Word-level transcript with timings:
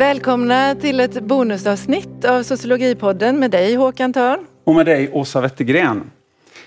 Välkomna 0.00 0.74
till 0.74 1.00
ett 1.00 1.22
bonusavsnitt 1.22 2.24
av 2.24 2.42
Sociologipodden 2.42 3.38
med 3.38 3.50
dig 3.50 3.74
Håkan 3.74 4.12
Törn. 4.12 4.46
Och 4.64 4.74
med 4.74 4.86
dig 4.86 5.10
Åsa 5.12 5.40
Wettergren. 5.40 6.10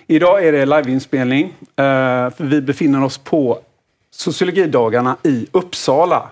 Idag 0.07 0.45
är 0.45 0.52
det 0.52 0.65
liveinspelning. 0.65 1.46
Eh, 1.46 1.83
för 2.29 2.43
vi 2.43 2.61
befinner 2.61 3.04
oss 3.04 3.18
på 3.18 3.59
Sociologidagarna 4.11 5.18
i 5.23 5.47
Uppsala. 5.51 6.29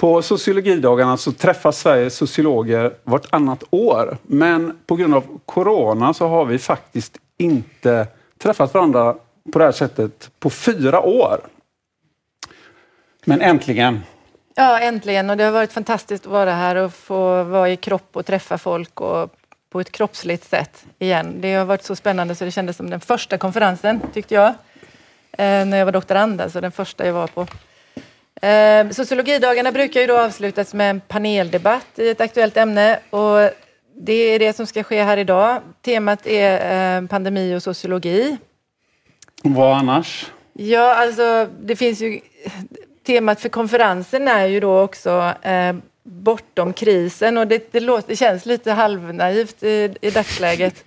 På 0.00 0.22
sociologidagarna 0.22 1.16
så 1.16 1.32
träffas 1.32 1.78
Sveriges 1.78 2.16
sociologer 2.16 2.92
vartannat 3.04 3.64
år. 3.70 4.16
Men 4.22 4.78
på 4.86 4.96
grund 4.96 5.14
av 5.14 5.24
Corona 5.44 6.14
så 6.14 6.28
har 6.28 6.44
vi 6.44 6.58
faktiskt 6.58 7.18
inte 7.38 8.06
träffat 8.38 8.74
varandra 8.74 9.16
på 9.52 9.58
det 9.58 9.64
här 9.64 9.72
sättet 9.72 10.30
på 10.38 10.50
fyra 10.50 11.00
år. 11.00 11.40
Men 13.24 13.40
äntligen. 13.40 14.00
Ja, 14.58 14.80
äntligen. 14.80 15.30
Och 15.30 15.36
det 15.36 15.44
har 15.44 15.52
varit 15.52 15.72
fantastiskt 15.72 16.26
att 16.26 16.32
vara 16.32 16.52
här 16.52 16.76
och 16.76 16.94
få 16.94 17.42
vara 17.42 17.70
i 17.70 17.76
kropp 17.76 18.08
och 18.12 18.26
träffa 18.26 18.58
folk 18.58 19.00
och 19.00 19.30
på 19.70 19.80
ett 19.80 19.92
kroppsligt 19.92 20.44
sätt 20.44 20.84
igen. 20.98 21.40
Det 21.40 21.54
har 21.54 21.64
varit 21.64 21.82
så 21.82 21.96
spännande 21.96 22.34
så 22.34 22.44
det 22.44 22.50
kändes 22.50 22.76
som 22.76 22.90
den 22.90 23.00
första 23.00 23.38
konferensen, 23.38 24.00
tyckte 24.14 24.34
jag. 24.34 24.48
Eh, 25.32 25.64
när 25.66 25.76
jag 25.76 25.84
var 25.84 25.92
doktorand, 25.92 26.40
alltså 26.40 26.60
den 26.60 26.72
första 26.72 27.06
jag 27.06 27.12
var 27.12 27.26
på. 27.26 27.46
Eh, 28.46 28.90
sociologidagarna 28.90 29.72
brukar 29.72 30.00
ju 30.00 30.06
då 30.06 30.18
avslutas 30.18 30.74
med 30.74 30.90
en 30.90 31.00
paneldebatt 31.00 31.98
i 31.98 32.08
ett 32.08 32.20
aktuellt 32.20 32.56
ämne 32.56 32.98
och 33.10 33.50
det 33.94 34.12
är 34.12 34.38
det 34.38 34.56
som 34.56 34.66
ska 34.66 34.82
ske 34.82 35.02
här 35.02 35.16
idag. 35.16 35.60
Temat 35.82 36.26
är 36.26 36.96
eh, 36.96 37.06
pandemi 37.08 37.54
och 37.54 37.62
sociologi. 37.62 38.36
Vad 39.42 39.76
annars? 39.78 40.32
Ja, 40.52 40.94
alltså 40.94 41.48
det 41.60 41.76
finns 41.76 42.00
ju... 42.00 42.20
Temat 43.06 43.40
för 43.40 43.48
konferensen 43.48 44.28
är 44.28 44.46
ju 44.46 44.60
då 44.60 44.80
också 44.80 45.34
eh, 45.42 45.76
bortom 46.02 46.72
krisen 46.72 47.38
och 47.38 47.46
det, 47.46 47.72
det, 47.72 47.80
låter, 47.80 48.08
det 48.08 48.16
känns 48.16 48.46
lite 48.46 48.72
halvnaivt 48.72 49.62
i, 49.62 49.94
i 50.00 50.10
dagsläget. 50.10 50.84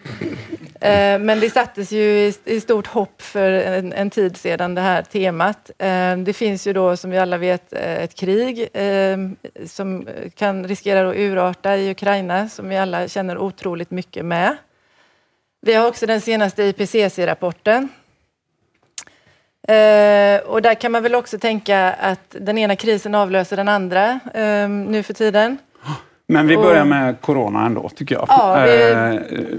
Eh, 0.81 1.19
men 1.19 1.39
det 1.39 1.49
sattes 1.49 1.91
ju 1.91 2.01
i, 2.01 2.33
i 2.45 2.61
stort 2.61 2.87
hopp 2.87 3.21
för 3.21 3.51
en, 3.51 3.93
en, 3.93 4.09
tid 4.09 4.37
sedan, 4.37 4.75
det 4.75 4.81
här 4.81 5.01
temat. 5.01 5.71
Eh, 5.77 6.17
det 6.17 6.33
finns 6.33 6.67
ju 6.67 6.73
då, 6.73 6.97
som 6.97 7.11
vi 7.11 7.17
alla 7.17 7.37
vet, 7.37 7.73
eh, 7.73 8.03
ett 8.03 8.15
krig 8.15 8.69
eh, 8.73 9.17
som 9.65 10.07
kan 10.35 10.67
riskera 10.67 11.09
att 11.09 11.15
urarta 11.15 11.77
i 11.77 11.91
Ukraina, 11.91 12.49
som 12.49 12.69
vi 12.69 12.77
alla 12.77 13.07
känner 13.07 13.37
otroligt 13.37 13.91
mycket 13.91 14.25
med. 14.25 14.57
Vi 15.61 15.73
har 15.73 15.87
också 15.87 16.05
den 16.05 16.21
senaste 16.21 16.63
IPCC-rapporten 16.63 17.89
Eh, 19.69 20.39
och 20.39 20.61
där 20.61 20.73
kan 20.73 20.91
man 20.91 21.03
väl 21.03 21.15
också 21.15 21.39
tänka 21.39 21.93
att 22.01 22.35
den 22.39 22.57
ena 22.57 22.75
krisen 22.75 23.15
avlöser 23.15 23.57
den 23.57 23.67
andra 23.67 24.19
eh, 24.33 24.69
nu 24.69 25.03
för 25.03 25.13
tiden. 25.13 25.57
Men 26.27 26.47
vi 26.47 26.57
börjar 26.57 26.85
med 26.85 27.21
corona 27.21 27.65
ändå, 27.65 27.89
tycker 27.89 28.15
jag. 28.15 28.25
Ja, 28.27 28.65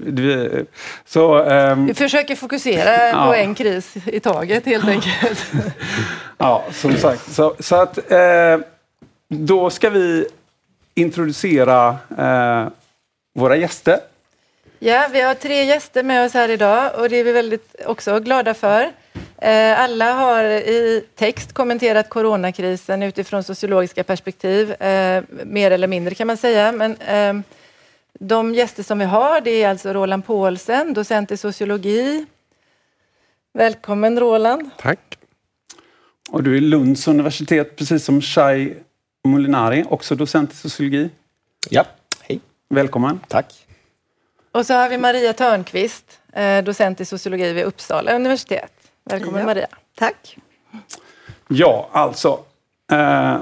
vi, 0.04 0.32
eh, 0.32 0.62
så, 1.04 1.44
ehm, 1.44 1.86
vi 1.86 1.94
försöker 1.94 2.36
fokusera 2.36 3.08
ja. 3.08 3.26
på 3.26 3.34
en 3.34 3.54
kris 3.54 3.94
i 4.06 4.20
taget, 4.20 4.66
helt 4.66 4.88
enkelt. 4.88 5.52
ja, 6.38 6.64
som 6.72 6.96
sagt. 6.96 7.32
Så, 7.32 7.54
så 7.58 7.76
att, 7.76 8.12
eh, 8.12 8.58
då 9.28 9.70
ska 9.70 9.90
vi 9.90 10.26
introducera 10.94 11.96
eh, 12.18 12.68
våra 13.34 13.56
gäster. 13.56 13.98
Ja, 14.78 15.08
vi 15.12 15.20
har 15.20 15.34
tre 15.34 15.64
gäster 15.64 16.02
med 16.02 16.26
oss 16.26 16.34
här 16.34 16.48
idag 16.48 16.90
och 16.98 17.08
det 17.08 17.16
är 17.16 17.24
vi 17.24 17.32
väldigt 17.32 17.74
också 17.86 18.20
glada 18.20 18.54
för. 18.54 18.90
Eh, 19.40 19.80
alla 19.80 20.12
har 20.12 20.44
i 20.44 21.04
text 21.14 21.52
kommenterat 21.52 22.08
coronakrisen 22.08 23.02
utifrån 23.02 23.44
sociologiska 23.44 24.04
perspektiv, 24.04 24.72
eh, 24.72 25.24
mer 25.44 25.70
eller 25.70 25.86
mindre 25.86 26.14
kan 26.14 26.26
man 26.26 26.36
säga. 26.36 26.72
Men 26.72 26.96
eh, 26.96 27.44
de 28.18 28.54
gäster 28.54 28.82
som 28.82 28.98
vi 28.98 29.04
har, 29.04 29.40
det 29.40 29.62
är 29.62 29.68
alltså 29.68 29.92
Roland 29.92 30.26
Paulsen, 30.26 30.94
docent 30.94 31.30
i 31.30 31.36
sociologi. 31.36 32.26
Välkommen 33.52 34.20
Roland. 34.20 34.70
Tack. 34.78 35.18
Och 36.30 36.42
du 36.42 36.56
är 36.56 36.60
Lunds 36.60 37.08
universitet, 37.08 37.76
precis 37.76 38.04
som 38.04 38.22
Shai 38.22 38.74
Molinari, 39.24 39.84
också 39.88 40.14
docent 40.14 40.52
i 40.52 40.56
sociologi. 40.56 41.10
Ja, 41.70 41.84
hej. 42.22 42.40
Välkommen. 42.68 43.20
Tack. 43.28 43.66
Och 44.52 44.66
så 44.66 44.74
har 44.74 44.88
vi 44.88 44.98
Maria 44.98 45.32
Törnqvist, 45.32 46.20
docent 46.64 47.00
i 47.00 47.04
sociologi 47.04 47.52
vid 47.52 47.64
Uppsala 47.64 48.12
universitet. 48.12 48.79
Välkommen 49.04 49.40
ja. 49.40 49.46
Maria. 49.46 49.66
Tack. 49.98 50.36
Ja, 51.48 51.88
alltså. 51.92 52.38
Eh, 52.92 53.36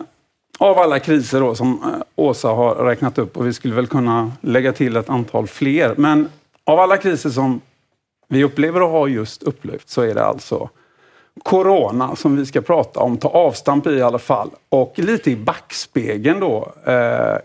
av 0.58 0.78
alla 0.78 0.98
kriser 0.98 1.40
då, 1.40 1.54
som 1.54 1.82
eh, 1.82 2.02
Åsa 2.16 2.48
har 2.48 2.74
räknat 2.74 3.18
upp 3.18 3.36
och 3.36 3.46
vi 3.46 3.52
skulle 3.52 3.74
väl 3.74 3.86
kunna 3.86 4.32
lägga 4.40 4.72
till 4.72 4.96
ett 4.96 5.10
antal 5.10 5.46
fler. 5.46 5.94
Men 5.96 6.28
av 6.64 6.80
alla 6.80 6.96
kriser 6.96 7.30
som 7.30 7.60
vi 8.28 8.44
upplever 8.44 8.82
och 8.82 8.90
har 8.90 9.08
just 9.08 9.42
upplevt 9.42 9.88
så 9.88 10.02
är 10.02 10.14
det 10.14 10.24
alltså 10.24 10.68
Corona 11.42 12.16
som 12.16 12.36
vi 12.36 12.46
ska 12.46 12.60
prata 12.60 13.00
om, 13.00 13.16
ta 13.16 13.28
avstamp 13.28 13.86
i 13.86 13.90
i 13.90 14.02
alla 14.02 14.18
fall. 14.18 14.50
Och 14.68 14.92
lite 14.96 15.30
i 15.30 15.36
backspegeln 15.36 16.40
då 16.40 16.72
eh, 16.84 17.36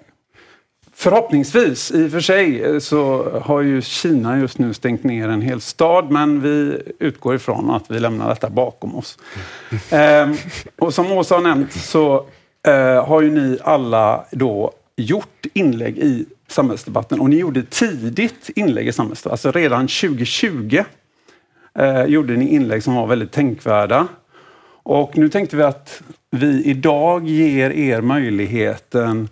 Förhoppningsvis. 1.04 1.92
I 1.92 2.08
och 2.08 2.12
för 2.12 2.20
sig 2.20 2.64
eh, 2.64 2.80
så 2.80 3.30
har 3.40 3.62
ju 3.62 3.82
Kina 3.82 4.40
just 4.40 4.58
nu 4.58 4.74
stängt 4.74 5.04
ner 5.04 5.30
en 5.30 5.42
hel 5.42 5.62
stad 5.62 6.12
men 6.12 6.42
vi 6.42 6.82
utgår 7.00 7.36
ifrån 7.36 7.72
att 7.72 7.92
vi 7.92 8.00
lämnar 8.00 8.30
detta 8.30 8.50
bakom 8.50 8.96
oss. 8.96 9.18
ehm, 9.90 10.36
och 10.80 10.94
som 10.94 11.12
Åsa 11.12 11.36
har 11.36 11.42
nämnt 11.42 11.74
så 11.74 12.26
eh, 12.68 13.06
har 13.06 13.22
ju 13.22 13.32
ni 13.32 13.58
alla 13.64 14.26
då 14.32 14.72
gjort 14.96 15.46
inlägg 15.54 15.98
i 15.98 16.26
samhällsdebatten 16.48 17.20
och 17.20 17.30
ni 17.30 17.36
gjorde 17.36 17.64
tidigt 17.64 18.50
inlägg 18.56 18.88
i 18.88 18.92
samhällsdebatten. 18.92 19.32
Alltså 19.32 19.52
redan 19.52 19.88
2020 19.88 20.84
eh, 21.80 22.04
gjorde 22.04 22.34
ni 22.34 22.56
inlägg 22.56 22.84
som 22.84 22.96
var 22.96 23.08
väldigt 23.08 23.32
tänkvärda. 23.32 24.08
Och 24.84 25.18
nu 25.18 25.30
tänkte 25.30 25.56
vi 25.56 25.64
att 25.64 26.02
vi 26.32 26.64
idag 26.64 27.28
ger 27.28 27.70
er 27.70 28.02
möjligheten 28.02 29.30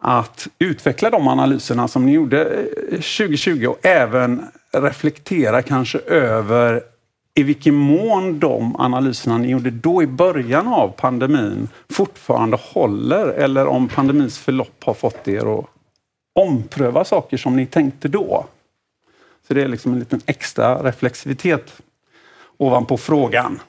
att 0.00 0.48
utveckla 0.58 1.10
de 1.10 1.28
analyserna 1.28 1.88
som 1.88 2.06
ni 2.06 2.12
gjorde 2.12 2.44
eh, 2.44 2.90
2020 2.90 3.66
och 3.66 3.86
även 3.86 4.46
reflektera 4.72 5.62
kanske 5.62 5.98
över 5.98 6.82
i 7.34 7.42
vilken 7.42 7.74
mån 7.74 8.38
de 8.38 8.76
analyserna 8.76 9.38
ni 9.38 9.50
gjorde 9.50 9.70
då 9.70 10.02
i 10.02 10.06
början 10.06 10.68
av 10.68 10.88
pandemin 10.88 11.68
fortfarande 11.90 12.58
håller 12.60 13.26
eller 13.26 13.66
om 13.66 13.88
pandemins 13.88 14.38
förlopp 14.38 14.84
har 14.84 14.94
fått 14.94 15.28
er 15.28 15.58
att 15.58 15.66
ompröva 16.34 17.04
saker 17.04 17.36
som 17.36 17.56
ni 17.56 17.66
tänkte 17.66 18.08
då. 18.08 18.46
Så 19.48 19.54
det 19.54 19.62
är 19.62 19.68
liksom 19.68 19.92
en 19.92 19.98
liten 19.98 20.20
extra 20.26 20.82
reflexivitet 20.82 21.82
ovanpå 22.56 22.96
frågan. 22.96 23.60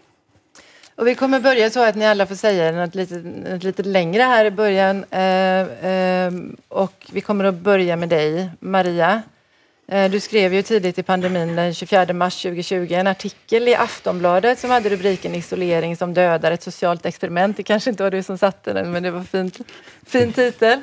Och 1.01 1.07
vi 1.07 1.15
kommer 1.15 1.39
börja 1.39 1.69
så 1.69 1.83
att 1.83 1.95
ni 1.95 2.05
alla 2.05 2.25
får 2.25 2.35
säga 2.35 2.71
något 2.71 2.95
lite, 2.95 3.15
något 3.15 3.63
lite 3.63 3.83
längre 3.83 4.21
här 4.23 4.45
i 4.45 4.51
början. 4.51 5.05
Eh, 5.09 5.89
eh, 5.89 6.31
och 6.67 6.93
vi 7.11 7.21
kommer 7.21 7.43
att 7.43 7.55
börja 7.55 7.95
med 7.95 8.09
dig, 8.09 8.49
Maria. 8.59 9.21
Eh, 9.91 10.11
du 10.11 10.19
skrev 10.19 10.53
ju 10.53 10.61
tidigt 10.61 10.99
i 10.99 11.03
pandemin 11.03 11.55
den 11.55 11.73
24 11.73 12.13
mars 12.13 12.41
2020 12.41 12.93
en 12.93 13.07
artikel 13.07 13.67
i 13.67 13.75
Aftonbladet 13.75 14.59
som 14.59 14.69
hade 14.69 14.89
rubriken 14.89 15.35
Isolering 15.35 15.97
som 15.97 16.13
dödar 16.13 16.51
ett 16.51 16.63
socialt 16.63 17.05
experiment. 17.05 17.57
Det 17.57 17.63
kanske 17.63 17.89
inte 17.89 18.03
var 18.03 18.11
du 18.11 18.23
som 18.23 18.37
satte 18.37 18.73
den 18.73 18.91
men 18.91 19.03
det 19.03 19.11
var 19.11 19.23
fint, 19.23 19.59
fin 20.05 20.33
titel. 20.33 20.79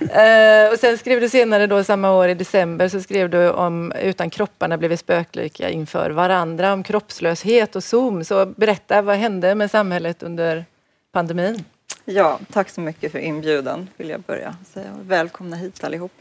Eh, 0.00 0.72
och 0.72 0.78
sen 0.78 0.98
skrev 0.98 1.20
du 1.20 1.28
senare 1.28 1.66
då 1.66 1.84
samma 1.84 2.12
år 2.12 2.28
i 2.28 2.34
december 2.34 2.88
så 2.88 3.00
skrev 3.00 3.30
du 3.30 3.50
om 3.50 3.92
Utan 4.02 4.30
kropparna 4.30 4.78
blev 4.78 4.90
vi 4.90 4.96
spöklika 4.96 5.70
inför 5.70 6.10
varandra, 6.10 6.72
om 6.72 6.82
kroppslöshet 6.82 7.76
och 7.76 7.84
Zoom. 7.84 8.24
Så 8.24 8.46
berätta, 8.46 9.02
vad 9.02 9.16
hände 9.16 9.54
med 9.54 9.70
samhället 9.70 10.22
under 10.22 10.64
pandemin? 11.12 11.64
Ja, 12.04 12.38
tack 12.52 12.70
så 12.70 12.80
mycket 12.80 13.12
för 13.12 13.18
inbjudan 13.18 13.88
vill 13.96 14.08
jag 14.08 14.20
börja 14.20 14.56
säga. 14.74 14.96
Välkomna 15.02 15.56
hit 15.56 15.84
allihop. 15.84 16.12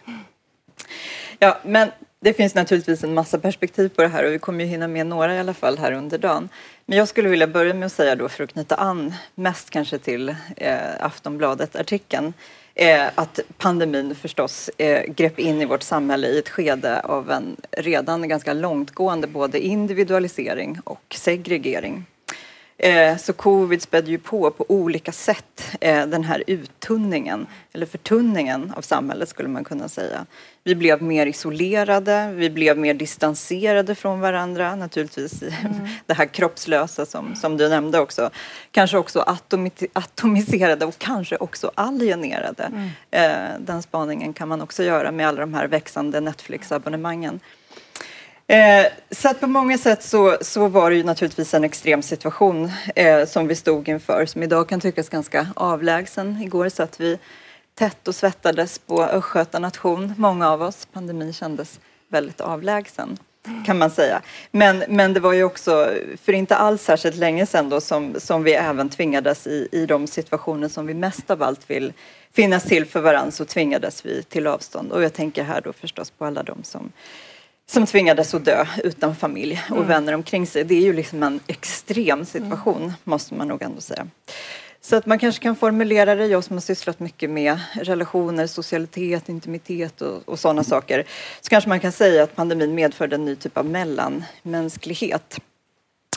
Ja, 1.39 1.57
men 1.63 1.91
det 2.21 2.33
finns 2.33 2.55
naturligtvis 2.55 3.03
en 3.03 3.13
massa 3.13 3.39
perspektiv 3.39 3.89
på 3.89 4.01
det 4.01 4.07
här 4.07 4.25
och 4.25 4.31
vi 4.31 4.39
kommer 4.39 4.63
ju 4.63 4.69
hinna 4.69 4.87
med 4.87 5.07
några 5.07 5.35
i 5.35 5.39
alla 5.39 5.53
fall 5.53 5.77
här 5.77 5.91
under 5.91 6.17
dagen. 6.17 6.49
Men 6.85 6.97
jag 6.97 7.07
skulle 7.07 7.29
vilja 7.29 7.47
börja 7.47 7.73
med 7.73 7.85
att 7.85 7.91
säga 7.91 8.15
då 8.15 8.29
för 8.29 8.43
att 8.43 8.53
knyta 8.53 8.75
an 8.75 9.13
mest 9.35 9.69
kanske 9.69 9.97
till 9.97 10.35
eh, 10.55 10.77
Aftonbladet-artikeln 10.99 12.33
eh, 12.75 13.07
att 13.15 13.39
pandemin 13.57 14.15
förstås 14.15 14.69
eh, 14.77 15.03
grepp 15.13 15.39
in 15.39 15.61
i 15.61 15.65
vårt 15.65 15.83
samhälle 15.83 16.27
i 16.27 16.39
ett 16.39 16.49
skede 16.49 16.99
av 16.99 17.31
en 17.31 17.55
redan 17.71 18.27
ganska 18.27 18.53
långtgående 18.53 19.27
både 19.27 19.59
individualisering 19.59 20.79
och 20.83 21.15
segregering. 21.15 22.05
Eh, 22.81 23.17
så 23.17 23.33
covid 23.33 23.81
spädde 23.81 24.11
ju 24.11 24.17
på 24.17 24.51
på 24.51 24.65
olika 24.67 25.11
sätt 25.11 25.77
eh, 25.81 26.05
den 26.05 26.23
här 26.23 26.43
uttunningen, 26.47 27.47
eller 27.73 27.85
förtunningen 27.85 28.73
av 28.75 28.81
samhället 28.81 29.29
skulle 29.29 29.49
man 29.49 29.63
kunna 29.63 29.89
säga. 29.89 30.25
Vi 30.63 30.75
blev 30.75 31.01
mer 31.01 31.25
isolerade, 31.25 32.31
vi 32.35 32.49
blev 32.49 32.77
mer 32.77 32.93
distanserade 32.93 33.95
från 33.95 34.19
varandra, 34.19 34.75
naturligtvis 34.75 35.41
mm. 35.41 35.73
det 36.05 36.13
här 36.13 36.25
kroppslösa 36.25 37.05
som, 37.05 37.35
som 37.35 37.57
du 37.57 37.69
nämnde 37.69 37.99
också. 37.99 38.29
Kanske 38.71 38.97
också 38.97 39.25
atomiserade 39.93 40.85
och 40.85 40.97
kanske 40.97 41.37
också 41.37 41.71
alienerade. 41.75 42.63
Mm. 42.63 42.89
Eh, 43.11 43.59
den 43.59 43.81
spaningen 43.81 44.33
kan 44.33 44.47
man 44.47 44.61
också 44.61 44.83
göra 44.83 45.11
med 45.11 45.27
alla 45.27 45.39
de 45.39 45.53
här 45.53 45.67
växande 45.67 46.19
Netflix-abonnemangen. 46.19 47.39
Eh, 48.49 48.85
så 49.11 49.29
att 49.29 49.39
på 49.39 49.47
många 49.47 49.77
sätt 49.77 50.03
så, 50.03 50.37
så 50.41 50.67
var 50.67 50.89
det 50.89 50.95
ju 50.95 51.03
naturligtvis 51.03 51.53
en 51.53 51.63
extrem 51.63 52.01
situation 52.01 52.71
eh, 52.95 53.25
som 53.25 53.47
vi 53.47 53.55
stod 53.55 53.89
inför 53.89 54.25
som 54.25 54.43
idag 54.43 54.69
kan 54.69 54.79
tyckas 54.79 55.09
ganska 55.09 55.47
avlägsen. 55.55 56.41
Igår 56.41 56.69
satt 56.69 56.99
vi 56.99 57.19
tätt 57.75 58.07
och 58.07 58.15
svettades 58.15 58.79
på 58.79 59.03
Östgöta 59.03 59.59
nation, 59.59 60.13
många 60.17 60.49
av 60.49 60.61
oss. 60.61 60.87
Pandemin 60.93 61.33
kändes 61.33 61.79
väldigt 62.07 62.41
avlägsen 62.41 63.17
kan 63.65 63.77
man 63.77 63.91
säga. 63.91 64.21
Men, 64.51 64.83
men 64.87 65.13
det 65.13 65.19
var 65.19 65.33
ju 65.33 65.43
också 65.43 65.89
för 66.23 66.33
inte 66.33 66.55
alls 66.55 66.83
särskilt 66.83 67.15
länge 67.15 67.45
sedan 67.45 67.69
då 67.69 67.81
som, 67.81 68.15
som 68.17 68.43
vi 68.43 68.53
även 68.53 68.89
tvingades 68.89 69.47
i, 69.47 69.67
i 69.71 69.85
de 69.85 70.07
situationer 70.07 70.67
som 70.67 70.85
vi 70.85 70.93
mest 70.93 71.31
av 71.31 71.43
allt 71.43 71.69
vill 71.69 71.93
finnas 72.33 72.63
till 72.63 72.85
för 72.85 73.01
varandra 73.01 73.31
så 73.31 73.45
tvingades 73.45 74.05
vi 74.05 74.23
till 74.23 74.47
avstånd. 74.47 74.91
Och 74.91 75.03
jag 75.03 75.13
tänker 75.13 75.43
här 75.43 75.61
då 75.61 75.73
förstås 75.73 76.09
på 76.09 76.25
alla 76.25 76.43
de 76.43 76.63
som 76.63 76.91
som 77.69 77.85
tvingades 77.85 78.33
att 78.33 78.45
dö 78.45 78.65
utan 78.83 79.15
familj 79.15 79.61
och 79.69 79.75
mm. 79.75 79.87
vänner 79.87 80.13
omkring 80.13 80.47
sig. 80.47 80.63
Det 80.63 80.75
är 80.75 80.81
ju 80.81 80.93
liksom 80.93 81.23
en 81.23 81.39
extrem 81.47 82.25
situation, 82.25 82.81
mm. 82.81 82.93
måste 83.03 83.33
man 83.33 83.47
nog 83.47 83.61
ändå 83.61 83.81
säga. 83.81 84.07
Så 84.81 84.95
att 84.95 85.05
man 85.05 85.19
kanske 85.19 85.43
kan 85.43 85.55
formulera 85.55 86.15
det, 86.15 86.25
jag 86.25 86.43
som 86.43 86.55
har 86.55 86.61
sysslat 86.61 86.99
mycket 86.99 87.29
med 87.29 87.59
relationer, 87.73 88.47
socialitet, 88.47 89.29
intimitet 89.29 90.01
och, 90.01 90.29
och 90.29 90.39
sådana 90.39 90.63
saker, 90.63 91.03
så 91.41 91.49
kanske 91.49 91.69
man 91.69 91.79
kan 91.79 91.91
säga 91.91 92.23
att 92.23 92.35
pandemin 92.35 92.75
medförde 92.75 93.15
en 93.15 93.25
ny 93.25 93.35
typ 93.35 93.57
av 93.57 93.65
mellanmänsklighet 93.65 95.39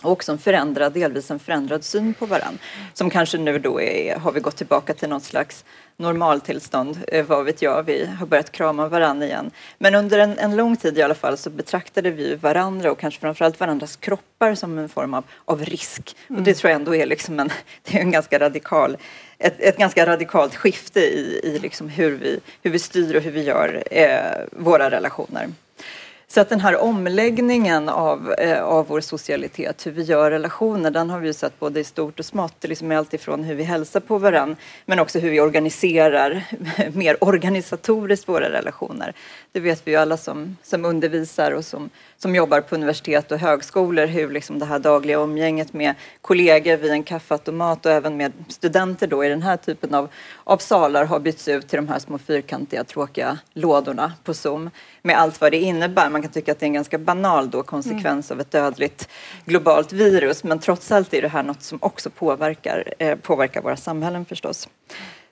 och 0.02 0.12
också 0.12 0.32
en 0.32 0.38
förändrad, 0.38 0.92
delvis 0.92 1.30
en 1.30 1.38
förändrad 1.38 1.84
syn 1.84 2.14
på 2.14 2.26
varann. 2.26 2.58
Som 2.94 3.10
kanske 3.10 3.38
nu 3.38 3.58
då 3.58 3.80
är, 3.80 4.16
har 4.16 4.32
vi 4.32 4.40
gått 4.40 4.56
tillbaka 4.56 4.94
till 4.94 5.08
något 5.08 5.24
slags 5.24 5.64
normaltillstånd, 5.96 6.98
eh, 7.08 7.26
vad 7.26 7.44
vet 7.44 7.62
jag, 7.62 7.82
vi 7.82 8.06
har 8.18 8.26
börjat 8.26 8.52
krama 8.52 8.88
varandra 8.88 9.26
igen. 9.26 9.50
Men 9.78 9.94
under 9.94 10.18
en, 10.18 10.38
en, 10.38 10.56
lång 10.56 10.76
tid 10.76 10.98
i 10.98 11.02
alla 11.02 11.14
fall 11.14 11.36
så 11.36 11.50
betraktade 11.50 12.10
vi 12.10 12.34
varandra 12.34 12.92
och 12.92 12.98
kanske 12.98 13.20
framförallt 13.20 13.60
varandras 13.60 13.96
kroppar 13.96 14.54
som 14.54 14.78
en 14.78 14.88
form 14.88 15.14
av, 15.14 15.24
av 15.44 15.64
risk. 15.64 16.16
Mm. 16.28 16.38
Och 16.38 16.44
det 16.44 16.54
tror 16.54 16.70
jag 16.70 16.76
ändå 16.76 16.94
är 16.96 17.06
liksom 17.06 17.40
en, 17.40 17.50
det 17.82 17.96
är 17.96 18.00
en 18.00 18.10
ganska 18.10 18.38
radikal 18.38 18.96
ett, 19.42 19.60
ett 19.60 19.78
ganska 19.78 20.06
radikalt 20.06 20.54
skifte 20.54 21.00
i, 21.00 21.40
i 21.44 21.58
liksom 21.58 21.88
hur, 21.88 22.10
vi, 22.10 22.40
hur 22.62 22.70
vi 22.70 22.78
styr 22.78 23.16
och 23.16 23.22
hur 23.22 23.30
vi 23.30 23.42
gör 23.42 23.82
eh, 23.90 24.44
våra 24.52 24.90
relationer. 24.90 25.48
Så 26.34 26.40
att 26.40 26.48
den 26.48 26.60
här 26.60 26.80
omläggningen 26.80 27.88
av, 27.88 28.34
eh, 28.38 28.62
av 28.62 28.86
vår 28.86 29.00
socialitet, 29.00 29.86
hur 29.86 29.92
vi 29.92 30.02
gör 30.02 30.30
relationer, 30.30 30.90
den 30.90 31.10
har 31.10 31.20
vi 31.20 31.26
ju 31.26 31.32
sett 31.32 31.58
både 31.60 31.80
i 31.80 31.84
stort 31.84 32.18
och 32.18 32.24
smått. 32.24 32.64
Liksom 32.64 32.90
allt 32.90 33.14
ifrån 33.14 33.44
hur 33.44 33.54
vi 33.54 33.62
hälsar 33.62 34.00
på 34.00 34.18
varandra, 34.18 34.56
men 34.86 34.98
också 34.98 35.18
hur 35.18 35.30
vi 35.30 35.40
organiserar 35.40 36.44
mer 36.94 37.24
organisatoriskt 37.24 38.28
våra 38.28 38.50
relationer. 38.50 39.12
Det 39.52 39.60
vet 39.60 39.86
vi 39.86 39.90
ju 39.90 39.96
alla 39.96 40.16
som, 40.16 40.56
som 40.62 40.84
undervisar 40.84 41.52
och 41.52 41.64
som, 41.64 41.90
som 42.16 42.34
jobbar 42.34 42.60
på 42.60 42.74
universitet 42.74 43.32
och 43.32 43.38
högskolor, 43.38 44.06
hur 44.06 44.30
liksom 44.30 44.58
det 44.58 44.64
här 44.64 44.78
dagliga 44.78 45.18
umgänget 45.18 45.72
med 45.72 45.94
kollegor 46.20 46.76
vid 46.76 46.90
en 46.90 47.02
kaffeautomat 47.02 47.86
och 47.86 47.92
även 47.92 48.16
med 48.16 48.32
studenter 48.48 49.06
då 49.06 49.24
i 49.24 49.28
den 49.28 49.42
här 49.42 49.56
typen 49.56 49.94
av, 49.94 50.08
av 50.44 50.58
salar 50.58 51.04
har 51.04 51.20
bytts 51.20 51.48
ut 51.48 51.68
till 51.68 51.76
de 51.76 51.88
här 51.88 51.98
små 51.98 52.18
fyrkantiga 52.18 52.84
tråkiga 52.84 53.38
lådorna 53.52 54.12
på 54.24 54.34
Zoom 54.34 54.70
med 55.02 55.18
allt 55.18 55.40
vad 55.40 55.52
det 55.52 55.58
innebär. 55.58 56.10
Man 56.10 56.21
kan 56.22 56.30
tycka 56.30 56.52
att 56.52 56.58
det 56.58 56.64
är 56.64 56.68
en 56.68 56.72
ganska 56.72 56.98
banal 56.98 57.50
då 57.50 57.62
konsekvens 57.62 58.30
mm. 58.30 58.36
av 58.36 58.40
ett 58.40 58.50
dödligt 58.50 59.08
globalt 59.44 59.92
virus 59.92 60.44
men 60.44 60.58
trots 60.58 60.92
allt 60.92 61.14
är 61.14 61.22
det 61.22 61.28
här 61.28 61.42
något 61.42 61.62
som 61.62 61.78
också 61.82 62.10
påverkar, 62.10 62.94
eh, 62.98 63.16
påverkar 63.16 63.62
våra 63.62 63.76
samhällen 63.76 64.24
förstås. 64.24 64.68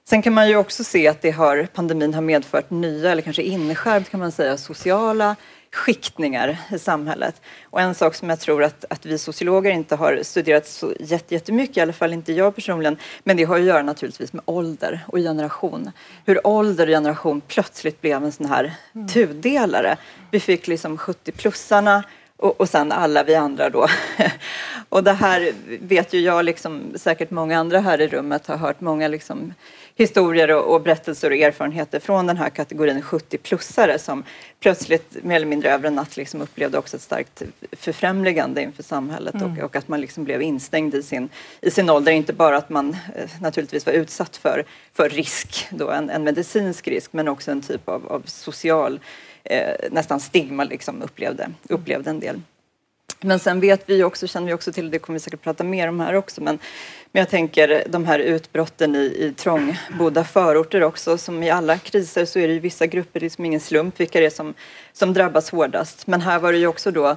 Sen 0.09 0.23
kan 0.23 0.33
man 0.33 0.49
ju 0.49 0.57
också 0.57 0.85
se 0.85 1.09
att 1.09 1.23
det 1.23 1.31
har, 1.31 1.69
pandemin 1.75 2.15
har 2.15 2.23
medfört 2.23 2.71
nya, 2.71 3.13
eller 3.13 3.23
kanske 3.23 3.43
inskärpt 3.43 4.11
kan 4.11 4.21
man 4.21 4.33
säga, 4.33 4.57
sociala 4.57 5.37
skiktningar 5.73 6.59
i 6.71 6.79
samhället. 6.79 7.43
Och 7.65 7.81
en 7.81 7.95
sak 7.95 8.15
som 8.15 8.29
jag 8.31 8.41
tror 8.41 8.65
att, 8.65 8.85
att 8.91 9.07
vi 9.07 9.19
sociologer 9.19 9.71
inte 9.71 9.97
har 9.97 10.21
studerat 10.23 10.67
så 10.67 10.93
jättemycket, 11.29 11.77
i 11.77 11.81
alla 11.81 11.93
fall 11.93 12.13
inte 12.13 12.33
jag 12.33 12.55
personligen, 12.55 12.97
men 13.25 13.37
det 13.37 13.45
har 13.45 13.57
att 13.57 13.65
göra 13.65 13.83
naturligtvis 13.83 14.33
med 14.33 14.43
ålder 14.45 15.05
och 15.07 15.19
generation. 15.19 15.91
Hur 16.27 16.47
ålder 16.47 16.87
och 16.87 16.93
generation 16.93 17.41
plötsligt 17.41 18.01
blev 18.01 18.25
en 18.25 18.33
sån 18.33 18.47
här 18.47 18.75
mm. 18.95 19.09
tudelare. 19.09 19.97
Vi 20.31 20.41
fick 20.41 20.67
liksom 20.67 20.99
70-plussarna 20.99 22.03
och, 22.37 22.61
och 22.61 22.69
sen 22.69 22.93
alla 22.93 23.23
vi 23.23 23.35
andra 23.35 23.71
då. 23.71 23.87
och 24.89 25.05
det 25.05 25.13
här 25.13 25.53
vet 25.81 26.13
ju 26.13 26.21
jag, 26.21 26.45
liksom, 26.45 26.83
säkert 26.95 27.31
många 27.31 27.59
andra 27.59 27.81
här 27.81 28.01
i 28.01 28.09
rummet 28.09 28.47
har 28.47 28.57
hört 28.57 28.81
många 28.81 29.09
liksom, 29.09 29.55
historier 30.01 30.51
och, 30.51 30.75
och, 30.75 30.83
berättelser 30.83 31.31
och 31.31 31.37
erfarenheter 31.37 32.01
från 32.01 32.27
den 32.27 32.37
här 32.37 32.51
kategorin 32.51 33.03
70-plussare 33.03 33.99
som 33.99 34.25
plötsligt 34.61 35.25
mer 35.25 35.37
eller 35.37 35.47
mindre 35.47 35.71
över 35.71 35.89
en 35.89 35.95
natt 35.95 36.17
liksom 36.17 36.43
upplevde 36.43 36.79
också 36.79 36.97
ett 36.97 37.03
starkt 37.03 37.43
förfrämligande 37.73 38.63
inför 38.63 38.83
samhället 38.83 39.35
mm. 39.35 39.53
och, 39.53 39.65
och, 39.65 39.77
att 39.77 39.89
man 39.89 40.01
liksom 40.01 40.25
blev 40.25 40.43
instängd 40.43 40.95
i 40.95 41.03
sin, 41.03 41.29
i 41.61 41.71
sin 41.71 41.91
ålder. 41.91 42.13
Inte 42.13 42.33
bara 42.33 42.57
att 42.57 42.71
man 42.71 42.97
eh, 43.17 43.31
naturligtvis 43.41 43.87
var 43.87 43.93
utsatt 43.93 44.37
för, 44.37 44.65
för 44.93 45.09
risk, 45.09 45.67
då, 45.71 45.91
en, 45.91 46.11
en 46.11 46.25
medicinsk 46.25 46.89
risk, 46.89 47.13
men 47.13 47.29
också 47.29 47.51
en 47.51 47.63
typ 47.63 47.89
av, 47.89 48.07
av 48.07 48.23
social 48.27 49.01
eh, 49.45 49.75
nästan 49.91 50.21
stigma 50.21 50.65
liksom 50.65 51.03
upplevde, 51.03 51.49
upplevde 51.69 52.11
en 52.11 52.21
del. 52.21 52.41
Men 53.21 53.39
sen 53.39 53.61
vet 53.61 53.83
vi 53.87 54.05
också, 54.05 54.27
känner 54.27 54.47
vi 54.47 54.53
också 54.53 54.73
till, 54.73 54.91
det 54.91 54.99
kommer 54.99 55.19
vi 55.19 55.21
säkert 55.21 55.43
prata 55.43 55.65
mer 55.65 55.89
om 55.89 56.01
här 56.01 56.15
också, 56.15 56.41
men, 56.41 56.59
men 57.13 57.21
jag 57.21 57.29
tänker 57.29 57.85
de 57.89 58.05
här 58.05 58.19
utbrotten 58.19 58.97
i, 58.97 58.99
i 58.99 59.35
trångbodda 59.37 60.25
förorter 60.25 60.83
också, 60.83 61.19
som 61.19 61.43
i 61.43 61.51
alla 61.51 61.79
kriser 61.79 62.25
så 62.25 62.39
är 62.39 62.49
det 62.49 62.55
ju 62.55 62.61
vissa 62.61 62.87
grupper, 62.87 63.21
det 63.21 63.25
är 63.25 63.27
liksom 63.27 63.45
ingen 63.45 63.61
slump 63.61 64.01
vilka 64.01 64.21
det 64.21 64.27
är 64.27 64.31
som, 64.31 64.55
som 64.93 65.13
drabbas 65.13 65.51
hårdast. 65.51 66.07
Men 66.07 66.21
här 66.21 66.39
var 66.39 66.53
det 66.53 66.59
ju 66.59 66.67
också 66.67 66.91
då 66.91 67.17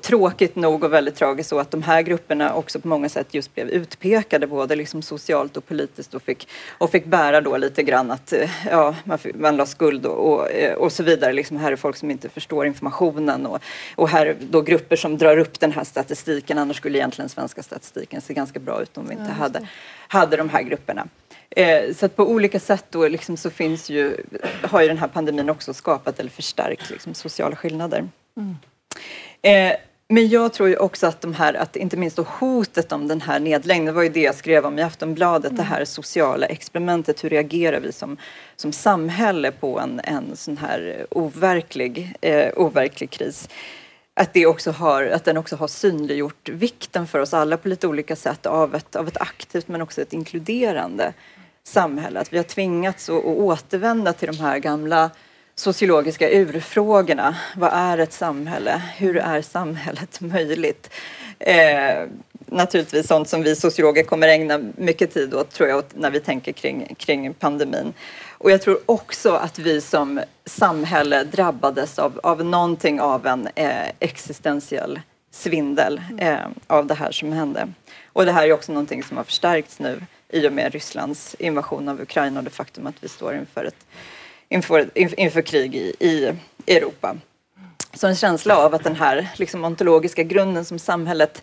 tråkigt 0.00 0.56
nog 0.56 0.84
och 0.84 0.92
väldigt 0.92 1.14
tragiskt 1.14 1.48
så 1.48 1.58
att 1.58 1.70
de 1.70 1.82
här 1.82 2.02
grupperna 2.02 2.54
också 2.54 2.80
på 2.80 2.88
många 2.88 3.08
sätt 3.08 3.34
just 3.34 3.54
blev 3.54 3.68
utpekade 3.68 4.46
både 4.46 4.76
liksom 4.76 5.02
socialt 5.02 5.56
och 5.56 5.66
politiskt 5.66 6.14
och 6.14 6.22
fick, 6.22 6.48
och 6.78 6.90
fick 6.90 7.04
bära 7.04 7.40
då 7.40 7.56
lite 7.56 7.82
grann 7.82 8.10
att 8.10 8.32
eh, 8.32 8.50
ja, 8.70 8.94
man, 9.04 9.18
fick, 9.18 9.34
man 9.34 9.56
la 9.56 9.66
skuld 9.66 10.06
och, 10.06 10.32
och, 10.32 10.50
eh, 10.50 10.74
och, 10.74 10.92
så 10.92 11.02
vidare. 11.02 11.32
Liksom 11.32 11.56
här 11.56 11.72
är 11.72 11.76
folk 11.76 11.96
som 11.96 12.10
inte 12.10 12.28
förstår 12.28 12.66
informationen 12.66 13.46
och, 13.46 13.62
och 13.94 14.08
här 14.08 14.26
är 14.26 14.36
då 14.40 14.60
grupper 14.60 14.96
som 14.96 15.18
drar 15.18 15.38
upp 15.38 15.60
den 15.60 15.72
här 15.72 15.84
statistiken. 15.84 16.58
Annars 16.58 16.76
skulle 16.76 16.98
egentligen 16.98 17.28
svenska 17.28 17.62
statistiken 17.62 18.20
se 18.20 18.34
ganska 18.34 18.60
bra 18.60 18.82
ut 18.82 18.98
om 18.98 19.08
vi 19.08 19.12
inte 19.12 19.32
hade, 19.32 19.68
hade 20.08 20.36
de 20.36 20.48
här 20.48 20.62
grupperna. 20.62 21.06
Eh, 21.50 21.94
så 21.94 22.06
att 22.06 22.16
på 22.16 22.30
olika 22.30 22.60
sätt 22.60 22.84
då 22.90 23.08
liksom 23.08 23.36
så 23.36 23.50
finns 23.50 23.90
ju, 23.90 24.16
har 24.62 24.82
ju 24.82 24.88
den 24.88 24.98
här 24.98 25.08
pandemin 25.08 25.50
också 25.50 25.74
skapat 25.74 26.20
eller 26.20 26.30
förstärkt 26.30 26.90
liksom 26.90 27.14
sociala 27.14 27.56
skillnader. 27.56 28.08
Mm. 28.36 28.56
Eh, 29.42 29.72
men 30.08 30.28
jag 30.28 30.52
tror 30.52 30.68
ju 30.68 30.76
också 30.76 31.06
att 31.06 31.20
de 31.20 31.34
här, 31.34 31.54
att 31.54 31.76
inte 31.76 31.96
minst 31.96 32.18
hotet 32.18 32.92
om 32.92 33.08
den 33.08 33.20
här 33.20 33.40
nedläggningen, 33.40 33.86
det 33.86 33.92
var 33.92 34.02
ju 34.02 34.08
det 34.08 34.20
jag 34.20 34.34
skrev 34.34 34.66
om 34.66 34.78
i 34.78 34.82
Aftonbladet, 34.82 35.50
mm. 35.50 35.56
det 35.56 35.62
här 35.62 35.84
sociala 35.84 36.46
experimentet, 36.46 37.24
hur 37.24 37.30
reagerar 37.30 37.80
vi 37.80 37.92
som, 37.92 38.16
som 38.56 38.72
samhälle 38.72 39.52
på 39.52 39.80
en, 39.80 40.00
en 40.04 40.36
sån 40.36 40.56
här 40.56 41.06
overklig, 41.10 42.16
eh, 42.20 42.48
overklig 42.56 43.10
kris? 43.10 43.48
Att, 44.14 44.32
det 44.32 44.46
också 44.46 44.70
har, 44.70 45.02
att 45.04 45.24
den 45.24 45.36
också 45.36 45.56
har 45.56 45.68
synliggjort 45.68 46.48
vikten 46.48 47.06
för 47.06 47.18
oss 47.18 47.34
alla 47.34 47.56
på 47.56 47.68
lite 47.68 47.86
olika 47.86 48.16
sätt 48.16 48.46
av 48.46 48.74
ett, 48.74 48.96
av 48.96 49.08
ett 49.08 49.20
aktivt 49.20 49.68
men 49.68 49.82
också 49.82 50.02
ett 50.02 50.12
inkluderande 50.12 51.12
samhälle. 51.64 52.20
Att 52.20 52.32
vi 52.32 52.36
har 52.36 52.44
tvingats 52.44 53.08
att, 53.08 53.16
att 53.16 53.24
återvända 53.24 54.12
till 54.12 54.28
de 54.28 54.38
här 54.42 54.58
gamla 54.58 55.10
sociologiska 55.56 56.30
urfrågorna. 56.30 57.36
Vad 57.56 57.70
är 57.72 57.98
ett 57.98 58.12
samhälle? 58.12 58.82
Hur 58.96 59.16
är 59.16 59.42
samhället 59.42 60.20
möjligt? 60.20 60.90
Eh, 61.38 62.04
naturligtvis 62.46 63.06
sånt 63.06 63.28
som 63.28 63.42
vi 63.42 63.56
sociologer 63.56 64.02
kommer 64.02 64.28
ägna 64.28 64.60
mycket 64.76 65.14
tid 65.14 65.34
åt 65.34 65.50
tror 65.50 65.68
jag 65.68 65.84
när 65.94 66.10
vi 66.10 66.20
tänker 66.20 66.52
kring, 66.52 66.94
kring 66.98 67.34
pandemin. 67.34 67.92
Och 68.28 68.50
jag 68.50 68.62
tror 68.62 68.78
också 68.86 69.32
att 69.32 69.58
vi 69.58 69.80
som 69.80 70.20
samhälle 70.44 71.24
drabbades 71.24 71.98
av, 71.98 72.20
av 72.22 72.44
någonting 72.44 73.00
av 73.00 73.26
en 73.26 73.48
eh, 73.54 73.88
existentiell 73.98 75.00
svindel 75.30 76.00
eh, 76.18 76.38
av 76.66 76.86
det 76.86 76.94
här 76.94 77.12
som 77.12 77.32
hände. 77.32 77.68
Och 78.12 78.24
det 78.24 78.32
här 78.32 78.46
är 78.46 78.52
också 78.52 78.72
någonting 78.72 79.02
som 79.02 79.16
har 79.16 79.24
förstärkts 79.24 79.78
nu 79.78 80.00
i 80.28 80.48
och 80.48 80.52
med 80.52 80.72
Rysslands 80.72 81.36
invasion 81.38 81.88
av 81.88 82.00
Ukraina 82.00 82.40
och 82.40 82.44
det 82.44 82.50
faktum 82.50 82.86
att 82.86 82.94
vi 83.00 83.08
står 83.08 83.34
inför 83.34 83.64
ett 83.64 83.86
inför, 84.48 84.90
inför 84.94 85.42
krig 85.42 85.74
i, 85.74 85.94
i 85.98 86.32
Europa. 86.66 87.16
Så 87.94 88.06
en 88.06 88.16
känsla 88.16 88.56
av 88.56 88.74
att 88.74 88.84
den 88.84 88.96
här 88.96 89.28
liksom, 89.36 89.64
ontologiska 89.64 90.22
grunden 90.22 90.64
som 90.64 90.78
samhället 90.78 91.42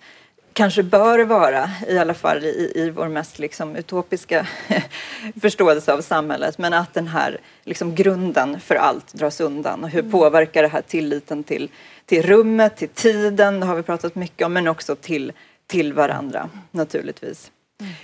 kanske 0.53 0.83
bör 0.83 1.19
vara, 1.19 1.69
i 1.88 1.98
alla 1.98 2.13
fall 2.13 2.43
i, 2.43 2.72
i 2.75 2.89
vår 2.89 3.07
mest 3.07 3.39
liksom, 3.39 3.75
utopiska 3.75 4.48
förståelse 5.41 5.93
av 5.93 6.01
samhället, 6.01 6.57
men 6.57 6.74
att 6.74 6.93
den 6.93 7.07
här 7.07 7.39
liksom, 7.63 7.95
grunden 7.95 8.60
för 8.60 8.75
allt 8.75 9.13
dras 9.13 9.41
undan. 9.41 9.83
Och 9.83 9.89
hur 9.89 10.03
påverkar 10.12 10.62
det 10.62 10.67
här 10.67 10.81
tilliten 10.81 11.43
till, 11.43 11.69
till 12.05 12.24
rummet, 12.24 12.77
till 12.77 12.89
tiden, 12.89 13.60
det 13.60 13.65
har 13.65 13.75
vi 13.75 13.83
pratat 13.83 14.15
mycket 14.15 14.45
om, 14.45 14.53
men 14.53 14.67
också 14.67 14.95
till, 14.95 15.31
till 15.67 15.93
varandra 15.93 16.50
naturligtvis. 16.72 17.51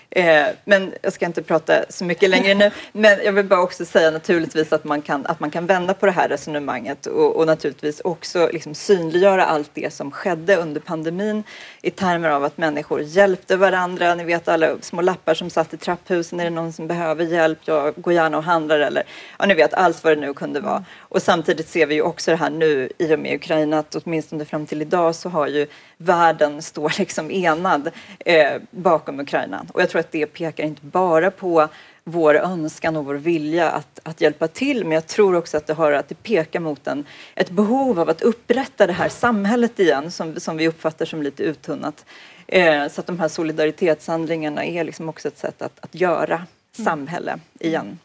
Eh, 0.09 0.48
men 0.65 0.93
jag 1.01 1.13
ska 1.13 1.25
inte 1.25 1.43
prata 1.43 1.74
så 1.89 2.05
mycket 2.05 2.29
längre 2.29 2.53
nu. 2.53 2.71
Men 2.91 3.19
jag 3.24 3.33
vill 3.33 3.45
bara 3.45 3.62
också 3.62 3.86
säga 3.86 4.12
naturligtvis 4.12 4.74
att 4.74 4.83
man 4.83 5.01
kan, 5.01 5.25
att 5.25 5.39
man 5.39 5.51
kan 5.51 5.65
vända 5.65 5.93
på 5.93 6.05
det 6.05 6.12
här 6.12 6.29
resonemanget 6.29 7.05
och, 7.05 7.36
och 7.36 7.48
naturligtvis 7.48 8.01
också 8.03 8.50
liksom 8.53 8.75
synliggöra 8.75 9.45
allt 9.45 9.71
det 9.74 9.93
som 9.93 10.12
skedde 10.12 10.55
under 10.55 10.81
pandemin 10.81 11.43
i 11.81 11.91
termer 11.91 12.29
av 12.29 12.43
att 12.43 12.57
människor 12.57 13.01
hjälpte 13.01 13.57
varandra. 13.57 14.15
Ni 14.15 14.24
vet 14.24 14.48
alla 14.48 14.75
små 14.81 15.01
lappar 15.01 15.33
som 15.33 15.50
satt 15.50 15.74
i 15.74 15.77
trapphusen. 15.77 16.39
Är 16.39 16.43
det 16.43 16.50
någon 16.50 16.74
som 16.74 16.88
behöver 16.88 17.25
hjälp? 17.25 17.59
Jag 17.65 17.93
går 17.95 18.13
gärna 18.13 18.38
och 18.38 18.43
handlar. 18.43 18.79
Eller, 18.79 19.03
ja, 19.39 19.45
ni 19.45 19.53
vet 19.53 19.74
allt 19.74 20.03
vad 20.03 20.17
det 20.17 20.21
nu 20.21 20.33
kunde 20.33 20.59
vara. 20.59 20.83
Och 21.10 21.22
samtidigt 21.22 21.68
ser 21.68 21.86
vi 21.86 21.96
ju 21.96 22.01
också 22.01 22.32
det 22.32 22.38
här 22.38 22.50
nu 22.50 22.89
i 22.98 23.16
och 23.16 23.20
med 23.20 23.36
Ukraina 23.36 23.80
att 23.80 23.96
åtminstone 23.96 24.46
fram 24.46 24.66
till 24.66 24.82
idag 24.82 25.16
så 25.16 25.30
har 25.30 25.48
ju 25.48 25.68
världen 25.98 26.62
står 26.62 26.94
liksom 27.00 27.32
enad 27.32 27.89
eh, 28.20 28.62
bakom 28.72 29.20
Ukraina. 29.20 29.66
Och 29.74 29.82
jag 29.82 29.89
tror 29.89 30.00
att 30.00 30.12
det 30.12 30.25
pekar 30.25 30.63
inte 30.63 30.86
bara 30.86 31.32
på 31.32 31.68
vår 32.04 32.36
önskan 32.36 32.96
och 32.96 33.06
vår 33.06 33.16
vilja 33.16 33.70
att, 33.70 34.00
att 34.04 34.22
hjälpa 34.22 34.48
till 34.48 34.84
men 34.84 34.92
jag 34.92 35.08
tror 35.08 35.36
också 35.36 35.58
att 35.58 35.68
det, 35.68 35.74
har, 35.74 35.92
att 35.92 36.10
det 36.10 36.24
pekar 36.24 36.60
mot 36.60 36.88
en, 36.88 37.06
ett 37.36 37.50
behov 37.50 38.00
av 38.00 38.10
att 38.10 38.22
upprätta 38.22 38.88
det 38.88 38.94
här 38.94 39.10
samhället 39.10 39.80
igen 39.80 40.12
som, 40.12 40.39
som 40.39 40.58
vi 40.58 40.68
uppfattar 40.68 41.06
som 41.06 41.24
lite 41.24 41.44
uttunnat. 41.44 42.06
Eh, 42.48 42.88
så 42.88 43.01
att 43.01 43.08
de 43.08 43.20
här 43.20 43.28
solidaritetshandlingarna 43.28 44.66
är 44.66 44.84
liksom 44.84 45.10
också 45.10 45.28
ett 45.28 45.38
sätt 45.38 45.62
att, 45.62 45.80
att 45.80 45.96
göra 45.96 46.36
mm. 46.36 46.86
samhälle 46.86 47.39
igen. 47.60 48.00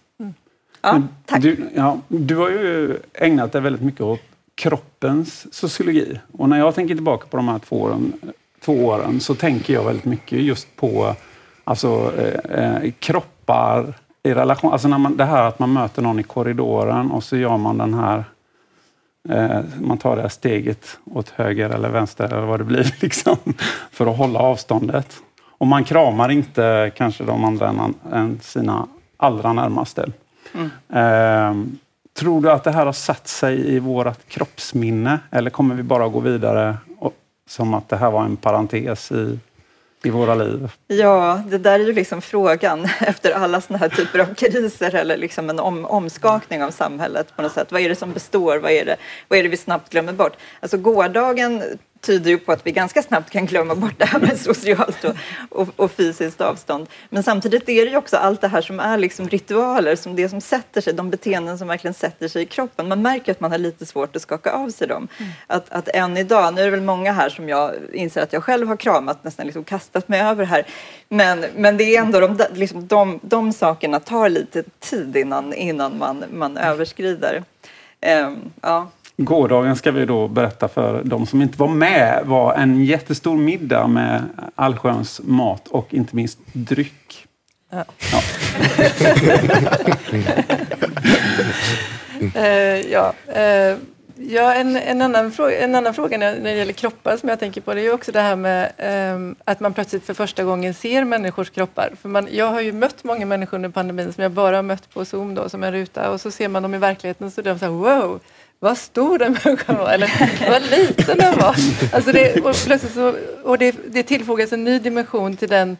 Ja, 0.84 1.02
tack. 1.26 1.42
Du, 1.42 1.70
ja, 1.74 1.98
du 2.08 2.36
har 2.36 2.50
ju 2.50 2.98
ägnat 3.14 3.52
dig 3.52 3.60
väldigt 3.60 3.82
mycket 3.82 4.00
åt 4.00 4.20
kroppens 4.54 5.54
sociologi. 5.54 6.20
Och 6.32 6.48
när 6.48 6.58
jag 6.58 6.74
tänker 6.74 6.94
tillbaka 6.94 7.26
på 7.26 7.36
de 7.36 7.48
här 7.48 7.58
två 7.58 7.82
åren, 7.82 8.12
två 8.64 8.72
åren 8.72 9.20
så 9.20 9.34
tänker 9.34 9.74
jag 9.74 9.84
väldigt 9.84 10.04
mycket 10.04 10.38
just 10.38 10.76
på 10.76 11.14
alltså, 11.64 12.12
eh, 12.18 12.64
eh, 12.64 12.92
kroppar 12.98 13.94
i 14.22 14.34
relation... 14.34 14.72
Alltså 14.72 14.88
när 14.88 14.98
man, 14.98 15.16
det 15.16 15.24
här 15.24 15.42
att 15.42 15.58
man 15.58 15.72
möter 15.72 16.02
någon 16.02 16.20
i 16.20 16.22
korridoren 16.22 17.10
och 17.10 17.24
så 17.24 17.36
gör 17.36 17.56
man 17.56 17.78
den 17.78 17.94
här... 17.94 18.24
Eh, 19.28 19.60
man 19.80 19.98
tar 19.98 20.16
det 20.16 20.22
här 20.22 20.28
steget 20.28 20.98
åt 21.04 21.28
höger 21.28 21.70
eller 21.70 21.88
vänster 21.88 22.24
eller 22.24 22.46
vad 22.46 22.60
det 22.60 22.64
blir 22.64 22.94
liksom, 23.00 23.36
för 23.90 24.06
att 24.06 24.18
hålla 24.18 24.38
avståndet. 24.38 25.16
Och 25.58 25.66
man 25.66 25.84
kramar 25.84 26.30
inte 26.30 26.92
kanske 26.96 27.24
de 27.24 27.44
andra 27.44 27.68
än, 27.68 27.94
än 28.12 28.40
sina 28.42 28.86
allra 29.16 29.52
närmaste. 29.52 30.08
Mm. 30.54 30.70
Eh, 30.88 31.74
Tror 32.14 32.42
du 32.42 32.50
att 32.50 32.64
det 32.64 32.70
här 32.70 32.86
har 32.86 32.92
satt 32.92 33.28
sig 33.28 33.74
i 33.74 33.78
vårt 33.78 34.28
kroppsminne 34.28 35.18
eller 35.30 35.50
kommer 35.50 35.74
vi 35.74 35.82
bara 35.82 36.08
gå 36.08 36.20
vidare 36.20 36.76
och, 36.98 37.14
som 37.48 37.74
att 37.74 37.88
det 37.88 37.96
här 37.96 38.10
var 38.10 38.24
en 38.24 38.36
parentes 38.36 39.12
i, 39.12 39.38
i 40.04 40.10
våra 40.10 40.34
liv? 40.34 40.72
Ja, 40.86 41.42
det 41.46 41.58
där 41.58 41.80
är 41.80 41.84
ju 41.84 41.92
liksom 41.92 42.22
frågan 42.22 42.84
efter 43.00 43.32
alla 43.32 43.60
sådana 43.60 43.78
här 43.78 43.88
typer 43.88 44.18
av 44.18 44.34
kriser 44.34 44.94
eller 44.94 45.16
liksom 45.16 45.50
en 45.50 45.60
om, 45.60 45.84
omskakning 45.84 46.62
av 46.62 46.70
samhället 46.70 47.36
på 47.36 47.42
något 47.42 47.52
sätt. 47.52 47.72
Vad 47.72 47.80
är 47.80 47.88
det 47.88 47.96
som 47.96 48.12
består? 48.12 48.58
Vad 48.58 48.70
är 48.70 48.84
det, 48.84 48.96
vad 49.28 49.38
är 49.38 49.42
det 49.42 49.48
vi 49.48 49.56
snabbt 49.56 49.92
glömmer 49.92 50.12
bort? 50.12 50.36
Alltså 50.60 50.76
gårdagen 50.78 51.62
tyder 52.04 52.30
ju 52.30 52.38
på 52.38 52.52
att 52.52 52.66
vi 52.66 52.72
ganska 52.72 53.02
snabbt 53.02 53.30
kan 53.30 53.46
glömma 53.46 53.74
bort 53.74 53.98
det 53.98 54.04
här 54.04 54.18
med 54.18 54.40
socialt 54.40 55.04
och, 55.04 55.14
och, 55.48 55.68
och, 55.76 55.90
fysiskt 55.90 56.40
avstånd. 56.40 56.88
Men 57.10 57.22
samtidigt 57.22 57.68
är 57.68 57.84
det 57.84 57.90
ju 57.90 57.96
också 57.96 58.16
allt 58.16 58.40
det 58.40 58.48
här 58.48 58.60
som 58.60 58.80
är 58.80 58.98
liksom 58.98 59.28
ritualer, 59.28 59.96
som 59.96 60.16
det 60.16 60.28
som 60.28 60.40
sätter 60.40 60.80
sig, 60.80 60.92
de 60.92 61.10
beteenden 61.10 61.58
som 61.58 61.68
verkligen 61.68 61.94
sätter 61.94 62.28
sig 62.28 62.42
i 62.42 62.46
kroppen. 62.46 62.88
Man 62.88 63.02
märker 63.02 63.32
att 63.32 63.40
man 63.40 63.50
har 63.50 63.58
lite 63.58 63.86
svårt 63.86 64.16
att 64.16 64.22
skaka 64.22 64.52
av 64.52 64.70
sig 64.70 64.88
dem. 64.88 65.08
Mm. 65.18 65.32
Att, 65.46 65.72
att 65.72 65.88
än 65.88 66.16
idag, 66.16 66.54
nu 66.54 66.60
är 66.60 66.64
det 66.64 66.70
väl 66.70 66.80
många 66.80 67.12
här 67.12 67.28
som 67.28 67.48
jag 67.48 67.74
inser 67.92 68.22
att 68.22 68.32
jag 68.32 68.44
själv 68.44 68.68
har 68.68 68.76
kramat, 68.76 69.24
nästan 69.24 69.46
liksom 69.46 69.64
kastat 69.64 70.08
mig 70.08 70.20
över 70.20 70.44
här. 70.44 70.66
Men, 71.08 71.44
men 71.56 71.76
det 71.76 71.96
är 71.96 72.00
ändå 72.00 72.20
de, 72.20 72.38
liksom, 72.52 72.86
de, 72.86 73.20
de 73.22 73.52
sakerna 73.52 74.00
tar 74.00 74.28
lite 74.28 74.62
tid 74.80 75.16
innan, 75.16 75.54
innan 75.54 75.98
man, 75.98 76.24
man 76.32 76.56
överskrider. 76.56 77.44
Um, 78.06 78.52
ja. 78.60 78.90
Gårdagen 79.16 79.76
ska 79.76 79.90
vi 79.90 80.06
då 80.06 80.28
berätta 80.28 80.68
för 80.68 81.02
de 81.04 81.26
som 81.26 81.42
inte 81.42 81.58
var 81.58 81.68
med 81.68 82.22
var 82.24 82.54
en 82.54 82.84
jättestor 82.84 83.36
middag 83.36 83.86
med 83.86 84.22
allsköns 84.54 85.20
mat 85.24 85.68
och 85.68 85.94
inte 85.94 86.16
minst 86.16 86.38
dryck. 86.52 87.26
Ja. 87.70 87.84
Ja. 88.12 88.20
uh, 92.36 92.80
ja. 92.92 93.14
Uh, 93.28 93.78
ja 94.16 94.54
en, 94.54 94.76
en, 94.76 95.02
annan 95.02 95.32
fråga, 95.32 95.58
en 95.58 95.74
annan 95.74 95.94
fråga 95.94 96.18
när, 96.18 96.40
det 96.40 96.52
gäller 96.52 96.72
kroppar 96.72 97.16
som 97.16 97.28
jag 97.28 97.40
tänker 97.40 97.60
på 97.60 97.74
det 97.74 97.80
är 97.80 97.94
också 97.94 98.12
det 98.12 98.20
här 98.20 98.36
med 98.36 98.72
um, 99.14 99.36
att 99.44 99.60
man 99.60 99.74
plötsligt 99.74 100.06
för 100.06 100.14
första 100.14 100.44
gången 100.44 100.74
ser 100.74 101.04
människors 101.04 101.50
kroppar. 101.50 101.92
För 102.02 102.08
man, 102.08 102.28
jag 102.30 102.46
har 102.46 102.60
ju 102.60 102.72
mött 102.72 103.04
många 103.04 103.26
människor 103.26 103.56
under 103.56 103.68
pandemin 103.68 104.12
som 104.12 104.22
jag 104.22 104.32
bara 104.32 104.62
mött 104.62 104.94
på 104.94 105.04
Zoom 105.04 105.34
då, 105.34 105.48
som 105.48 105.62
en 105.62 105.72
ruta 105.72 106.10
och 106.10 106.20
så 106.20 106.30
ser 106.30 106.48
man 106.48 106.62
dem 106.62 106.74
i 106.74 106.78
verkligheten 106.78 107.30
så 107.30 107.40
är 107.40 107.44
de 107.44 107.58
så 107.58 107.64
här, 107.64 107.72
wow 107.72 108.20
vad 108.58 108.78
stor 108.78 109.18
den 109.18 109.36
människan 109.44 109.76
var 109.76 109.92
eller 109.92 110.10
vad 110.50 110.62
liten 110.62 111.18
den 111.18 111.38
var. 111.38 111.56
Alltså 111.92 112.12
det, 112.12 112.34
och 112.34 112.56
plötsligt 112.66 112.94
så, 112.94 113.14
och 113.42 113.58
det, 113.58 113.76
det 113.88 114.02
tillfogas 114.02 114.52
en 114.52 114.64
ny 114.64 114.78
dimension 114.78 115.36
till 115.36 115.48
den 115.48 115.76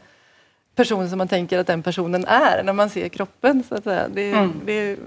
person 0.75 1.09
som 1.09 1.19
man 1.19 1.29
tänker 1.29 1.59
att 1.59 1.67
den 1.67 1.83
personen 1.83 2.25
är 2.25 2.63
när 2.63 2.73
man 2.73 2.91
ser 2.91 3.09
kroppen. 3.09 3.63
Så 3.69 3.75
att 3.75 3.85
säga. 3.85 4.09
Det, 4.09 4.33
mm. 4.33 4.53
det 4.67 4.73
är 4.73 4.93
ett 4.93 4.99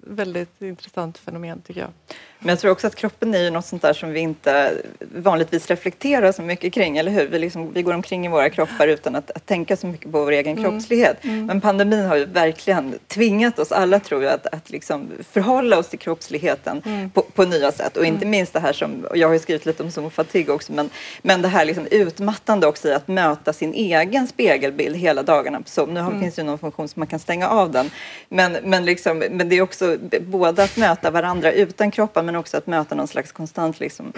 väldigt 0.00 0.62
intressant 0.62 1.18
fenomen 1.18 1.60
tycker 1.60 1.80
jag. 1.80 1.90
Men 2.40 2.48
jag 2.48 2.58
tror 2.58 2.72
också 2.72 2.86
att 2.86 2.94
kroppen 2.94 3.34
är 3.34 3.38
ju 3.38 3.50
något 3.50 3.66
sånt 3.66 3.82
där 3.82 3.92
som 3.92 4.12
vi 4.12 4.20
inte 4.20 4.72
vanligtvis 5.14 5.66
reflekterar 5.66 6.32
så 6.32 6.42
mycket 6.42 6.72
kring, 6.72 6.98
eller 6.98 7.12
hur? 7.12 7.28
Vi, 7.28 7.38
liksom, 7.38 7.72
vi 7.72 7.82
går 7.82 7.94
omkring 7.94 8.26
i 8.26 8.28
våra 8.28 8.50
kroppar 8.50 8.88
utan 8.88 9.16
att, 9.16 9.30
att 9.30 9.46
tänka 9.46 9.76
så 9.76 9.86
mycket 9.86 10.12
på 10.12 10.24
vår 10.24 10.32
egen 10.32 10.58
mm. 10.58 10.70
kroppslighet. 10.70 11.24
Mm. 11.24 11.46
Men 11.46 11.60
pandemin 11.60 12.06
har 12.06 12.16
ju 12.16 12.24
verkligen 12.24 12.98
tvingat 13.06 13.58
oss 13.58 13.72
alla, 13.72 14.00
tror 14.00 14.22
jag, 14.22 14.32
att, 14.32 14.46
att 14.46 14.70
liksom 14.70 15.08
förhålla 15.30 15.78
oss 15.78 15.88
till 15.88 15.98
kroppsligheten 15.98 16.82
mm. 16.86 17.10
på, 17.10 17.22
på, 17.22 17.44
nya 17.44 17.72
sätt. 17.72 17.96
Och 17.96 18.04
inte 18.04 18.24
mm. 18.24 18.30
minst 18.30 18.52
det 18.52 18.60
här 18.60 18.72
som, 18.72 19.04
och 19.04 19.16
jag 19.16 19.28
har 19.28 19.32
ju 19.32 19.40
skrivit 19.40 19.66
lite 19.66 19.82
om 19.82 19.90
zoomfatig 19.90 20.50
också, 20.50 20.72
men, 20.72 20.90
men 21.22 21.42
det 21.42 21.48
här 21.48 21.64
liksom 21.64 21.86
utmattande 21.90 22.66
också 22.66 22.88
i 22.88 22.92
att 22.92 23.08
möta 23.08 23.52
sin 23.52 23.74
egen 23.74 24.26
spegelbild 24.26 24.96
hela 24.96 25.22
dagarna 25.22 25.60
på 25.60 25.68
Zoom. 25.68 25.94
Nu 25.94 26.00
har, 26.00 26.10
mm. 26.10 26.20
finns 26.22 26.34
det 26.34 26.42
ju 26.42 26.46
någon 26.46 26.58
funktion 26.58 26.88
som 26.88 27.00
man 27.00 27.06
kan 27.06 27.18
stänga 27.18 27.48
av 27.48 27.70
den. 27.70 27.90
Men, 28.28 28.56
men, 28.62 28.84
liksom, 28.84 29.18
men 29.18 29.48
det 29.48 29.56
är 29.56 29.62
också 29.62 29.96
både 30.20 30.62
att 30.62 30.76
möta 30.76 31.10
varandra 31.10 31.52
utan 31.52 31.90
kroppar 31.90 32.22
men 32.32 32.40
också 32.40 32.56
att 32.56 32.66
möta 32.66 32.94
någon 32.94 33.08
slags 33.08 33.32
konstant 33.32 33.80
liksom, 33.80 34.12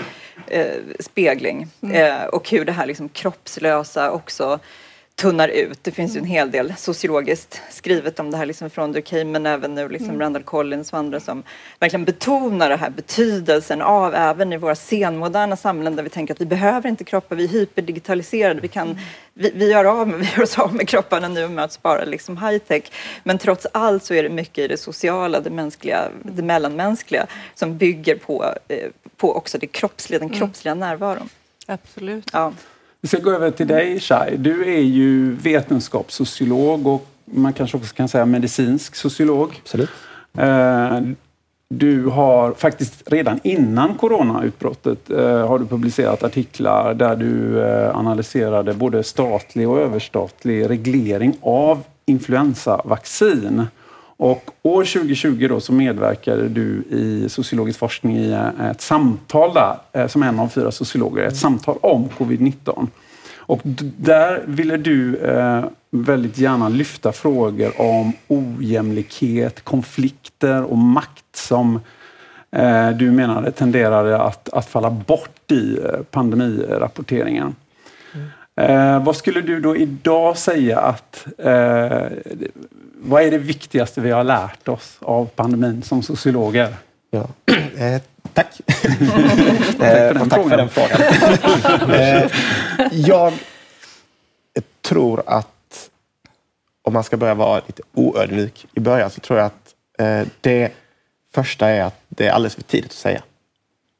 eh, 0.46 0.74
spegling. 1.00 1.68
Mm. 1.82 1.96
Eh, 1.96 2.24
och 2.24 2.50
hur 2.50 2.64
det 2.64 2.72
här 2.72 2.86
liksom, 2.86 3.08
kroppslösa 3.08 4.10
också 4.10 4.58
tunnar 5.14 5.48
ut. 5.48 5.84
Det 5.84 5.90
finns 5.90 6.16
ju 6.16 6.18
en 6.18 6.24
hel 6.24 6.50
del 6.50 6.74
sociologiskt 6.76 7.60
skrivet 7.70 8.20
om 8.20 8.30
det 8.30 8.36
här 8.36 8.46
liksom 8.46 8.70
från 8.70 8.92
Durkheim 8.92 9.30
men 9.30 9.46
även 9.46 9.74
nu 9.74 9.88
liksom 9.88 10.08
mm. 10.08 10.20
Randall 10.20 10.42
Collins 10.42 10.92
och 10.92 10.98
andra 10.98 11.20
som 11.20 11.42
verkligen 11.78 12.04
betonar 12.04 12.70
den 12.70 12.78
här 12.78 12.90
betydelsen 12.90 13.82
av 13.82 14.14
även 14.14 14.52
i 14.52 14.56
våra 14.56 14.74
senmoderna 14.74 15.56
samhällen 15.56 15.96
där 15.96 16.02
vi 16.02 16.08
tänker 16.08 16.34
att 16.34 16.40
vi 16.40 16.46
behöver 16.46 16.88
inte 16.88 17.04
kroppar, 17.04 17.36
vi 17.36 17.44
är 17.44 17.48
hyperdigitaliserade, 17.48 18.60
vi, 18.60 18.68
kan, 18.68 18.86
mm. 18.86 18.98
vi, 19.34 19.52
vi 19.54 19.70
gör 19.70 19.84
av 19.84 20.08
med, 20.08 20.18
vi 20.20 20.26
gör 20.36 20.42
oss 20.42 20.58
av 20.58 20.74
med 20.74 20.88
kropparna 20.88 21.28
nu 21.28 21.44
och 21.44 21.50
möts 21.50 21.82
bara 21.82 22.04
liksom 22.04 22.36
high 22.36 22.58
tech. 22.58 22.82
Men 23.24 23.38
trots 23.38 23.66
allt 23.72 24.04
så 24.04 24.14
är 24.14 24.22
det 24.22 24.28
mycket 24.28 24.58
i 24.64 24.68
det 24.68 24.76
sociala, 24.76 25.40
det 25.40 25.50
mänskliga, 25.50 26.08
det 26.22 26.42
mellanmänskliga 26.42 27.26
som 27.54 27.78
bygger 27.78 28.16
på, 28.16 28.54
eh, 28.68 28.88
på 29.16 29.36
också 29.36 29.58
det 29.58 29.66
kroppsliga, 29.66 30.18
den 30.18 30.28
mm. 30.28 30.38
kroppsliga 30.38 30.74
närvaron. 30.74 31.28
Absolut. 31.66 32.30
Ja. 32.32 32.52
Vi 33.02 33.08
ska 33.08 33.18
gå 33.18 33.30
över 33.30 33.50
till 33.50 33.66
dig 33.66 34.00
Shai. 34.00 34.36
Du 34.36 34.74
är 34.74 34.80
ju 34.80 35.34
vetenskapssociolog 35.34 36.86
och 36.86 37.06
man 37.24 37.52
kanske 37.52 37.76
också 37.76 37.94
kan 37.94 38.08
säga 38.08 38.26
medicinsk 38.26 38.94
sociolog. 38.94 39.60
Absolut. 39.62 39.90
Eh, 40.38 41.00
du 41.68 42.06
har 42.06 42.52
faktiskt 42.52 43.02
redan 43.06 43.40
innan 43.42 43.94
coronautbrottet 43.94 45.10
eh, 45.10 45.48
har 45.48 45.58
du 45.58 45.66
publicerat 45.66 46.22
artiklar 46.22 46.94
där 46.94 47.16
du 47.16 47.62
eh, 47.64 47.96
analyserade 47.96 48.74
både 48.74 49.02
statlig 49.02 49.68
och 49.68 49.80
överstatlig 49.80 50.70
reglering 50.70 51.36
av 51.40 51.82
influensavaccin. 52.06 53.66
Och 54.22 54.50
år 54.62 54.84
2020 54.84 55.46
då 55.48 55.60
så 55.60 55.72
medverkade 55.72 56.48
du 56.48 56.82
i 56.90 57.28
sociologisk 57.28 57.78
forskning 57.78 58.16
i 58.16 58.30
eh, 58.30 58.70
ett 58.70 58.80
samtal 58.80 59.54
där, 59.54 59.76
eh, 59.92 60.06
som 60.06 60.22
en 60.22 60.40
av 60.40 60.48
fyra 60.48 60.70
sociologer, 60.70 61.22
ett 61.22 61.36
samtal 61.36 61.78
om 61.80 62.08
covid-19. 62.18 62.86
Och 63.36 63.60
där 63.96 64.42
ville 64.46 64.76
du 64.76 65.16
eh, 65.16 65.64
väldigt 65.90 66.38
gärna 66.38 66.68
lyfta 66.68 67.12
frågor 67.12 67.80
om 67.80 68.12
ojämlikhet, 68.28 69.64
konflikter 69.64 70.62
och 70.62 70.78
makt 70.78 71.36
som 71.36 71.80
du 72.98 73.10
menade 73.10 73.50
tenderade 73.50 74.20
att, 74.22 74.48
att 74.48 74.66
falla 74.66 74.90
bort 74.90 75.52
i 75.52 75.78
pandemirapporteringen. 76.10 77.54
Eh, 78.56 79.04
vad 79.04 79.16
skulle 79.16 79.40
du 79.40 79.60
då 79.60 79.76
idag 79.76 80.36
säga 80.36 80.80
att 80.80 81.26
eh, 81.38 82.02
vad 83.04 83.22
är 83.22 83.30
det 83.30 83.38
viktigaste 83.38 84.00
vi 84.00 84.10
har 84.10 84.24
lärt 84.24 84.68
oss 84.68 84.98
av 85.00 85.26
pandemin 85.26 85.82
som 85.82 86.02
sociologer? 86.02 86.74
Ja. 87.10 87.28
Eh, 87.76 88.02
tack. 88.32 88.60
eh, 89.80 90.22
och 90.22 90.30
tack 90.30 90.48
för 90.48 90.56
den 90.56 90.68
frågan. 90.68 91.00
eh, 91.90 92.30
jag 92.92 93.32
tror 94.82 95.22
att 95.26 95.90
om 96.82 96.92
man 96.92 97.04
ska 97.04 97.16
börja 97.16 97.34
vara 97.34 97.62
lite 97.66 97.82
oödmjuk 97.94 98.66
i 98.72 98.80
början 98.80 99.10
så 99.10 99.20
tror 99.20 99.38
jag 99.38 99.46
att 99.46 99.74
eh, 99.98 100.28
det 100.40 100.72
första 101.34 101.68
är 101.68 101.82
att 101.82 102.00
det 102.08 102.26
är 102.26 102.32
alldeles 102.32 102.54
för 102.54 102.62
tidigt 102.62 102.90
att 102.90 102.96
säga. 102.96 103.22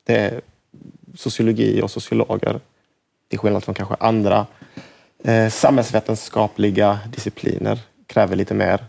Det 0.07 0.17
är 0.17 0.41
sociologi 1.17 1.83
och 1.83 1.91
sociologer, 1.91 2.61
till 3.29 3.39
skillnad 3.39 3.65
från 3.65 3.75
kanske 3.75 3.97
andra 4.01 4.47
eh, 5.25 5.49
samhällsvetenskapliga 5.49 6.99
discipliner, 7.13 7.79
kräver 8.07 8.37
lite 8.37 8.55
mer 8.55 8.85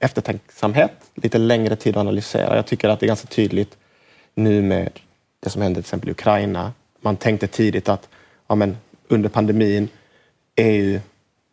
eftertänksamhet, 0.00 0.92
lite 1.14 1.38
längre 1.38 1.76
tid 1.76 1.96
att 1.96 2.00
analysera. 2.00 2.56
Jag 2.56 2.66
tycker 2.66 2.88
att 2.88 3.00
det 3.00 3.06
är 3.06 3.08
ganska 3.08 3.26
tydligt 3.28 3.76
nu 4.34 4.62
med 4.62 4.90
det 5.40 5.50
som 5.50 5.62
hände 5.62 5.74
till 5.74 5.86
exempel 5.86 6.08
i 6.08 6.12
Ukraina. 6.12 6.72
Man 7.00 7.16
tänkte 7.16 7.46
tidigt 7.46 7.88
att 7.88 8.08
ja, 8.48 8.54
men 8.54 8.76
under 9.08 9.28
pandemin, 9.28 9.88
EU 10.56 11.00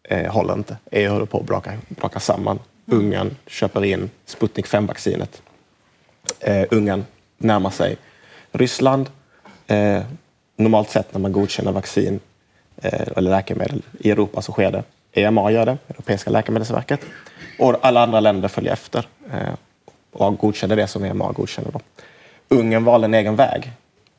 eh, 0.03 0.31
håller 0.31 0.53
inte. 0.53 0.77
EU 0.91 1.11
håller 1.11 1.25
på 1.25 1.39
att 1.39 1.45
braka, 1.45 1.73
braka 1.87 2.19
samman. 2.19 2.59
Mm. 2.87 2.99
Ungern 2.99 3.35
köper 3.47 3.85
in 3.85 4.09
Sputnik 4.25 4.65
5-vaccinet. 4.65 5.41
Eh, 6.39 6.65
Ungern 6.71 7.05
närmar 7.37 7.69
sig 7.69 7.97
Ryssland. 8.51 9.09
Eh, 9.67 10.01
normalt 10.55 10.89
sett 10.89 11.13
när 11.13 11.19
man 11.19 11.31
godkänner 11.31 11.71
vaccin 11.71 12.19
eh, 12.77 13.07
eller 13.15 13.31
läkemedel 13.31 13.81
i 13.99 14.11
Europa 14.11 14.41
så 14.41 14.51
sker 14.51 14.71
det. 14.71 14.83
EMA 15.11 15.51
gör 15.51 15.65
det, 15.65 15.77
Europeiska 15.87 16.29
läkemedelsverket. 16.29 17.01
Och 17.59 17.75
alla 17.81 18.03
andra 18.03 18.19
länder 18.19 18.47
följer 18.47 18.73
efter 18.73 19.07
eh, 19.33 19.53
och 20.11 20.37
godkänner 20.37 20.75
det 20.75 20.87
som 20.87 21.05
EMA 21.05 21.31
godkänner. 21.31 21.71
Då. 21.71 21.79
Ungern 22.49 22.83
valde 22.83 23.05
en 23.05 23.13
egen 23.13 23.35
väg. 23.35 23.71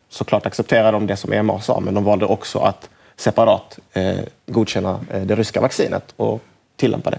Såklart 0.09 0.47
accepterade 0.47 0.91
de 0.91 1.07
det 1.07 1.17
som 1.17 1.33
EMA 1.33 1.61
sa, 1.61 1.81
men 1.81 1.95
de 1.95 2.05
valde 2.05 2.27
också 2.27 2.59
att 2.59 2.89
separat 3.17 3.79
eh, 3.93 4.19
godkänna 4.47 5.01
eh, 5.11 5.23
det 5.23 5.35
ryska 5.35 5.61
vaccinet 5.61 6.15
och 6.17 6.43
tillämpa 6.77 7.11
det. 7.11 7.19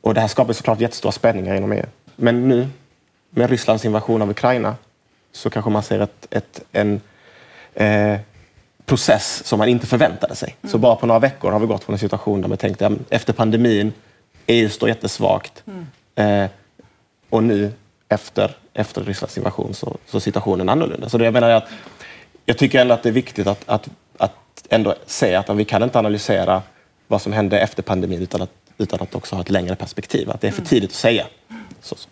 Och 0.00 0.14
det 0.14 0.20
här 0.20 0.28
skapar 0.28 0.52
såklart 0.52 0.80
jättestora 0.80 1.12
spänningar 1.12 1.54
inom 1.54 1.72
EU. 1.72 1.86
Men 2.16 2.48
nu, 2.48 2.68
med 3.30 3.50
Rysslands 3.50 3.84
invasion 3.84 4.22
av 4.22 4.30
Ukraina, 4.30 4.74
så 5.32 5.50
kanske 5.50 5.70
man 5.70 5.82
ser 5.82 6.00
ett, 6.00 6.26
ett 6.30 6.60
en 6.72 7.00
eh, 7.74 8.18
process 8.84 9.42
som 9.44 9.58
man 9.58 9.68
inte 9.68 9.86
förväntade 9.86 10.34
sig. 10.34 10.56
Mm. 10.62 10.70
Så 10.70 10.78
bara 10.78 10.96
på 10.96 11.06
några 11.06 11.18
veckor 11.18 11.52
har 11.52 11.60
vi 11.60 11.66
gått 11.66 11.84
från 11.84 11.94
en 11.94 11.98
situation 11.98 12.40
där 12.40 12.48
man 12.48 12.58
tänkte 12.58 12.96
efter 13.10 13.32
pandemin, 13.32 13.92
EU 14.46 14.68
står 14.68 14.88
jättesvagt. 14.88 15.64
Mm. 15.66 15.86
Eh, 16.44 16.50
och 17.30 17.42
nu 17.42 17.72
efter, 18.08 18.56
efter 18.74 19.04
Rysslands 19.04 19.38
invasion 19.38 19.74
så, 19.74 19.96
så 20.06 20.16
är 20.16 20.20
situationen 20.20 20.68
annorlunda. 20.68 21.08
Så 21.08 21.18
det 21.18 21.24
jag 21.24 21.34
menar 21.34 21.50
att 21.50 21.68
jag 22.44 22.58
tycker 22.58 22.80
ändå 22.80 22.94
att 22.94 23.02
det 23.02 23.08
är 23.08 23.12
viktigt 23.12 23.46
att, 23.46 23.62
att, 23.66 23.88
att 24.18 24.66
ändå 24.68 24.94
säga 25.06 25.40
att 25.40 25.56
vi 25.56 25.64
kan 25.64 25.82
inte 25.82 25.98
analysera 25.98 26.62
vad 27.06 27.22
som 27.22 27.32
hände 27.32 27.60
efter 27.60 27.82
pandemin 27.82 28.22
utan 28.22 28.42
att, 28.42 28.50
utan 28.78 29.00
att 29.00 29.14
också 29.14 29.34
ha 29.34 29.42
ett 29.42 29.50
längre 29.50 29.76
perspektiv. 29.76 30.30
Att 30.30 30.40
det 30.40 30.46
är 30.46 30.52
för 30.52 30.60
mm. 30.60 30.68
tidigt 30.68 30.90
att 30.90 30.96
säga. 30.96 31.26
Så, 31.80 31.94
så. 31.94 32.08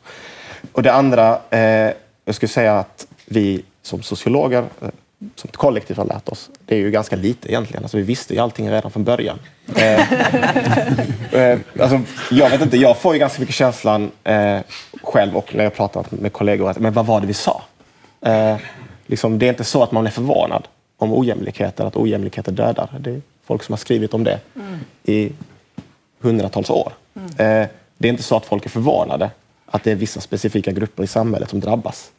Och 0.72 0.82
det 0.82 0.92
andra, 0.92 1.40
eh, 1.50 1.92
jag 2.24 2.34
skulle 2.34 2.48
säga 2.48 2.78
att 2.78 3.06
vi 3.24 3.64
som 3.82 4.02
sociologer 4.02 4.64
eh, 4.80 4.88
som 5.36 5.48
ett 5.48 5.56
kollektiv 5.56 5.96
har 5.96 6.04
lärt 6.04 6.28
oss, 6.28 6.50
det 6.66 6.74
är 6.74 6.78
ju 6.78 6.90
ganska 6.90 7.16
lite 7.16 7.50
egentligen. 7.50 7.82
Alltså, 7.82 7.96
vi 7.96 8.02
visste 8.02 8.34
ju 8.34 8.40
allting 8.40 8.70
redan 8.70 8.90
från 8.90 9.04
början. 9.04 9.38
Eh, 9.76 11.40
eh, 11.40 11.58
alltså, 11.80 12.00
jag 12.30 12.50
vet 12.50 12.62
inte, 12.62 12.76
jag 12.76 12.98
får 12.98 13.14
ju 13.14 13.20
ganska 13.20 13.40
mycket 13.40 13.54
känslan 13.54 14.10
eh, 14.24 14.58
själv 15.02 15.36
och 15.36 15.54
när 15.54 15.64
jag 15.64 15.74
pratar 15.74 16.04
med 16.10 16.32
kollegor, 16.32 16.70
att, 16.70 16.78
men 16.78 16.92
vad 16.92 17.06
var 17.06 17.20
det 17.20 17.26
vi 17.26 17.34
sa? 17.34 17.62
Eh, 18.20 18.56
liksom, 19.06 19.38
det 19.38 19.46
är 19.46 19.50
inte 19.50 19.64
så 19.64 19.82
att 19.82 19.92
man 19.92 20.06
är 20.06 20.10
förvånad 20.10 20.68
om 20.96 21.12
ojämlikheter, 21.12 21.84
att 21.84 21.96
ojämlikheter 21.96 22.52
dödar. 22.52 22.90
Det 22.98 23.10
är 23.10 23.20
folk 23.46 23.62
som 23.62 23.72
har 23.72 23.78
skrivit 23.78 24.14
om 24.14 24.24
det 24.24 24.40
mm. 24.56 24.78
i 25.02 25.32
hundratals 26.20 26.70
år. 26.70 26.92
Mm. 27.14 27.28
Eh, 27.28 27.68
det 27.98 28.08
är 28.08 28.10
inte 28.10 28.22
så 28.22 28.36
att 28.36 28.46
folk 28.46 28.66
är 28.66 28.70
förvånade 28.70 29.30
att 29.66 29.84
det 29.84 29.90
är 29.90 29.94
vissa 29.94 30.20
specifika 30.20 30.72
grupper 30.72 31.02
i 31.02 31.06
samhället 31.06 31.50
som 31.50 31.60
drabbas. 31.60 32.10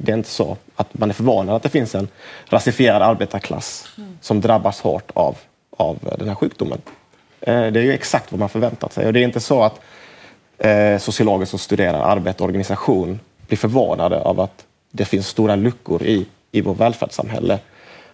Det 0.00 0.12
är 0.12 0.16
inte 0.16 0.28
så 0.28 0.56
att 0.76 0.98
man 0.98 1.10
är 1.10 1.14
förvånad 1.14 1.56
att 1.56 1.62
det 1.62 1.68
finns 1.68 1.94
en 1.94 2.08
rasifierad 2.46 3.02
arbetarklass 3.02 3.88
mm. 3.98 4.18
som 4.20 4.40
drabbas 4.40 4.80
hårt 4.80 5.10
av, 5.14 5.38
av 5.76 5.98
den 6.18 6.28
här 6.28 6.34
sjukdomen. 6.34 6.78
Eh, 7.40 7.66
det 7.66 7.80
är 7.80 7.84
ju 7.84 7.92
exakt 7.92 8.32
vad 8.32 8.38
man 8.38 8.48
förväntat 8.48 8.92
sig. 8.92 9.06
Och 9.06 9.12
det 9.12 9.20
är 9.20 9.24
inte 9.24 9.40
så 9.40 9.62
att 9.62 9.80
eh, 10.58 10.98
sociologer 10.98 11.46
som 11.46 11.58
studerar 11.58 12.00
arbete 12.00 12.42
och 12.42 12.46
organisation 12.46 13.20
blir 13.46 13.58
förvånade 13.58 14.20
av 14.20 14.40
att 14.40 14.64
det 14.90 15.04
finns 15.04 15.26
stora 15.26 15.56
luckor 15.56 16.02
i, 16.02 16.26
i 16.52 16.60
vårt 16.60 16.80
välfärdssamhälle. 16.80 17.58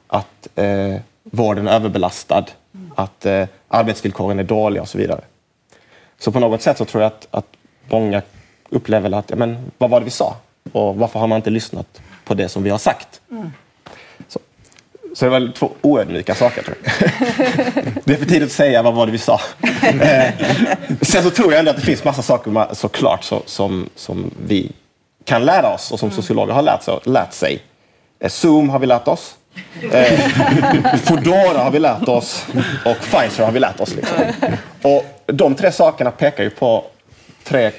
Att 0.07 0.49
eh, 0.55 0.97
vården 1.23 1.69
är 1.69 1.75
överbelastad, 1.75 2.45
mm. 2.75 2.93
att 2.97 3.27
eh, 3.27 3.47
arbetsvillkoren 3.69 4.39
är 4.39 4.45
dåliga 4.45 4.83
och 4.83 4.89
så 4.89 4.99
vidare. 4.99 5.21
Så 6.19 6.33
på 6.33 6.41
något 6.41 6.63
sätt 6.63 6.79
så 6.79 6.85
tror 6.85 7.03
jag 7.03 7.13
att, 7.13 7.29
att 7.31 7.47
många 7.91 8.23
upplever 8.69 9.13
att, 9.13 9.31
ja, 9.31 9.37
men 9.37 9.73
vad 9.79 9.91
var 9.91 10.01
det 10.01 10.05
vi 10.05 10.11
sa? 10.11 10.37
Och 10.73 10.97
varför 10.97 11.21
har 11.21 11.27
man 11.27 11.37
inte 11.37 11.51
lyssnat 11.51 12.01
på 12.25 12.35
det 12.35 12.49
som 12.49 12.63
vi 12.63 12.71
har 12.71 12.79
sagt? 12.79 13.21
Mm. 13.31 13.53
Så, 14.29 14.41
så 15.15 15.25
det 15.25 15.31
var 15.31 15.53
två 15.53 15.73
oödmjuka 15.83 16.35
saker. 16.35 16.63
Tror 16.63 16.77
jag. 16.83 16.93
det 18.05 18.13
är 18.13 18.17
för 18.17 18.27
tidigt 18.27 18.43
att 18.43 18.53
säga 18.53 18.83
vad 18.83 18.95
var 18.95 19.07
det 19.07 19.13
vi 19.13 19.19
sa. 19.19 19.41
Eh, 19.83 20.35
sen 21.01 21.23
så 21.23 21.31
tror 21.31 21.53
jag 21.53 21.59
ändå 21.59 21.71
att 21.71 21.77
det 21.77 21.83
finns 21.83 22.05
massa 22.05 22.23
saker 22.23 22.75
såklart 22.75 23.25
så, 23.25 23.43
som, 23.47 23.89
som 23.97 24.31
vi 24.47 24.73
kan 25.25 25.45
lära 25.45 25.75
oss 25.75 25.93
och 25.93 25.99
som 25.99 26.09
mm. 26.09 26.17
sociologer 26.17 26.55
har 26.55 26.63
lärt 26.63 26.83
sig. 26.83 26.99
Lärt 27.05 27.33
sig. 27.33 27.63
Eh, 28.21 28.29
Zoom 28.29 28.69
har 28.69 28.79
vi 28.79 28.87
lärt 28.87 29.09
oss. 29.09 29.35
Eh, 29.93 30.21
Foodora 31.05 31.59
har 31.59 31.71
vi 31.71 31.79
lärt 31.79 32.09
oss 32.09 32.47
och 32.85 32.97
Pfizer 32.97 33.45
har 33.45 33.53
vi 33.53 33.61
lärt 33.61 33.81
oss. 33.81 33.95
Liksom. 33.95 34.17
Och 34.83 35.05
de 35.27 35.55
tre 35.55 35.73
sakerna 35.73 36.11
pekar 36.11 36.45
ju 36.45 36.51
på 36.51 36.85
tre 37.45 37.71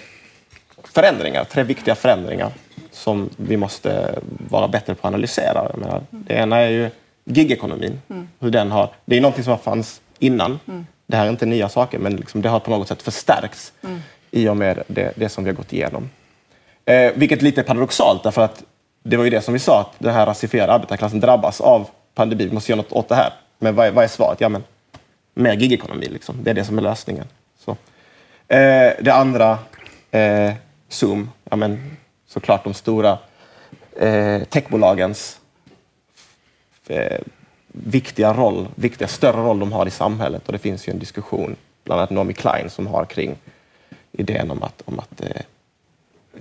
förändringar, 0.94 1.44
tre 1.44 1.64
viktiga 1.64 1.96
förändringar 1.96 2.52
som 2.96 3.30
vi 3.38 3.58
måste 3.58 4.20
vara 4.50 4.68
bättre 4.68 4.96
på 4.96 5.08
att 5.08 5.14
analysera. 5.14 5.72
Menar, 5.78 6.02
det 6.10 6.34
ena 6.34 6.58
är 6.58 6.70
ju 6.70 6.90
gigekonomin. 7.24 8.02
Mm. 8.10 8.28
Hur 8.40 8.52
den 8.52 8.72
har, 8.72 8.90
det 9.06 9.18
är 9.18 9.22
någonting 9.22 9.44
som 9.44 9.58
fanns 9.58 10.02
innan. 10.20 10.60
Mm. 10.68 10.86
Det 11.08 11.18
här 11.18 11.26
är 11.26 11.30
inte 11.30 11.46
nya 11.46 11.70
saker, 11.70 12.00
men 12.00 12.16
liksom 12.16 12.42
det 12.42 12.50
har 12.50 12.60
på 12.60 12.72
något 12.72 12.88
sätt 12.88 13.02
förstärkts 13.02 13.74
mm. 13.84 14.02
i 14.32 14.50
och 14.50 14.58
med 14.58 14.84
det, 14.88 15.14
det 15.16 15.30
som 15.30 15.44
vi 15.44 15.50
har 15.50 15.56
gått 15.56 15.74
igenom. 15.74 16.10
Eh, 16.86 17.12
vilket 17.16 17.40
är 17.40 17.44
lite 17.44 17.64
paradoxalt, 17.64 18.24
därför 18.24 18.42
att 18.42 18.64
det 19.04 19.18
var 19.18 19.24
ju 19.24 19.30
det 19.30 19.42
som 19.42 19.54
vi 19.54 19.60
sa, 19.60 19.82
att 19.82 20.00
den 20.00 20.14
här 20.14 20.26
rasifierade 20.26 20.74
arbetarklassen 20.74 21.20
drabbas 21.20 21.62
av 21.62 21.88
pandemin. 22.16 22.48
Vi 22.48 22.54
måste 22.54 22.72
göra 22.72 22.82
något 22.82 22.92
åt 22.92 23.10
det 23.10 23.16
här. 23.16 23.34
Men 23.60 23.76
vad 23.76 23.88
är, 23.88 23.92
vad 23.92 24.04
är 24.04 24.08
svaret? 24.08 24.42
Ja, 24.42 24.50
men 24.50 24.64
mer 25.34 25.54
gigekonomi. 25.54 26.06
Liksom. 26.06 26.44
Det 26.44 26.50
är 26.50 26.54
det 26.54 26.66
som 26.66 26.78
är 26.78 26.82
lösningen. 26.82 27.26
Så. 27.66 27.72
Eh, 28.48 28.94
det 29.02 29.14
andra, 29.14 29.58
eh, 30.12 30.54
Zoom. 30.90 31.32
Ja, 31.50 31.56
men 31.56 31.98
såklart 32.36 32.64
de 32.64 32.74
stora 32.74 33.18
eh, 34.00 34.44
techbolagens 34.44 35.40
eh, 36.88 37.20
viktiga 37.68 38.34
roll, 38.34 38.68
viktiga 38.76 39.08
större 39.08 39.42
roll 39.42 39.60
de 39.60 39.72
har 39.72 39.86
i 39.86 39.92
samhället. 39.92 40.48
Och 40.48 40.54
det 40.54 40.60
finns 40.60 40.88
ju 40.88 40.92
en 40.92 41.00
diskussion, 41.00 41.56
bland 41.84 42.00
annat 42.00 42.10
Naomi 42.10 42.34
Klein, 42.34 42.70
som 42.70 42.88
har 42.88 43.06
kring 43.06 43.36
idén 44.12 44.52
om 44.52 44.64
att, 44.64 44.82
om 44.86 45.00
att 45.00 45.22
eh, 45.22 45.42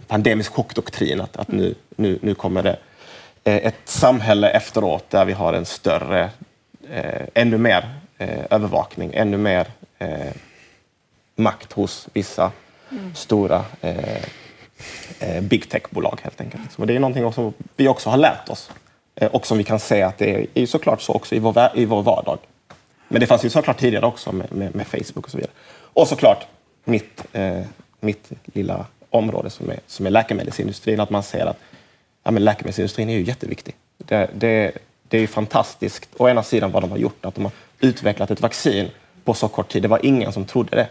pandemisk 0.06 0.52
chockdoktrin, 0.52 1.20
att, 1.20 1.36
att 1.36 1.48
nu, 1.48 1.74
nu, 1.96 2.18
nu 2.22 2.34
kommer 2.34 2.62
det 2.62 2.76
eh, 3.44 3.66
ett 3.66 3.80
samhälle 3.84 4.50
efteråt 4.50 5.10
där 5.10 5.24
vi 5.24 5.32
har 5.32 5.52
en 5.52 5.64
större, 5.64 6.30
eh, 6.90 7.22
ännu 7.34 7.58
mer 7.58 7.94
eh, 8.18 8.44
övervakning, 8.50 9.10
ännu 9.14 9.36
mer 9.36 9.66
eh, 9.98 10.32
makt 11.36 11.72
hos 11.72 12.08
vissa 12.12 12.52
mm. 12.90 13.14
stora 13.14 13.64
eh, 13.80 14.24
Eh, 15.18 15.40
big 15.40 15.68
tech-bolag 15.68 16.20
helt 16.22 16.40
enkelt. 16.40 16.72
Så 16.72 16.84
det 16.84 16.96
är 16.96 17.00
någonting 17.00 17.32
som 17.32 17.52
vi 17.76 17.88
också 17.88 18.10
har 18.10 18.16
lärt 18.16 18.48
oss 18.48 18.70
eh, 19.14 19.28
och 19.28 19.46
som 19.46 19.58
vi 19.58 19.64
kan 19.64 19.80
se 19.80 20.02
att 20.02 20.18
det 20.18 20.46
är 20.54 20.66
såklart 20.66 21.02
så 21.02 21.12
också 21.12 21.34
i 21.34 21.38
vår, 21.38 21.58
i 21.74 21.84
vår 21.84 22.02
vardag. 22.02 22.38
Men 23.08 23.20
det 23.20 23.26
fanns 23.26 23.44
ju 23.44 23.50
såklart 23.50 23.80
tidigare 23.80 24.06
också 24.06 24.32
med, 24.32 24.52
med, 24.52 24.74
med 24.74 24.86
Facebook 24.86 25.24
och 25.24 25.30
så 25.30 25.36
vidare. 25.36 25.52
Och 25.76 26.08
såklart 26.08 26.46
mitt, 26.84 27.24
eh, 27.32 27.60
mitt 28.00 28.30
lilla 28.44 28.86
område 29.10 29.50
som 29.50 29.70
är, 29.70 29.80
som 29.86 30.06
är 30.06 30.10
läkemedelsindustrin, 30.10 31.00
att 31.00 31.10
man 31.10 31.22
ser 31.22 31.46
att 31.46 31.58
ja, 32.24 32.30
men 32.30 32.44
läkemedelsindustrin 32.44 33.08
är 33.08 33.14
ju 33.14 33.22
jätteviktig. 33.22 33.74
Det, 33.98 34.30
det, 34.34 34.72
det 35.08 35.16
är 35.16 35.20
ju 35.20 35.26
fantastiskt, 35.26 36.08
å 36.16 36.28
ena 36.28 36.42
sidan 36.42 36.72
vad 36.72 36.82
de 36.82 36.90
har 36.90 36.98
gjort, 36.98 37.24
att 37.24 37.34
de 37.34 37.44
har 37.44 37.52
utvecklat 37.80 38.30
ett 38.30 38.40
vaccin 38.40 38.88
på 39.24 39.34
så 39.34 39.48
kort 39.48 39.72
tid. 39.72 39.82
Det 39.82 39.88
var 39.88 40.06
ingen 40.06 40.32
som 40.32 40.44
trodde 40.44 40.76
det. 40.76 40.88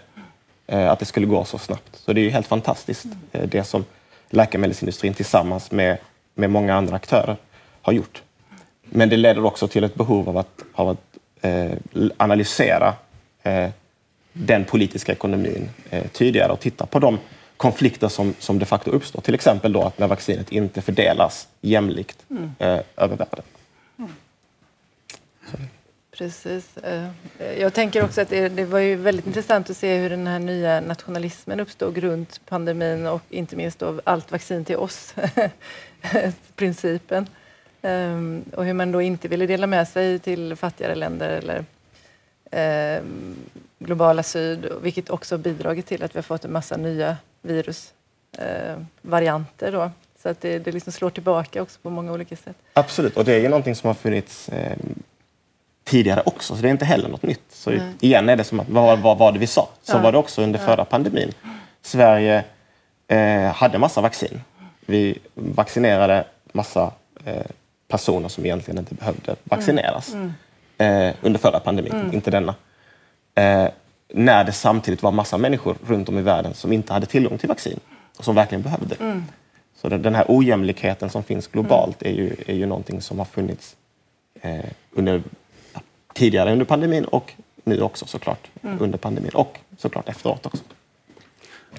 Eh, 0.68 0.92
att 0.92 1.00
det 1.00 1.06
skulle 1.06 1.26
gå 1.26 1.46
så 1.46 1.58
snabbt. 1.58 1.96
Så 1.96 2.14
det 2.14 2.22
är 2.22 2.30
helt 2.30 2.48
fantastiskt 2.48 3.06
eh, 3.32 3.48
det 3.48 3.64
som 3.64 3.86
läkemedelsindustrin 4.30 5.14
tillsammans 5.14 5.72
med, 5.72 5.98
med 6.36 6.50
många 6.50 6.76
andra 6.76 6.96
aktörer 6.96 7.38
har 7.82 7.94
gjort. 7.94 8.22
Men 8.84 9.10
det 9.10 9.18
leder 9.18 9.46
också 9.46 9.68
till 9.68 9.84
ett 9.84 9.96
behov 9.96 10.30
av 10.30 10.38
att, 10.38 10.62
av 10.74 10.90
att 10.90 11.18
eh, 11.42 11.72
analysera 12.18 12.94
eh, 13.44 13.70
den 14.34 14.66
politiska 14.66 15.12
ekonomin 15.12 15.70
eh, 15.90 16.08
tydligare 16.08 16.52
och 16.52 16.60
titta 16.60 16.86
på 16.86 17.00
de 17.00 17.20
konflikter 17.58 18.08
som, 18.08 18.34
som 18.40 18.60
de 18.60 18.66
facto 18.66 18.92
uppstår. 18.92 19.22
Till 19.22 19.36
exempel 19.36 19.74
då 19.74 19.84
att 19.84 20.00
när 20.00 20.08
vaccinet 20.08 20.52
inte 20.52 20.82
fördelas 20.82 21.48
jämlikt 21.62 22.18
mm. 22.30 22.52
eh, 22.60 22.80
över 22.98 23.16
världen. 23.16 23.44
Precis. 26.18 26.78
Eh, 26.78 27.10
jag 27.60 27.74
tänker 27.74 28.04
också 28.04 28.22
att 28.22 28.30
det, 28.30 28.50
det, 28.50 28.66
var 28.66 28.80
ju 28.80 28.96
väldigt 28.96 29.28
intressant 29.28 29.70
att 29.70 29.78
se 29.78 29.98
hur 29.98 30.10
den 30.10 30.28
här 30.28 30.40
nya 30.40 30.82
nationalismen 30.82 31.60
uppstod 31.60 31.98
runt 31.98 32.42
pandemin 32.46 33.08
och 33.08 33.22
inte 33.30 33.56
minst 33.56 33.80
då 33.80 34.02
allt 34.04 34.32
vaccin 34.32 34.66
till 34.66 34.76
oss, 34.76 35.16
principen. 36.56 37.28
Ehm, 37.82 38.44
och 38.56 38.66
hur 38.66 38.74
man 38.74 38.92
då 38.92 39.02
inte 39.02 39.28
ville 39.28 39.48
dela 39.48 39.68
med 39.68 39.88
sig 39.88 40.20
till 40.20 40.56
fattigare 40.56 40.96
länder 40.96 41.30
eller 41.30 41.66
ehm, 42.52 43.36
globala 43.80 44.24
syd, 44.24 44.72
vilket 44.82 45.10
också 45.10 45.38
bidragit 45.38 45.86
till 45.86 46.04
att 46.04 46.16
vi 46.16 46.18
har 46.18 46.24
fått 46.24 46.46
en 46.46 46.52
massa 46.52 46.78
nya 46.78 47.18
virusvarianter. 47.42 49.68
Eh, 49.68 49.72
då. 49.72 49.92
Så 50.22 50.30
att 50.30 50.42
det, 50.42 50.60
det 50.60 50.72
liksom 50.72 50.94
slår 50.94 51.10
tillbaka 51.10 51.62
också 51.62 51.80
på 51.82 51.90
många 51.90 52.14
olika 52.14 52.36
sätt. 52.36 52.56
Absolut, 52.74 53.18
och 53.18 53.26
det 53.26 53.34
är 53.34 53.40
ju 53.40 53.50
någonting 53.50 53.76
som 53.76 53.88
har 53.88 53.94
funnits 53.94 54.50
eh, 54.50 54.78
tidigare 55.84 56.22
också, 56.26 56.56
så 56.56 56.62
det 56.62 56.68
är 56.68 56.72
inte 56.72 56.86
heller 56.86 57.10
något 57.10 57.24
nytt. 57.24 57.44
Så 57.50 57.70
Nej. 57.70 57.82
igen 58.00 58.30
är 58.30 58.36
det 58.36 58.44
som 58.44 58.60
att, 58.60 58.70
vad, 58.70 59.00
vad 59.00 59.18
var 59.18 59.32
det 59.32 59.40
vi 59.40 59.48
sa? 59.48 59.70
Så 59.84 59.98
ja. 59.98 60.02
var 60.02 60.12
det 60.12 60.18
också 60.18 60.42
under 60.42 60.60
ja. 60.60 60.66
förra 60.66 60.86
pandemin. 60.86 61.32
Sverige 61.82 62.44
eh, 63.08 63.54
hade 63.54 63.78
massa 63.78 64.02
vaccin. 64.02 64.42
Vi 64.86 65.18
vaccinerade 65.34 66.24
massa 66.52 66.92
eh, 67.26 67.46
personer 67.88 68.30
som 68.30 68.46
egentligen 68.46 68.78
inte 68.78 68.96
behövde 68.96 69.36
vaccineras 69.44 70.14
mm. 70.14 70.34
Mm. 70.78 71.10
Eh, 71.10 71.16
under 71.22 71.40
förra 71.40 71.60
pandemin, 71.60 71.92
mm. 71.92 72.14
inte 72.14 72.32
denna. 72.32 72.56
Eh, 73.36 73.68
när 74.14 74.44
det 74.44 74.52
samtidigt 74.52 75.04
var 75.04 75.12
massa 75.12 75.38
människor 75.38 75.78
runt 75.88 76.10
om 76.10 76.18
i 76.18 76.22
världen 76.22 76.54
som 76.54 76.74
inte 76.74 76.94
hade 76.94 77.06
tillgång 77.06 77.38
till 77.38 77.50
vaccin 77.50 77.80
och 78.18 78.26
som 78.26 78.36
verkligen 78.36 78.62
behövde. 78.62 78.96
Mm. 78.96 79.24
Så 79.82 79.90
den 79.90 80.16
här 80.16 80.26
ojämlikheten 80.28 81.10
som 81.10 81.24
finns 81.24 81.48
globalt 81.48 82.02
är, 82.02 82.12
ju, 82.12 82.36
är 82.46 82.54
ju 82.54 82.66
någonting 82.66 83.02
som 83.02 83.18
har 83.18 83.26
funnits 83.26 83.76
eh, 84.42 84.66
under, 84.92 85.24
tidigare 86.14 86.52
under 86.52 86.66
pandemin 86.66 87.06
och 87.06 87.34
nu 87.64 87.82
också 87.82 88.06
såklart 88.06 88.48
mm. 88.62 88.78
under 88.82 88.98
pandemin 88.98 89.32
och 89.34 89.60
såklart 89.78 90.10
efteråt 90.10 90.46
också. 90.46 90.64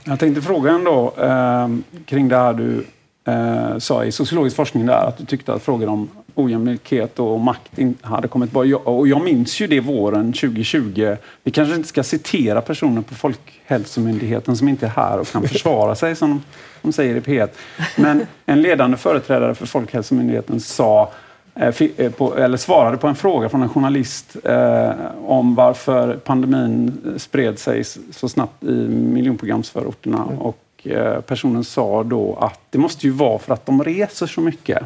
Jag 0.05 0.21
tänkte 0.21 0.43
fråga 0.43 0.71
ändå 0.71 1.15
eh, 1.19 1.69
kring 2.07 2.29
det 2.29 2.37
här 2.37 2.55
du 2.55 2.87
eh, 3.25 3.79
sa 3.79 4.05
i 4.05 4.13
sociologisk 4.13 4.57
forskning 4.57 4.87
där 4.87 5.07
att 5.07 5.19
du 5.19 5.25
tyckte 5.25 5.53
att 5.53 5.63
frågor 5.63 5.89
om 5.89 6.09
ojämlikhet 6.35 7.19
och 7.19 7.41
makt 7.41 7.79
hade 8.01 8.29
kommit 8.29 8.51
bort. 8.51 8.67
Och 8.85 9.09
jag 9.09 9.25
minns 9.25 9.61
ju 9.61 9.67
det 9.67 9.81
våren 9.81 10.33
2020. 10.33 11.17
Vi 11.43 11.51
kanske 11.51 11.75
inte 11.75 11.89
ska 11.89 12.03
citera 12.03 12.61
personer 12.61 13.03
på 13.03 13.15
Folkhälsomyndigheten 13.15 14.57
som 14.57 14.69
inte 14.69 14.87
är 14.87 14.91
här 14.91 15.19
och 15.19 15.29
kan 15.29 15.43
försvara 15.49 15.95
sig 15.95 16.17
som 16.17 16.43
de 16.83 16.93
säger 16.93 17.17
i 17.17 17.21
P1. 17.21 17.49
Men 17.97 18.27
en 18.47 18.63
ledande 18.63 18.97
företrädare 18.97 19.55
för 19.55 19.67
Folkhälsomyndigheten 19.67 20.61
sa 20.61 21.13
eh, 21.55 21.83
eh, 21.97 22.13
eller 22.37 22.57
svarade 22.57 22.97
på 22.97 23.07
en 23.07 23.15
fråga 23.15 23.49
från 23.49 23.63
en 23.63 23.69
journalist 23.69 24.37
eh, 24.45 24.91
om 25.27 25.55
varför 25.55 26.17
pandemin 26.17 27.15
spred 27.19 27.59
sig 27.59 27.85
så 28.11 28.29
snabbt 28.29 28.65
i 28.65 28.89
miljonprogramsförorterna. 28.89 30.23
Mm. 30.23 30.39
Och 30.39 30.59
Eh, 30.85 31.21
personen 31.21 31.65
sa 31.65 32.03
då 32.03 32.39
att 32.41 32.61
det 32.71 32.79
måste 32.79 33.07
ju 33.07 33.13
vara 33.13 33.39
för 33.39 33.55
att 33.55 33.67
de 33.67 33.85
reser 33.85 34.27
så 34.27 34.41
mycket. 34.41 34.83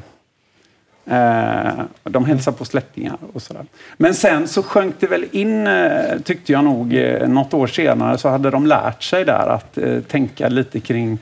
Eh, 1.07 1.70
de 2.02 2.24
hälsar 2.24 2.52
på 2.52 2.64
släktingar 2.64 3.16
och 3.33 3.42
sådär. 3.42 3.64
Men 3.96 4.14
sen 4.14 4.48
så 4.48 4.62
sjönk 4.62 4.94
det 5.00 5.07
väl 5.07 5.26
in, 5.33 5.66
eh, 5.66 6.18
tyckte 6.24 6.52
jag 6.52 6.64
nog, 6.64 6.92
något 7.28 7.54
år 7.54 7.66
senare 7.66 8.18
så 8.18 8.28
hade 8.28 8.50
de 8.50 8.66
lärt 8.66 9.02
sig 9.02 9.24
där 9.24 9.46
att 9.46 9.78
tänka 10.09 10.48
lite 10.48 10.81
kring 10.81 11.18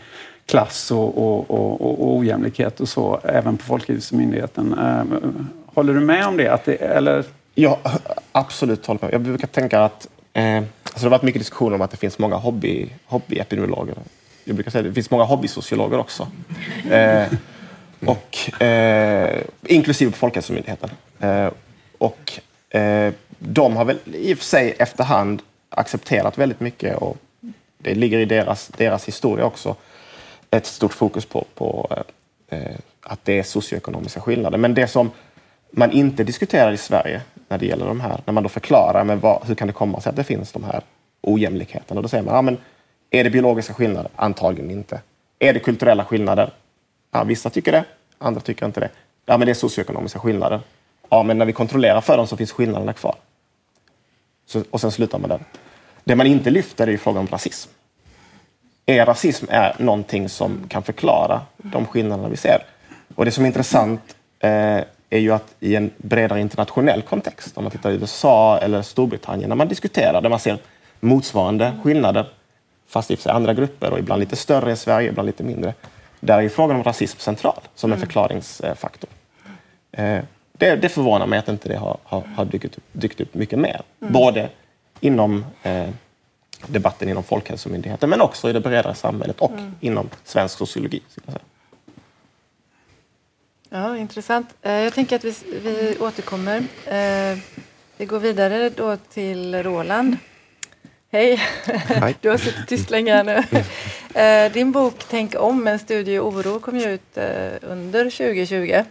klass 0.46 0.90
och, 0.90 1.18
och, 1.18 1.50
och, 1.50 1.80
och 1.80 2.16
ojämlikhet 2.16 2.80
och 2.80 2.88
så, 2.88 3.20
även 3.24 3.56
på 3.56 3.64
Folkhälsomyndigheten. 3.64 4.78
Ehm, 4.78 5.48
håller 5.66 5.94
du 5.94 6.00
med 6.00 6.26
om 6.26 6.36
det? 6.36 6.48
Att 6.48 6.64
det 6.64 6.74
eller? 6.74 7.24
Ja, 7.54 7.78
absolut 8.32 8.86
håller 8.86 9.00
med. 9.04 9.14
Jag 9.14 9.20
brukar 9.20 9.46
tänka 9.46 9.80
att 9.80 10.08
eh, 10.32 10.56
alltså 10.56 10.68
det 10.94 11.02
har 11.02 11.10
varit 11.10 11.22
mycket 11.22 11.40
diskussion 11.40 11.74
om 11.74 11.80
att 11.80 11.90
det 11.90 11.96
finns 11.96 12.18
många 12.18 12.36
hobby, 12.36 12.90
hobbyepidemiologer 13.06 13.94
jag 14.46 14.56
brukar 14.56 14.70
säga 14.70 14.82
det, 14.82 14.88
det 14.88 14.94
finns 14.94 15.10
många 15.10 15.24
hobbysociologer 15.24 15.98
också. 15.98 16.28
Eh, 16.90 17.26
och, 18.06 18.62
eh, 18.62 19.42
inklusive 19.62 20.10
på 20.10 20.16
Folkhälsomyndigheten. 20.16 20.90
Eh, 21.20 21.50
och 21.98 22.40
eh, 22.76 23.12
de 23.38 23.76
har 23.76 23.84
väl 23.84 23.98
i 24.04 24.34
och 24.34 24.38
för 24.38 24.44
sig 24.44 24.74
efterhand 24.78 25.42
accepterat 25.68 26.38
väldigt 26.38 26.60
mycket 26.60 26.96
och 26.96 27.16
det 27.78 27.94
ligger 27.94 28.18
i 28.18 28.24
deras, 28.24 28.68
deras 28.68 29.08
historia 29.08 29.44
också 29.44 29.76
ett 30.50 30.66
stort 30.66 30.92
fokus 30.92 31.24
på, 31.24 31.44
på 31.54 31.88
eh, 32.48 32.76
att 33.00 33.24
det 33.24 33.38
är 33.38 33.42
socioekonomiska 33.42 34.20
skillnader. 34.20 34.58
Men 34.58 34.74
det 34.74 34.86
som 34.86 35.10
man 35.70 35.92
inte 35.92 36.24
diskuterar 36.24 36.72
i 36.72 36.76
Sverige 36.76 37.22
när 37.48 37.58
det 37.58 37.66
gäller 37.66 37.86
de 37.86 38.00
här, 38.00 38.20
när 38.24 38.32
man 38.32 38.42
då 38.42 38.48
förklarar 38.48 39.04
men 39.04 39.20
vad, 39.20 39.46
hur 39.46 39.54
kan 39.54 39.66
det 39.66 39.72
komma 39.72 40.00
sig 40.00 40.10
att 40.10 40.16
det 40.16 40.24
finns 40.24 40.52
de 40.52 40.64
här 40.64 40.82
ojämlikheterna, 41.20 42.02
då 42.02 42.08
säger 42.08 42.24
man 42.24 42.34
ja, 42.34 42.42
men 42.42 42.58
är 43.10 43.24
det 43.24 43.30
biologiska 43.30 43.74
skillnader? 43.74 44.10
Antagligen 44.16 44.70
inte. 44.70 45.00
Är 45.38 45.52
det 45.52 45.60
kulturella 45.60 46.04
skillnader? 46.04 46.50
Ja, 47.12 47.24
vissa 47.24 47.50
tycker 47.50 47.72
det, 47.72 47.84
andra 48.18 48.40
tycker 48.40 48.66
inte 48.66 48.80
det. 48.80 48.90
Ja, 49.26 49.38
men 49.38 49.46
det 49.46 49.52
är 49.52 49.54
socioekonomiska 49.54 50.18
skillnader. 50.18 50.60
Ja, 51.08 51.22
men 51.22 51.38
när 51.38 51.46
vi 51.46 51.52
kontrollerar 51.52 52.00
för 52.00 52.16
dem 52.16 52.26
så 52.26 52.36
finns 52.36 52.52
skillnaderna 52.52 52.92
kvar. 52.92 53.14
Så, 54.46 54.64
och 54.70 54.80
sen 54.80 54.92
slutar 54.92 55.18
man 55.18 55.30
där. 55.30 55.40
Det 56.04 56.16
man 56.16 56.26
inte 56.26 56.50
lyfter 56.50 56.88
är 56.88 56.96
frågan 56.96 57.20
om 57.20 57.26
rasism. 57.26 57.70
Är 58.86 59.06
rasism 59.06 59.46
är 59.48 59.76
någonting 59.78 60.28
som 60.28 60.64
kan 60.68 60.82
förklara 60.82 61.40
de 61.56 61.86
skillnaderna 61.86 62.28
vi 62.28 62.36
ser. 62.36 62.62
Och 63.14 63.24
det 63.24 63.30
som 63.30 63.44
är 63.44 63.46
intressant 63.46 64.00
eh, 64.40 64.80
är 65.10 65.18
ju 65.18 65.32
att 65.32 65.54
i 65.60 65.76
en 65.76 65.90
bredare 65.96 66.40
internationell 66.40 67.02
kontext, 67.02 67.56
om 67.56 67.64
man 67.64 67.70
tittar 67.70 67.90
i 67.90 67.94
USA 67.94 68.58
eller 68.58 68.82
Storbritannien, 68.82 69.48
när 69.48 69.56
man 69.56 69.68
diskuterar, 69.68 70.20
där 70.20 70.28
man 70.28 70.38
ser 70.38 70.58
motsvarande 71.00 71.72
skillnader, 71.82 72.26
fast 72.88 73.10
i 73.10 73.18
andra 73.24 73.54
grupper 73.54 73.90
och 73.90 73.98
ibland 73.98 74.20
lite 74.20 74.36
större 74.36 74.72
i 74.72 74.76
Sverige, 74.76 75.08
ibland 75.08 75.26
lite 75.26 75.42
mindre. 75.42 75.74
Där 76.20 76.42
är 76.42 76.48
frågan 76.48 76.76
om 76.76 76.82
rasism 76.82 77.18
central 77.18 77.60
som 77.74 77.92
en 77.92 77.98
mm. 77.98 78.06
förklaringsfaktor. 78.06 79.10
Eh, 79.92 80.18
det, 80.52 80.76
det 80.76 80.88
förvånar 80.88 81.26
mig 81.26 81.38
att 81.38 81.48
inte 81.48 81.68
det 81.68 81.76
har, 81.76 81.98
har, 82.04 82.22
har 82.36 82.44
dykt, 82.44 82.64
upp, 82.64 82.84
dykt 82.92 83.20
upp 83.20 83.34
mycket 83.34 83.58
mer. 83.58 83.80
Mm. 84.00 84.12
Både 84.12 84.48
inom 85.00 85.44
eh, 85.62 85.88
debatten 86.66 87.08
inom 87.08 87.22
Folkhälsomyndigheten 87.22 88.10
men 88.10 88.20
också 88.20 88.50
i 88.50 88.52
det 88.52 88.60
bredare 88.60 88.94
samhället 88.94 89.40
och 89.40 89.50
mm. 89.50 89.74
inom 89.80 90.10
svensk 90.24 90.58
sociologi. 90.58 91.02
Ja, 93.70 93.96
intressant. 93.96 94.54
Eh, 94.62 94.72
jag 94.72 94.94
tänker 94.94 95.16
att 95.16 95.24
vi, 95.24 95.34
vi 95.62 95.96
återkommer. 96.00 96.56
Eh, 96.84 97.38
vi 97.96 98.06
går 98.06 98.18
vidare 98.18 98.70
då 98.70 98.96
till 98.96 99.62
Roland. 99.62 100.16
Hej! 101.12 101.40
Du 102.20 102.30
har 102.30 102.38
suttit 102.38 102.68
tyst 102.68 102.90
länge 102.90 103.14
här 103.14 103.24
nu. 103.24 103.42
Eh, 104.14 104.52
din 104.52 104.72
bok 104.72 105.04
Tänk 105.10 105.34
om, 105.38 105.66
en 105.66 105.78
studie 105.78 106.12
i 106.12 106.18
oro 106.18 106.60
kom 106.60 106.76
ut 106.76 107.18
under 107.62 108.10
2020. 108.10 108.84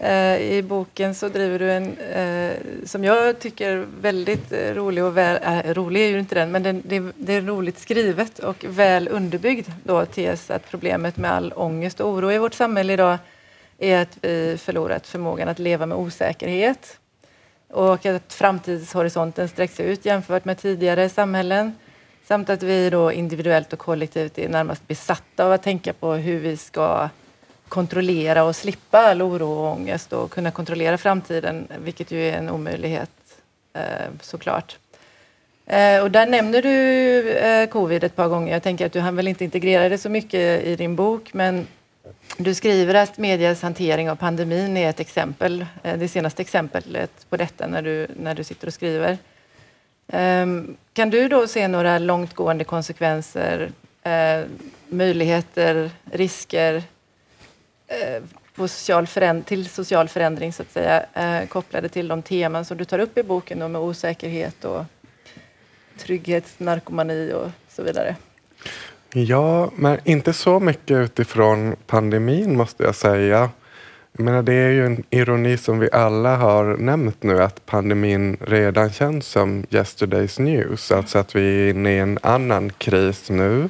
Eh, 0.00 0.40
I 0.40 0.62
boken 0.62 1.14
så 1.14 1.28
driver 1.28 1.58
du 1.58 1.72
en, 1.72 1.98
eh, 1.98 2.56
som 2.84 3.04
jag 3.04 3.38
tycker, 3.38 3.86
väldigt 4.00 4.52
eh, 4.52 4.74
rolig 4.74 5.04
och 5.04 5.16
väl... 5.16 5.38
Äh, 5.42 5.74
rolig 5.74 6.02
är 6.02 6.08
ju 6.08 6.18
inte 6.18 6.34
den, 6.34 6.50
men 6.50 6.62
den, 6.62 6.82
det, 6.84 7.12
det, 7.16 7.32
är 7.32 7.42
roligt 7.42 7.78
skrivet 7.78 8.38
och 8.38 8.64
väl 8.68 9.08
underbyggd 9.08 9.68
då 9.84 10.06
tes 10.06 10.50
att 10.50 10.70
problemet 10.70 11.16
med 11.16 11.32
all 11.32 11.52
ångest 11.56 12.00
och 12.00 12.08
oro 12.08 12.32
i 12.32 12.38
vårt 12.38 12.54
samhälle 12.54 12.92
idag 12.92 13.18
är 13.78 14.02
att 14.02 14.18
vi 14.20 14.56
förlorat 14.58 15.06
förmågan 15.06 15.48
att 15.48 15.58
leva 15.58 15.86
med 15.86 15.98
osäkerhet 15.98 16.98
och 17.68 18.06
att 18.06 18.32
framtidshorisonten 18.32 19.48
sträcks 19.48 19.80
ut 19.80 20.04
jämfört 20.04 20.44
med 20.44 20.58
tidigare 20.58 21.08
samhällen. 21.08 21.74
Samt 22.28 22.50
att 22.50 22.62
vi 22.62 22.90
då 22.90 23.12
individuellt 23.12 23.72
och 23.72 23.78
kollektivt 23.78 24.38
är 24.38 24.48
närmast 24.48 24.88
besatta 24.88 25.44
av 25.44 25.52
att 25.52 25.62
tänka 25.62 25.92
på 25.92 26.12
hur 26.12 26.38
vi 26.40 26.56
ska 26.56 27.08
kontrollera 27.68 28.44
och 28.44 28.56
slippa 28.56 28.98
all 28.98 29.22
oro 29.22 29.50
och 29.50 29.72
ångest 29.72 30.12
och 30.12 30.30
kunna 30.30 30.50
kontrollera 30.50 30.98
framtiden, 30.98 31.68
vilket 31.78 32.10
ju 32.10 32.28
är 32.28 32.32
en 32.32 32.50
omöjlighet 32.50 33.10
eh, 33.72 34.10
såklart. 34.20 34.78
Eh, 35.66 36.02
och 36.02 36.10
där 36.10 36.26
nämner 36.26 36.62
du 36.62 37.30
eh, 37.30 37.68
covid 37.68 38.04
ett 38.04 38.16
par 38.16 38.28
gånger. 38.28 38.52
Jag 38.52 38.62
tänker 38.62 38.86
att 38.86 38.92
du 38.92 39.00
hann 39.00 39.16
väl 39.16 39.28
inte 39.28 39.44
integrera 39.44 39.88
det 39.88 39.98
så 39.98 40.08
mycket 40.08 40.64
i 40.64 40.76
din 40.76 40.96
bok, 40.96 41.34
men 41.34 41.66
du 42.36 42.54
skriver 42.54 42.94
att 42.94 43.18
medias 43.18 43.62
hantering 43.62 44.10
av 44.10 44.16
pandemin 44.16 44.76
är 44.76 44.90
ett 44.90 45.00
exempel, 45.00 45.66
det 45.82 46.08
senaste 46.08 46.42
exemplet 46.42 47.26
på 47.28 47.36
detta 47.36 47.66
när 47.66 47.82
du, 47.82 48.06
när 48.16 48.34
du 48.34 48.44
sitter 48.44 48.66
och 48.66 48.74
skriver. 48.74 49.18
Ehm, 50.12 50.76
kan 50.92 51.10
du 51.10 51.28
då 51.28 51.46
se 51.46 51.68
några 51.68 51.98
långtgående 51.98 52.64
konsekvenser, 52.64 53.70
möjligheter, 54.88 55.90
risker 56.12 56.82
Eh, 57.88 58.22
på 58.54 58.68
social 58.68 59.06
föränd 59.06 59.46
till 59.46 59.68
social 59.68 60.08
förändring 60.08 60.52
så 60.52 60.62
att 60.62 60.72
säga, 60.72 61.04
eh, 61.14 61.48
kopplade 61.48 61.88
till 61.88 62.08
de 62.08 62.22
teman 62.22 62.64
som 62.64 62.76
du 62.76 62.84
tar 62.84 62.98
upp 62.98 63.18
i 63.18 63.22
boken 63.22 63.58
då, 63.58 63.68
med 63.68 63.80
osäkerhet 63.80 64.64
och 64.64 64.84
trygghetsnarkomani 65.98 67.32
och 67.32 67.50
så 67.68 67.82
vidare. 67.82 68.16
Ja, 69.12 69.70
men 69.74 69.98
inte 70.04 70.32
så 70.32 70.60
mycket 70.60 70.96
utifrån 70.96 71.76
pandemin 71.86 72.56
måste 72.56 72.84
jag 72.84 72.94
säga. 72.94 73.50
Menar, 74.20 74.42
det 74.42 74.52
är 74.52 74.70
ju 74.70 74.86
en 74.86 75.04
ironi 75.10 75.56
som 75.56 75.78
vi 75.78 75.88
alla 75.92 76.36
har 76.36 76.76
nämnt 76.76 77.22
nu 77.22 77.42
att 77.42 77.66
pandemin 77.66 78.36
redan 78.40 78.92
känns 78.92 79.26
som 79.26 79.62
yesterday's 79.70 80.40
news. 80.40 80.92
Alltså 80.92 81.18
att 81.18 81.36
vi 81.36 81.40
är 81.40 81.70
inne 81.70 81.92
i 81.92 81.98
en 81.98 82.18
annan 82.22 82.70
kris 82.70 83.30
nu 83.30 83.68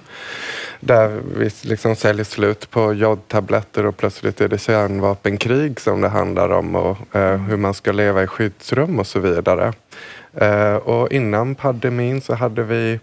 där 0.81 1.21
vi 1.37 1.51
liksom 1.63 1.97
säljer 1.97 2.25
slut 2.25 2.71
på 2.71 2.93
jodtabletter 2.93 3.87
och 3.87 3.97
plötsligt 3.97 4.41
är 4.41 4.49
det 4.49 4.59
kärnvapenkrig 4.59 5.81
som 5.81 6.01
det 6.01 6.09
handlar 6.09 6.49
om 6.49 6.77
och 6.77 7.17
eh, 7.17 7.37
hur 7.37 7.57
man 7.57 7.75
ska 7.75 7.93
leva 7.93 8.23
i 8.23 8.27
skyddsrum 8.27 8.99
och 8.99 9.07
så 9.07 9.21
vidare. 9.21 9.73
Eh, 10.35 10.75
och 10.75 11.13
innan 11.13 11.55
pandemin 11.55 12.21
så 12.21 12.35
hade 12.35 12.63
vi 12.63 13.01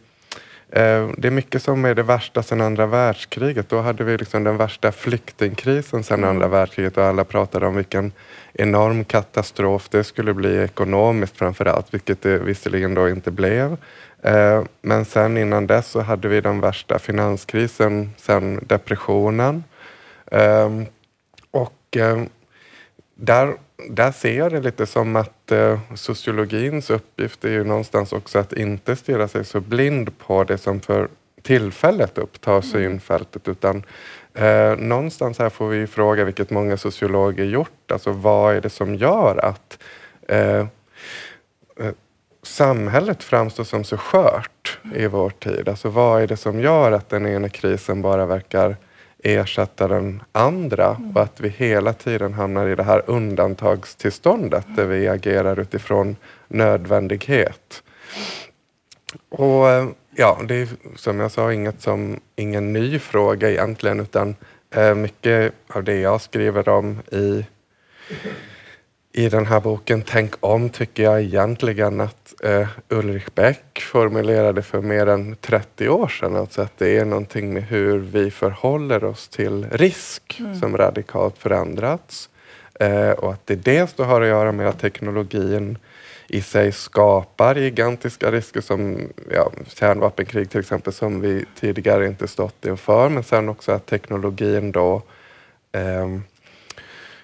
det 1.18 1.28
är 1.28 1.32
mycket 1.32 1.64
som 1.64 1.86
är 1.86 1.96
det 1.96 2.04
värsta 2.04 2.44
sedan 2.44 2.62
andra 2.62 2.86
världskriget. 2.86 3.70
Då 3.70 3.82
hade 3.82 4.04
vi 4.04 4.18
liksom 4.18 4.44
den 4.44 4.58
värsta 4.58 4.92
flyktingkrisen 4.92 6.04
sedan 6.04 6.20
mm. 6.20 6.30
andra 6.30 6.48
världskriget 6.48 6.98
och 6.98 7.04
alla 7.04 7.24
pratade 7.24 7.68
om 7.68 7.76
vilken 7.76 8.12
enorm 8.54 9.06
katastrof 9.06 9.90
det 9.90 10.04
skulle 10.04 10.34
bli 10.34 10.64
ekonomiskt 10.64 11.38
framför 11.38 11.66
allt, 11.66 11.94
vilket 11.94 12.22
det 12.22 12.38
visserligen 12.38 12.94
då 12.94 13.10
inte 13.10 13.32
blev. 13.32 13.78
Eh, 14.22 14.64
men 14.82 15.06
sen 15.06 15.38
innan 15.38 15.68
dess 15.68 15.88
så 15.88 16.02
hade 16.02 16.28
vi 16.28 16.42
den 16.42 16.62
värsta 16.62 17.00
finanskrisen 17.00 18.10
sedan 18.18 18.60
depressionen. 18.68 19.64
Ehm, 20.32 20.86
och 21.52 21.98
eh, 21.98 22.24
där 23.16 23.54
där 23.90 24.12
ser 24.12 24.38
jag 24.38 24.52
det 24.52 24.62
lite 24.62 24.86
som 24.86 25.16
att 25.16 25.52
eh, 25.52 25.80
sociologins 25.96 26.90
uppgift 26.90 27.46
är 27.46 27.50
ju 27.50 27.64
någonstans 27.64 28.14
också 28.14 28.40
att 28.40 28.54
inte 28.54 28.96
stirra 28.96 29.28
sig 29.28 29.46
så 29.46 29.60
blind 29.60 30.18
på 30.18 30.44
det 30.44 30.58
som 30.58 30.80
för 30.80 31.08
tillfället 31.42 32.18
upptar 32.18 32.52
mm. 32.52 32.64
synfältet 32.64 33.48
utan 33.48 33.84
eh, 34.34 34.76
någonstans 34.76 35.40
här 35.40 35.50
får 35.50 35.68
vi 35.68 35.88
fråga, 35.88 36.24
vilket 36.24 36.50
många 36.50 36.78
sociologer 36.78 37.46
gjort, 37.46 37.92
alltså 37.92 38.12
vad 38.12 38.56
är 38.56 38.62
det 38.62 38.70
som 38.70 38.96
gör 38.96 39.46
att 39.46 39.80
eh, 40.28 40.60
eh 41.80 41.92
samhället 42.44 43.24
framstår 43.24 43.64
som 43.64 43.84
så 43.84 43.98
skört 43.98 44.80
i 44.96 45.08
vår 45.08 45.30
tid? 45.30 45.70
Alltså 45.70 45.90
vad 45.90 46.22
är 46.22 46.28
det 46.28 46.38
som 46.38 46.60
gör 46.60 46.92
att 46.92 47.10
den 47.10 47.28
ena 47.28 47.50
krisen 47.50 48.02
bara 48.02 48.26
verkar 48.26 48.78
ersätta 49.26 49.88
den 49.88 50.24
andra 50.32 50.98
och 51.16 51.22
att 51.22 51.40
vi 51.40 51.50
hela 51.50 51.94
tiden 51.94 52.34
hamnar 52.34 52.68
i 52.68 52.76
det 52.76 52.84
här 52.84 53.02
undantagstillståndet 53.06 54.66
där 54.76 54.86
vi 54.86 55.08
agerar 55.08 55.60
utifrån 55.60 56.16
nödvändighet. 56.48 57.84
Och 59.30 59.70
eh, 59.70 59.88
ja, 60.16 60.40
det 60.48 60.56
är 60.56 60.68
som 60.96 61.20
jag 61.20 61.32
sa 61.32 61.54
inget 61.54 61.82
som, 61.82 62.20
ingen 62.36 62.74
ny 62.74 63.00
fråga 63.00 63.50
egentligen 63.50 64.00
utan 64.00 64.36
eh, 64.76 64.96
mycket 64.96 65.54
av 65.68 65.84
det 65.84 66.00
jag 66.00 66.22
skriver 66.22 66.70
om 66.70 67.00
i 67.12 67.46
i 69.12 69.30
den 69.30 69.46
här 69.46 69.60
boken 69.60 70.02
Tänk 70.02 70.34
om 70.40 70.70
tycker 70.70 71.04
jag 71.04 71.22
egentligen 71.22 72.02
att 72.02 72.25
eh, 72.44 72.68
Ulrich 72.90 73.28
Beck 73.36 73.80
formulerade 73.82 74.62
för 74.62 74.82
mer 74.82 75.08
än 75.08 75.36
30 75.36 75.90
år 75.90 76.08
sedan. 76.08 76.36
Alltså 76.36 76.62
att 76.62 76.78
det 76.78 76.98
är 76.98 77.06
någonting 77.06 77.54
med 77.54 77.64
hur 77.64 77.98
vi 77.98 78.32
förhåller 78.32 79.04
oss 79.04 79.28
till 79.28 79.68
risk 79.72 80.40
mm. 80.40 80.60
som 80.60 80.78
radikalt 80.78 81.38
förändrats. 81.38 82.30
Eh, 82.80 83.10
och 83.10 83.34
att 83.34 83.48
det 83.48 83.56
dels 83.56 83.94
då 83.94 84.04
har 84.04 84.22
att 84.22 84.28
göra 84.28 84.52
med 84.52 84.68
att 84.68 84.80
teknologin 84.80 85.78
i 86.28 86.42
sig 86.42 86.72
skapar 86.72 87.56
gigantiska 87.56 88.32
risker 88.32 88.62
som 88.62 89.10
ja, 89.32 89.52
kärnvapenkrig 89.68 90.50
till 90.50 90.60
exempel 90.60 90.94
som 90.94 91.22
vi 91.22 91.46
tidigare 91.60 92.08
inte 92.08 92.28
stått 92.28 92.66
inför. 92.66 93.10
Men 93.10 93.24
sen 93.24 93.50
också 93.50 93.72
att 93.72 93.86
teknologin 93.86 94.72
då 94.72 95.02
eh, 95.72 96.20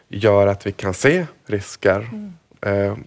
gör 0.08 0.47
att 0.47 0.67
vi 0.67 0.71
kan 0.71 0.93
se 0.93 1.26
risker 1.45 2.10
mm. 2.12 2.34
eh, 2.62 2.97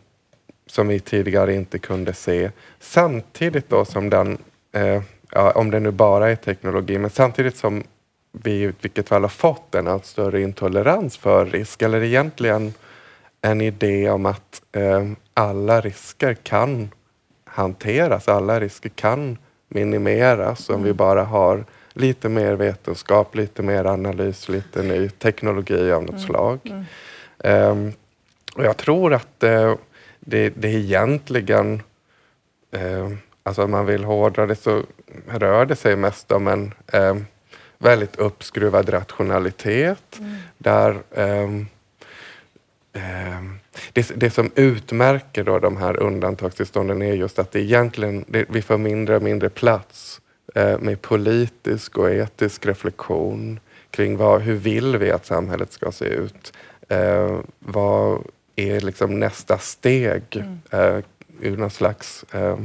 som 0.75 0.89
vi 0.89 1.01
tidigare 1.01 1.55
inte 1.55 1.79
kunde 1.79 2.15
se. 2.15 2.51
Samtidigt 2.81 3.69
då 3.69 3.85
som 3.85 4.11
den, 4.11 4.39
eh, 4.73 5.03
ja, 5.31 5.53
om 5.53 5.71
det 5.71 5.81
nu 5.81 5.91
bara 5.91 6.31
är 6.31 6.37
teknologi, 6.37 6.99
men 6.99 7.11
samtidigt 7.11 7.57
som 7.57 7.83
vi 8.33 8.63
i 8.63 8.73
vilket 8.81 9.09
fall 9.09 9.23
har 9.23 9.29
fått 9.29 9.75
en 9.75 9.89
allt 9.89 10.07
större 10.07 10.43
intolerans 10.43 11.17
för 11.17 11.47
risk, 11.47 11.83
eller 11.83 12.03
egentligen 12.03 12.75
en 13.43 13.61
idé 13.61 14.11
om 14.11 14.27
att 14.27 14.63
eh, 14.73 15.09
alla 15.35 15.81
risker 15.81 16.35
kan 16.35 16.91
hanteras, 17.45 18.29
alla 18.29 18.61
risker 18.61 18.89
kan 18.89 19.39
minimeras 19.69 20.69
om 20.69 20.75
mm. 20.75 20.87
vi 20.87 20.93
bara 20.93 21.25
har 21.25 21.65
lite 21.93 22.29
mer 22.29 22.55
vetenskap, 22.55 23.35
lite 23.35 23.63
mer 23.63 23.85
analys, 23.85 24.49
lite 24.49 24.83
ny 24.83 25.09
teknologi 25.09 25.93
av 25.93 26.03
något 26.03 26.11
mm. 26.11 26.23
slag. 26.23 26.61
Mm. 26.65 27.71
Um, 27.71 27.93
och 28.55 28.65
jag 28.65 28.77
tror 28.77 29.15
att 29.15 29.45
uh, 29.45 29.75
det, 30.25 30.53
det 30.57 30.69
egentligen, 30.69 31.83
uh, 32.77 33.17
alltså 33.43 33.65
om 33.65 33.71
man 33.71 33.87
vill 33.87 34.05
hårdra 34.05 34.47
det 34.47 34.57
så 34.57 34.83
rör 35.27 35.67
det 35.67 35.77
sig 35.77 35.97
mest 35.97 36.33
om 36.33 36.49
en 36.49 36.75
uh, 36.95 37.23
väldigt 37.79 38.17
uppskruvad 38.17 38.93
rationalitet 38.93 40.19
mm. 40.19 40.37
där 40.59 40.99
um, 41.11 41.67
det, 43.93 44.13
det, 44.17 44.31
som 44.31 44.51
utmärker 44.55 45.45
då 45.45 45.59
de 45.59 45.77
här 45.77 46.03
undantagstillstånden 46.03 47.03
är 47.03 47.13
just 47.13 47.39
att 47.39 47.53
det 47.53 47.61
egentligen, 47.61 48.25
det, 48.29 48.45
vi 48.49 48.63
får 48.63 48.79
mindre 48.79 49.17
och 49.17 49.23
mindre 49.23 49.49
plats 49.49 50.21
Eh, 50.55 50.79
med 50.79 51.03
politisk 51.03 51.99
och 51.99 52.11
etisk 52.11 52.67
reflektion 52.67 53.61
kring 53.91 54.17
vad, 54.17 54.41
hur 54.41 54.55
vill 54.55 54.97
vi 54.97 55.11
att 55.11 55.27
samhället 55.27 55.73
ska 55.73 55.93
se 55.93 56.05
ut? 56.05 56.53
Eh, 56.89 57.39
vad 57.59 58.23
är 58.57 58.81
liksom 58.81 59.21
nästa 59.21 59.59
steg 59.59 60.23
mm. 60.37 60.59
eh, 60.71 61.05
ur 61.41 61.57
någon 61.57 61.71
slags 61.71 62.25
eh, 62.33 62.59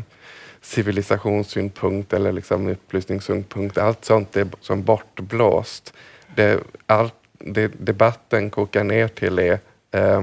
civilisationssynpunkt 0.62 2.13
eller 2.13 2.32
liksom 2.32 2.67
upplysningssynpunkt? 2.67 3.78
Allt 3.78 4.06
sånt 4.06 4.38
är 4.38 4.47
som 4.62 4.84
bortblåst. 4.84 5.93
Det, 6.36 6.60
allt, 6.86 7.13
det 7.39 7.67
debatten 7.67 8.49
kokar 8.49 8.84
ner 8.84 9.08
till 9.08 9.39
är 9.39 9.60
eh, 9.91 10.21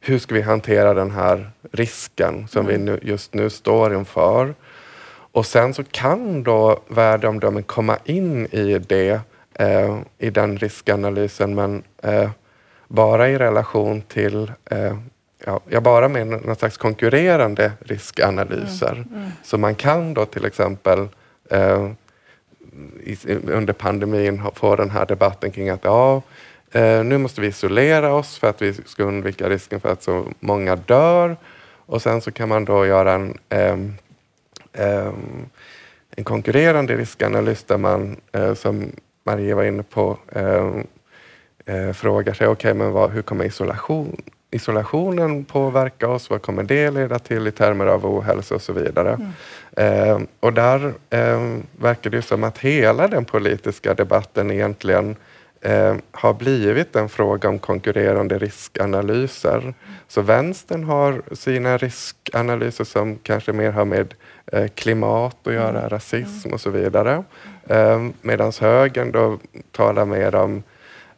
hur 0.00 0.18
ska 0.18 0.34
vi 0.34 0.42
hantera 0.42 0.94
den 0.94 1.10
här 1.10 1.50
risken 1.72 2.48
som 2.48 2.66
mm. 2.66 2.72
vi 2.72 2.84
nu, 2.84 2.98
just 3.02 3.34
nu 3.34 3.50
står 3.50 3.94
inför? 3.94 4.54
Och 5.32 5.46
sen 5.46 5.74
så 5.74 5.84
kan 5.84 6.42
då 6.42 6.80
värdeomdömen 6.88 7.62
komma 7.62 7.98
in 8.04 8.46
i 8.46 8.78
det, 8.78 9.20
eh, 9.54 9.98
i 10.18 10.30
den 10.30 10.58
riskanalysen, 10.58 11.54
men 11.54 11.82
eh, 12.02 12.30
bara 12.92 13.28
i 13.28 13.38
relation 13.38 14.02
till 14.02 14.52
eh, 14.70 14.96
ja, 15.68 15.80
bara 15.80 16.08
med 16.08 16.26
någon 16.26 16.56
slags 16.56 16.76
konkurrerande 16.76 17.72
riskanalyser. 17.80 18.92
Mm, 18.92 19.08
mm. 19.14 19.30
Så 19.42 19.58
man 19.58 19.74
kan 19.74 20.14
då 20.14 20.24
till 20.24 20.44
exempel 20.44 21.08
eh, 21.50 21.90
i, 23.04 23.16
under 23.46 23.72
pandemin 23.72 24.42
få 24.54 24.76
den 24.76 24.90
här 24.90 25.06
debatten 25.06 25.50
kring 25.50 25.68
att 25.68 25.84
ja, 25.84 26.22
eh, 26.72 27.04
nu 27.04 27.18
måste 27.18 27.40
vi 27.40 27.46
isolera 27.46 28.14
oss 28.14 28.38
för 28.38 28.50
att 28.50 28.62
vi 28.62 28.74
ska 28.74 29.04
undvika 29.04 29.48
risken 29.48 29.80
för 29.80 29.92
att 29.92 30.02
så 30.02 30.26
många 30.40 30.76
dör. 30.76 31.36
Och 31.86 32.02
sen 32.02 32.20
så 32.20 32.32
kan 32.32 32.48
man 32.48 32.64
då 32.64 32.86
göra 32.86 33.12
en 33.12 33.38
eh, 33.48 33.76
Ehm, 34.72 35.46
en 36.16 36.24
konkurrerande 36.24 36.96
riskanalys 36.96 37.64
där 37.64 37.78
man, 37.78 38.16
eh, 38.32 38.54
som 38.54 38.90
Maria 39.24 39.56
var 39.56 39.64
inne 39.64 39.82
på, 39.82 40.18
ehm, 40.32 40.86
eh, 41.66 41.92
frågar 41.92 42.34
sig 42.34 42.48
okay, 42.48 42.74
men 42.74 42.92
vad, 42.92 43.10
hur 43.10 43.22
kommer 43.22 43.44
isolation, 43.44 44.22
isolationen 44.50 45.44
påverka 45.44 46.08
oss? 46.08 46.30
Vad 46.30 46.42
kommer 46.42 46.62
det 46.62 46.90
leda 46.90 47.18
till 47.18 47.46
i 47.46 47.50
termer 47.52 47.86
av 47.86 48.06
ohälsa 48.06 48.54
och 48.54 48.62
så 48.62 48.72
vidare? 48.72 49.18
Mm. 49.76 50.10
Eh, 50.10 50.20
och 50.40 50.52
där 50.52 50.94
eh, 51.10 51.58
verkar 51.76 52.10
det 52.10 52.22
som 52.22 52.44
att 52.44 52.58
hela 52.58 53.08
den 53.08 53.24
politiska 53.24 53.94
debatten 53.94 54.50
egentligen 54.50 55.16
eh, 55.60 55.94
har 56.10 56.34
blivit 56.34 56.96
en 56.96 57.08
fråga 57.08 57.48
om 57.48 57.58
konkurrerande 57.58 58.38
riskanalyser. 58.38 59.74
Så 60.08 60.22
vänstern 60.22 60.84
har 60.84 61.22
sina 61.32 61.76
riskanalyser 61.76 62.84
som 62.84 63.18
kanske 63.22 63.52
mer 63.52 63.70
har 63.70 63.84
med 63.84 64.14
eh, 64.46 64.68
klimat 64.68 65.46
att 65.46 65.52
göra, 65.52 65.78
mm. 65.78 65.88
rasism 65.88 66.52
och 66.52 66.60
så 66.60 66.70
vidare. 66.70 67.24
Eh, 67.66 68.06
Medan 68.20 68.52
högern 68.60 69.12
då 69.12 69.38
talar 69.70 70.04
mer 70.04 70.34
om 70.34 70.62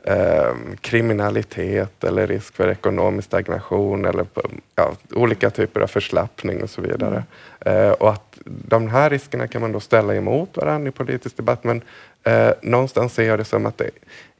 eh, 0.06 0.54
kriminalitet 0.80 2.04
eller 2.04 2.26
risk 2.26 2.54
för 2.54 2.68
ekonomisk 2.68 3.26
stagnation 3.26 4.04
eller 4.04 4.26
ja, 4.74 4.92
olika 5.14 5.50
typer 5.50 5.80
av 5.80 5.86
förslappning 5.86 6.62
och 6.62 6.70
så 6.70 6.80
vidare. 6.80 7.24
Mm. 7.60 7.86
Eh, 7.86 7.92
och 7.92 8.10
att 8.10 8.38
de 8.44 8.88
här 8.88 9.10
riskerna 9.10 9.46
kan 9.46 9.60
man 9.60 9.72
då 9.72 9.80
ställa 9.80 10.14
emot 10.14 10.56
varandra 10.56 10.88
i 10.88 10.92
politisk 10.92 11.36
debatt 11.36 11.64
men 11.64 11.82
eh, 12.22 12.50
någonstans 12.62 13.14
ser 13.14 13.24
jag 13.28 13.38
det 13.38 13.44
som 13.44 13.66
att 13.66 13.78
det 13.78 13.90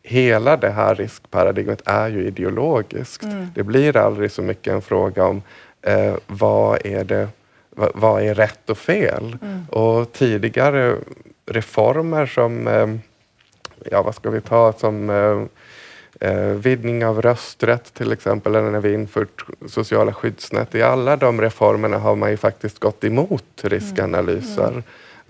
hela 0.02 0.56
det 0.56 0.70
här 0.70 0.94
riskparadigmet 0.94 1.82
är 1.84 2.08
ju 2.08 2.26
ideologiskt. 2.26 3.22
Mm. 3.22 3.46
Det 3.54 3.62
blir 3.62 3.96
aldrig 3.96 4.30
så 4.30 4.42
mycket 4.42 4.72
en 4.72 4.82
fråga 4.82 5.24
om 5.24 5.42
eh, 5.82 6.14
vad 6.26 6.86
är 6.86 7.04
det 7.04 7.28
vad 7.76 8.22
är 8.22 8.34
rätt 8.34 8.70
och 8.70 8.78
fel? 8.78 9.36
Mm. 9.42 9.66
Och 9.70 10.12
tidigare 10.12 10.96
reformer 11.46 12.26
som, 12.26 12.68
eh, 12.68 12.86
ja 13.90 14.02
vad 14.02 14.14
ska 14.14 14.30
vi 14.30 14.40
ta, 14.40 14.72
som 14.72 15.10
eh, 15.10 16.30
eh, 16.30 16.46
vidgning 16.46 17.06
av 17.06 17.22
rösträtt 17.22 17.94
till 17.94 18.12
exempel, 18.12 18.54
eller 18.54 18.70
när 18.70 18.80
vi 18.80 18.94
infört 18.94 19.44
sociala 19.66 20.12
skyddsnät. 20.12 20.74
I 20.74 20.82
alla 20.82 21.16
de 21.16 21.40
reformerna 21.40 21.98
har 21.98 22.16
man 22.16 22.30
ju 22.30 22.36
faktiskt 22.36 22.78
gått 22.78 23.04
emot 23.04 23.44
riskanalyser. 23.62 24.68
Mm. 24.68 24.82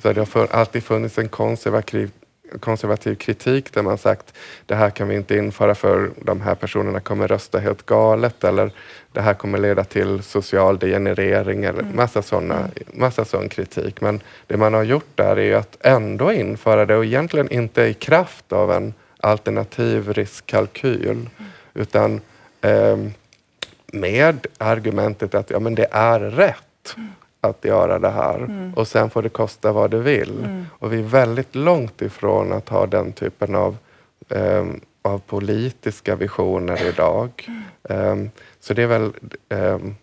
Så 0.02 0.12
det 0.12 0.34
har 0.34 0.46
alltid 0.50 0.84
funnits 0.84 1.18
en 1.18 1.28
konservativ 1.28 2.10
konservativ 2.60 3.14
kritik 3.14 3.72
där 3.72 3.82
man 3.82 3.98
sagt 3.98 4.34
det 4.66 4.74
här 4.74 4.90
kan 4.90 5.08
vi 5.08 5.16
inte 5.16 5.36
införa 5.36 5.74
för 5.74 6.10
de 6.16 6.40
här 6.40 6.54
personerna 6.54 7.00
kommer 7.00 7.28
rösta 7.28 7.58
helt 7.58 7.86
galet 7.86 8.44
eller 8.44 8.70
det 9.12 9.20
här 9.20 9.34
kommer 9.34 9.58
leda 9.58 9.84
till 9.84 10.22
social 10.22 10.78
degenerering 10.78 11.64
eller 11.64 11.82
mm. 11.82 11.96
massa, 11.96 12.22
såna, 12.22 12.58
mm. 12.58 12.70
massa 12.92 13.24
sån 13.24 13.48
kritik. 13.48 14.00
Men 14.00 14.20
det 14.46 14.56
man 14.56 14.74
har 14.74 14.82
gjort 14.82 15.10
där 15.14 15.38
är 15.38 15.56
att 15.56 15.76
ändå 15.80 16.32
införa 16.32 16.86
det 16.86 16.96
och 16.96 17.04
egentligen 17.04 17.52
inte 17.52 17.82
i 17.82 17.94
kraft 17.94 18.52
av 18.52 18.72
en 18.72 18.94
alternativ 19.20 20.12
riskkalkyl 20.12 21.10
mm. 21.10 21.28
utan 21.74 22.20
eh, 22.60 22.96
med 23.86 24.46
argumentet 24.58 25.34
att 25.34 25.50
ja, 25.50 25.58
men 25.58 25.74
det 25.74 25.88
är 25.90 26.20
rätt. 26.20 26.96
Att 27.44 27.64
göra 27.64 27.98
det 27.98 28.10
här 28.10 28.38
mm. 28.38 28.74
och 28.74 28.88
sen 28.88 29.10
får 29.10 29.22
det 29.22 29.28
kosta 29.28 29.72
vad 29.72 29.90
det 29.90 29.98
vill. 29.98 30.38
Mm. 30.38 30.66
Och 30.78 30.92
vi 30.92 30.98
är 30.98 31.02
väldigt 31.02 31.54
långt 31.54 32.02
ifrån 32.02 32.52
att 32.52 32.68
ha 32.68 32.86
den 32.86 33.12
typen 33.12 33.54
av, 33.54 33.76
um, 34.28 34.80
av 35.02 35.18
politiska 35.18 36.16
visioner 36.16 36.86
idag. 36.86 37.48
Um, 37.82 38.30
så 38.60 38.74
det 38.74 38.82
är 38.82 38.86
väl 38.86 39.12
um, 39.48 39.96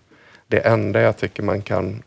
det 0.47 0.59
enda 0.59 1.01
jag 1.01 1.17
tycker 1.17 1.43
man 1.43 1.61
kan 1.61 2.03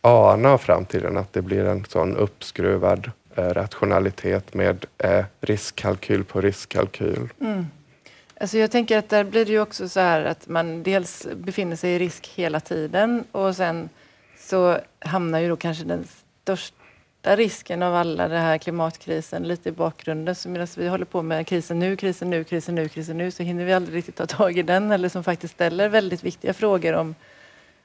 ana 0.00 0.50
av 0.50 0.58
framtiden, 0.58 1.16
att 1.16 1.32
det 1.32 1.42
blir 1.42 1.64
en 1.64 1.84
sån 1.84 2.16
uppskruvad 2.16 3.10
uh, 3.38 3.44
rationalitet 3.44 4.54
med 4.54 4.86
uh, 5.04 5.24
riskkalkyl 5.40 6.24
på 6.24 6.40
riskkalkyl. 6.40 7.28
Mm. 7.40 7.66
Alltså 8.40 8.58
jag 8.58 8.70
tänker 8.70 8.98
att 8.98 9.08
där 9.08 9.24
blir 9.24 9.44
det 9.44 9.52
ju 9.52 9.60
också 9.60 9.88
så 9.88 10.00
här 10.00 10.24
att 10.24 10.48
man 10.48 10.82
dels 10.82 11.26
befinner 11.34 11.76
sig 11.76 11.90
i 11.90 11.98
risk 11.98 12.28
hela 12.34 12.60
tiden 12.60 13.24
och 13.32 13.56
sen 13.56 13.88
så 14.38 14.78
hamnar 14.98 15.38
ju 15.38 15.48
då 15.48 15.56
kanske 15.56 15.84
den 15.84 16.04
största 16.42 17.36
risken 17.36 17.82
av 17.82 17.94
alla 17.94 18.28
den 18.28 18.40
här 18.40 18.58
klimatkrisen 18.58 19.42
lite 19.42 19.68
i 19.68 19.72
bakgrunden. 19.72 20.34
Så 20.34 20.48
medan 20.48 20.66
vi 20.76 20.88
håller 20.88 21.04
på 21.04 21.22
med 21.22 21.46
krisen 21.46 21.78
nu, 21.78 21.96
krisen 21.96 22.30
nu, 22.30 22.44
krisen 22.44 22.74
nu, 22.74 22.88
krisen 22.88 23.18
nu 23.18 23.30
så 23.30 23.42
hinner 23.42 23.64
vi 23.64 23.72
aldrig 23.72 23.96
riktigt 23.96 24.16
ta 24.16 24.26
tag 24.26 24.58
i 24.58 24.62
den 24.62 24.90
eller 24.90 25.08
som 25.08 25.24
faktiskt 25.24 25.54
ställer 25.54 25.88
väldigt 25.88 26.24
viktiga 26.24 26.54
frågor 26.54 26.92
om, 26.92 27.14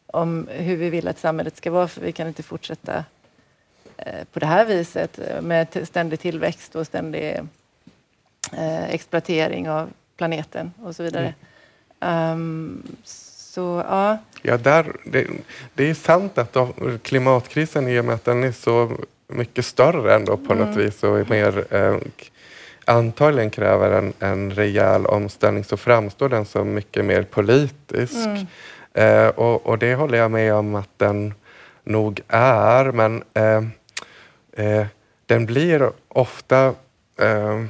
om 0.07 0.47
hur 0.51 0.77
vi 0.77 0.89
vill 0.89 1.07
att 1.07 1.19
samhället 1.19 1.57
ska 1.57 1.71
vara 1.71 1.87
för 1.87 2.01
vi 2.01 2.11
kan 2.11 2.27
inte 2.27 2.43
fortsätta 2.43 3.05
eh, 3.97 4.23
på 4.33 4.39
det 4.39 4.45
här 4.45 4.65
viset 4.65 5.19
eh, 5.19 5.41
med 5.41 5.87
ständig 5.87 6.19
tillväxt 6.19 6.75
och 6.75 6.87
ständig 6.87 7.39
eh, 8.53 8.83
exploatering 8.89 9.69
av 9.69 9.89
planeten 10.17 10.73
och 10.83 10.95
så 10.95 11.03
vidare. 11.03 11.33
Mm. 11.99 12.31
Um, 12.31 12.83
så, 13.03 13.83
ja. 13.87 14.17
Ja, 14.41 14.57
där, 14.57 14.95
det, 15.05 15.27
det 15.73 15.89
är 15.89 15.93
sant 15.93 16.37
att 16.37 16.57
klimatkrisen 17.01 17.87
i 17.87 17.99
och 17.99 18.05
med 18.05 18.15
att 18.15 18.25
den 18.25 18.43
är 18.43 18.51
så 18.51 18.91
mycket 19.27 19.65
större 19.65 20.15
ändå 20.15 20.37
på 20.37 20.53
mm. 20.53 20.67
något 20.67 20.77
vis 20.77 21.03
och 21.03 21.19
är 21.19 21.25
mer 21.29 21.75
eh, 21.75 21.97
antagligen 22.85 23.49
kräver 23.49 23.91
en, 23.91 24.13
en 24.19 24.51
rejäl 24.51 25.05
omställning 25.05 25.63
så 25.63 25.77
framstår 25.77 26.29
den 26.29 26.45
som 26.45 26.73
mycket 26.73 27.05
mer 27.05 27.23
politisk. 27.23 28.15
Mm. 28.15 28.47
Eh, 28.93 29.27
och, 29.27 29.65
och, 29.65 29.77
det 29.77 29.95
håller 29.95 30.17
jag 30.17 30.31
med 30.31 30.53
om 30.53 30.75
att 30.75 30.89
den 30.97 31.33
nog 31.83 32.21
är, 32.27 32.91
men 32.91 33.23
eh, 33.33 33.63
eh 34.65 34.85
den 35.25 35.45
blir 35.45 35.91
ofta 36.07 36.65
eh, 37.19 37.63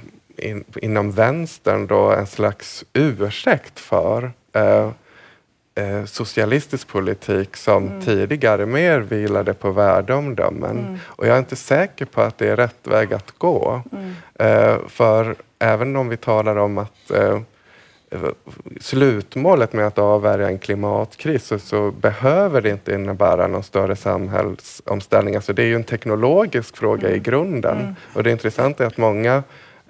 in, 0.44 0.64
inom 0.76 1.12
vänstern 1.12 1.88
då 1.88 2.12
en 2.12 2.28
slags 2.28 2.86
ursäkt 2.94 3.80
för 3.80 4.32
eh, 4.54 4.90
eh, 5.76 6.06
socialistisk 6.06 6.88
politik 6.88 7.58
som 7.58 7.88
mm. 7.88 8.02
tidigare 8.02 8.66
mer 8.66 9.00
vilade 9.00 9.54
på 9.54 9.72
värdeomdömen. 9.72 10.80
Mm. 10.80 11.00
Och 11.06 11.28
jag 11.28 11.36
är 11.36 11.40
inte 11.40 11.56
säker 11.56 12.06
på 12.06 12.22
att 12.22 12.38
det 12.38 12.48
är 12.48 12.56
rätt 12.56 12.88
väg 12.88 13.14
att 13.14 13.32
gå. 13.38 13.82
Mm. 13.92 14.14
Eh, 14.40 14.78
för 14.88 15.36
även 15.60 15.96
om 15.96 16.10
vi 16.10 16.18
talar 16.18 16.56
om 16.56 16.78
att 16.78 17.12
eh, 17.12 17.40
slutmålet 18.82 19.74
med 19.74 19.88
att 19.88 19.98
avvärja 19.98 20.48
en 20.48 20.60
klimatkris 20.60 21.46
så, 21.46 21.60
så, 21.60 21.92
behöver 21.92 22.62
det 22.62 22.70
inte 22.70 22.94
innebära 22.94 23.48
någon 23.48 23.64
större 23.64 23.96
samhällsomställning. 23.96 25.36
Alltså 25.36 25.54
det 25.54 25.62
är 25.64 25.68
ju 25.68 25.76
en 25.76 25.84
teknologisk 25.84 26.78
fråga 26.78 27.08
mm. 27.08 27.16
i 27.16 27.20
grunden. 27.20 27.80
Mm. 27.80 27.96
Och 28.14 28.24
det 28.24 28.32
intressanta 28.32 28.84
är 28.84 28.88
att 28.88 28.98
många 28.98 29.44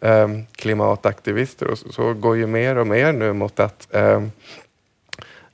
eh, 0.03 0.27
klimataktivister 0.51 1.67
och 1.67 1.77
så, 1.77 1.91
så, 1.91 2.13
går 2.13 2.37
ju 2.37 2.47
mer 2.47 2.77
och 2.77 2.87
mer 2.87 3.13
nu 3.13 3.33
mot 3.33 3.59
att 3.59 3.95
eh, 3.95 4.23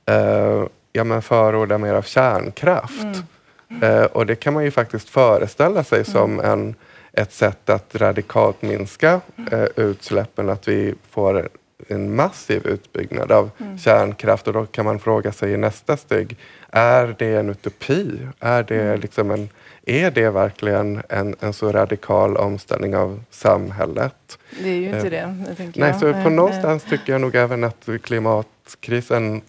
eh, 0.06 0.64
ja, 0.92 1.04
men 1.04 1.22
förordar 1.22 1.78
mer 1.78 1.94
av 1.94 2.02
kärnkraft. 2.02 3.24
Mm. 3.70 3.82
Eh, 3.82 4.04
och 4.04 4.26
det 4.26 4.34
kan 4.34 4.54
man 4.54 4.64
ju 4.64 4.70
faktiskt 4.70 5.08
föreställa 5.08 5.84
sig 5.84 5.98
mm. 5.98 6.12
som 6.12 6.40
en, 6.40 6.74
ett 7.12 7.32
sätt 7.32 7.70
att 7.70 7.94
radikalt 7.94 8.62
minska 8.62 9.20
eh, 9.52 9.66
utsläppen, 9.76 10.50
att 10.50 10.68
vi 10.68 10.94
får 11.10 11.48
en 11.88 12.16
massiv 12.16 12.66
utbyggnad 12.66 13.32
av 13.32 13.50
mm. 13.58 13.78
kärnkraft 13.78 14.46
och 14.46 14.52
då 14.52 14.66
kan 14.66 14.84
man 14.84 14.98
fråga 14.98 15.32
sig 15.32 15.52
i 15.52 15.56
nästa 15.56 15.96
steg, 15.96 16.36
är 16.70 17.14
det 17.18 17.34
en 17.34 17.50
utopi? 17.50 18.18
Är 18.40 18.62
det, 18.62 18.82
mm. 18.82 19.00
liksom 19.00 19.30
en, 19.30 19.48
är 19.86 20.10
det 20.10 20.30
verkligen 20.30 21.02
en, 21.08 21.36
en 21.40 21.52
så 21.52 21.72
radikal 21.72 22.36
omställning 22.36 22.96
av 22.96 23.22
samhället? 23.30 24.38
Det 24.62 24.68
är 24.68 24.74
ju 24.74 24.84
inte 24.84 24.98
eh, 24.98 25.10
det. 25.10 25.26
nej, 25.56 25.90
jag. 25.90 26.00
så 26.00 26.12
på 26.12 26.30
någonstans 26.30 26.84
tycker 26.84 27.12
jag 27.12 27.20
nog 27.20 27.34
även 27.34 27.64
att 27.64 27.88
klimatkrisen 28.02 29.42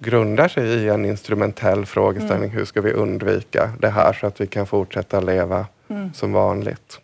grundar 0.00 0.48
sig 0.48 0.64
i 0.64 0.88
en 0.88 1.04
instrumentell 1.04 1.86
frågeställning. 1.86 2.50
Mm. 2.50 2.58
Hur 2.58 2.64
ska 2.64 2.80
vi 2.80 2.92
undvika 2.92 3.70
det 3.80 3.88
här 3.88 4.12
så 4.12 4.26
att 4.26 4.40
vi 4.40 4.46
kan 4.46 4.66
fortsätta 4.66 5.20
leva 5.20 5.66
mm. 5.88 6.12
som 6.12 6.32
vanligt? 6.32 7.00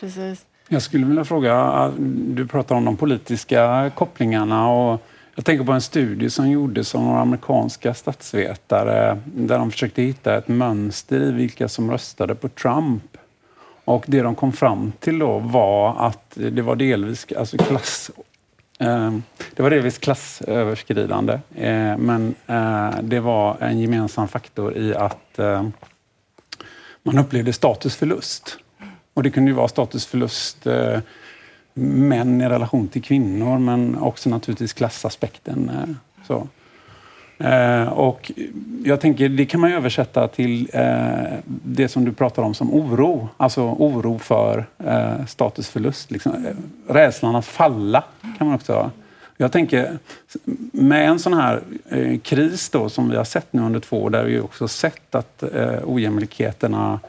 Precis. 0.00 0.46
Jag 0.68 0.82
skulle 0.82 1.06
vilja 1.06 1.24
fråga, 1.24 1.92
du 2.08 2.46
pratar 2.46 2.74
om 2.74 2.84
de 2.84 2.96
politiska 2.96 3.90
kopplingarna 3.94 4.68
och 4.68 5.00
jag 5.36 5.44
tänker 5.44 5.64
på 5.64 5.72
en 5.72 5.80
studie 5.80 6.30
som 6.30 6.50
gjordes 6.50 6.94
av 6.94 7.02
några 7.02 7.20
amerikanska 7.20 7.94
statsvetare 7.94 9.18
där 9.24 9.58
de 9.58 9.70
försökte 9.70 10.02
hitta 10.02 10.36
ett 10.36 10.48
mönster 10.48 11.20
i 11.20 11.32
vilka 11.32 11.68
som 11.68 11.90
röstade 11.90 12.34
på 12.34 12.48
Trump. 12.48 13.16
Och 13.84 14.04
det 14.06 14.22
de 14.22 14.34
kom 14.34 14.52
fram 14.52 14.92
till 15.00 15.18
då 15.18 15.38
var 15.38 16.06
att 16.06 16.32
det 16.34 16.62
var 16.62 16.76
delvis 16.76 17.26
alltså 17.32 17.56
klass 17.58 18.10
Eh, 18.78 19.12
det 19.54 19.62
var 19.62 19.70
delvis 19.70 19.98
klassöverskridande, 19.98 21.32
eh, 21.54 21.96
men 21.98 22.34
eh, 22.46 22.94
det 23.02 23.20
var 23.20 23.56
en 23.60 23.78
gemensam 23.78 24.28
faktor 24.28 24.76
i 24.76 24.94
att 24.94 25.38
eh, 25.38 25.68
man 27.02 27.18
upplevde 27.18 27.52
statusförlust. 27.52 28.58
Och 29.14 29.22
det 29.22 29.30
kunde 29.30 29.50
ju 29.50 29.54
vara 29.54 29.68
statusförlust 29.68 30.66
eh, 30.66 30.98
män 31.78 32.40
i 32.40 32.48
relation 32.48 32.88
till 32.88 33.02
kvinnor, 33.02 33.58
men 33.58 33.98
också 33.98 34.30
naturligtvis 34.30 34.72
klassaspekten. 34.72 35.70
Eh, 35.74 35.94
så. 36.26 36.48
Eh, 37.38 37.88
och 37.88 38.32
jag 38.84 39.00
tänker, 39.00 39.28
det 39.28 39.46
kan 39.46 39.60
man 39.60 39.72
översätta 39.72 40.28
till 40.28 40.70
eh, 40.72 41.38
det 41.44 41.88
som 41.88 42.04
du 42.04 42.12
pratar 42.12 42.42
om 42.42 42.54
som 42.54 42.74
oro. 42.74 43.28
Alltså 43.36 43.62
oro 43.62 44.18
för 44.18 44.66
eh, 44.78 45.26
statusförlust. 45.26 46.10
Liksom. 46.10 46.32
Eh, 46.32 46.92
rädslan 46.92 47.36
att 47.36 47.46
falla 47.46 48.04
kan 48.38 48.46
man 48.46 48.56
också 48.56 48.72
ha. 48.72 48.90
Jag 49.36 49.52
tänker, 49.52 49.98
med 50.72 51.08
en 51.08 51.18
sån 51.18 51.34
här 51.34 51.62
eh, 51.88 52.18
kris 52.18 52.70
då, 52.70 52.88
som 52.88 53.10
vi 53.10 53.16
har 53.16 53.24
sett 53.24 53.52
nu 53.52 53.62
under 53.62 53.80
två 53.80 54.02
år, 54.02 54.10
där 54.10 54.24
vi 54.24 54.40
också 54.40 54.68
sett 54.68 55.14
att 55.14 55.42
eh, 55.42 55.78
ojämlikheterna 55.84 57.00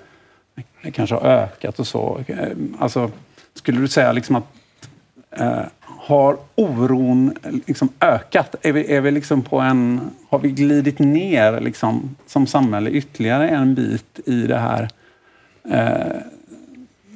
kanske 0.94 1.16
har 1.16 1.22
ökat 1.22 1.80
och 1.80 1.88
så. 1.88 2.20
Alltså, 2.80 3.12
skulle 3.54 3.82
du 3.82 3.88
säga 3.88 4.12
liksom 4.12 4.36
att 4.36 4.57
eh, 5.40 5.66
har 6.08 6.38
oron 6.56 7.38
liksom 7.68 7.90
ökat? 8.00 8.56
Är 8.62 8.72
vi, 8.72 8.94
är 8.94 9.02
vi 9.02 9.12
liksom 9.12 9.42
på 9.42 9.60
en, 9.60 10.12
har 10.30 10.40
vi 10.40 10.52
glidit 10.52 11.00
ner 11.00 11.60
liksom, 11.60 12.16
som 12.28 12.48
samhälle 12.48 12.90
ytterligare 12.90 13.50
en 13.50 13.76
bit 13.76 14.20
i 14.26 14.42
det 14.42 14.58
här 14.58 14.90
eh, 15.72 16.22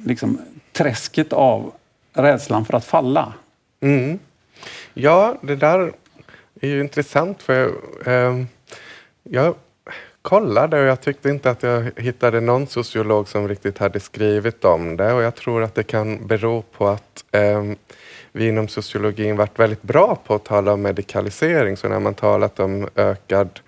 liksom, 0.04 0.38
träsket 0.72 1.32
av 1.32 1.72
rädslan 2.12 2.64
för 2.64 2.74
att 2.74 2.84
falla? 2.84 3.32
Mm. 3.80 4.18
Ja, 4.94 5.36
det 5.40 5.56
där 5.56 5.92
är 6.60 6.68
ju 6.68 6.80
intressant 6.80 7.42
för 7.42 7.72
eh, 8.06 8.44
jag 9.22 9.54
kollade 10.22 10.80
och 10.80 10.86
jag 10.86 11.00
tyckte 11.00 11.28
inte 11.28 11.50
att 11.50 11.62
jag 11.62 11.90
hittade 11.96 12.40
någon 12.40 12.66
sociolog 12.66 13.28
som 13.28 13.48
riktigt 13.48 13.78
hade 13.78 14.00
skrivit 14.00 14.64
om 14.64 14.96
det 14.96 15.12
och 15.12 15.22
jag 15.22 15.34
tror 15.34 15.62
att 15.62 15.74
det 15.74 15.82
kan 15.82 16.26
bero 16.26 16.62
på 16.62 16.88
att 16.88 17.24
eh, 17.30 17.64
vi 18.32 18.48
inom 18.48 18.68
sociologin 18.68 19.36
varit 19.36 19.58
väldigt 19.58 19.82
bra 19.82 20.18
på 20.26 20.34
att 20.34 20.44
tala 20.44 20.72
om 20.72 20.82
medikalisering. 20.82 21.76
Så 21.76 21.88
när 21.88 22.00
man 22.00 22.14
talat 22.14 22.60
om 22.60 22.88
ökad 22.94 23.60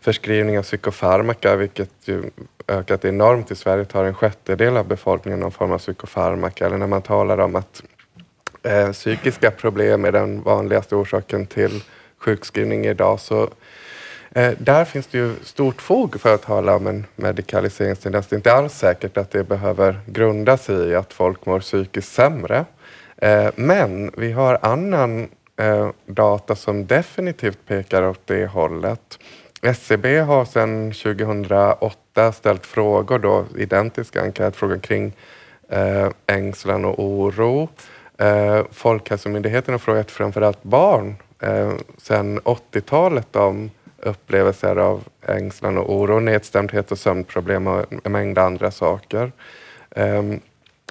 förskrivning 0.00 0.58
av 0.58 0.62
psykofarmaka, 0.62 1.56
vilket 1.56 1.90
ju 2.04 2.22
ökat 2.68 3.04
enormt 3.04 3.50
i 3.50 3.54
Sverige, 3.54 3.84
tar 3.84 4.04
en 4.04 4.14
sjättedel 4.14 4.76
av 4.76 4.86
befolkningen 4.88 5.40
någon 5.40 5.52
form 5.52 5.72
av 5.72 5.78
psykofarmaka. 5.78 6.66
Eller 6.66 6.76
när 6.76 6.86
man 6.86 7.02
talar 7.02 7.38
om 7.38 7.56
att 7.56 7.82
eh, 8.62 8.92
psykiska 8.92 9.50
problem 9.50 10.04
är 10.04 10.12
den 10.12 10.42
vanligaste 10.42 10.96
orsaken 10.96 11.46
till 11.46 11.82
sjukskrivning 12.18 12.86
idag, 12.86 13.20
så 13.20 13.50
eh, 14.30 14.52
där 14.58 14.84
finns 14.84 15.06
det 15.06 15.18
ju 15.18 15.34
stort 15.42 15.82
fog 15.82 16.20
för 16.20 16.34
att 16.34 16.42
tala 16.42 16.76
om 16.76 16.86
en 16.86 17.06
medikaliseringstendens. 17.16 18.26
Det 18.26 18.34
är 18.34 18.38
inte 18.38 18.52
alls 18.52 18.72
säkert 18.72 19.16
att 19.16 19.30
det 19.30 19.44
behöver 19.44 20.00
grunda 20.06 20.56
sig 20.56 20.88
i 20.88 20.94
att 20.94 21.12
folk 21.12 21.46
mår 21.46 21.60
psykiskt 21.60 22.12
sämre. 22.12 22.64
Eh, 23.22 23.50
men 23.54 24.10
vi 24.16 24.32
har 24.32 24.58
annan 24.62 25.28
eh, 25.56 25.90
data 26.06 26.56
som 26.56 26.86
definitivt 26.86 27.58
pekar 27.66 28.02
åt 28.02 28.26
det 28.26 28.46
hållet. 28.46 29.18
SCB 29.62 30.18
har 30.18 30.44
sedan 30.44 30.92
2008 30.92 32.32
ställt 32.32 32.66
frågor, 32.66 33.18
då, 33.18 33.44
identiska 33.56 34.22
enkätfrågor 34.22 34.78
kring 34.78 35.12
eh, 35.68 36.08
ängslan 36.26 36.84
och 36.84 37.04
oro. 37.04 37.68
Eh, 38.18 38.62
Folkhälsomyndigheten 38.70 39.74
har 39.74 39.78
frågat 39.78 40.10
framförallt 40.10 40.62
barn 40.62 41.16
eh, 41.42 41.72
sedan 41.98 42.40
80-talet 42.40 43.36
om 43.36 43.70
upplevelser 44.02 44.76
av 44.76 45.04
ängslan 45.26 45.78
och 45.78 45.94
oro, 45.94 46.20
nedstämdhet 46.20 46.92
och 46.92 46.98
sömnproblem 46.98 47.66
och 47.66 47.84
en 48.04 48.12
mängd 48.12 48.38
andra 48.38 48.70
saker. 48.70 49.32
Ehm, 49.90 50.40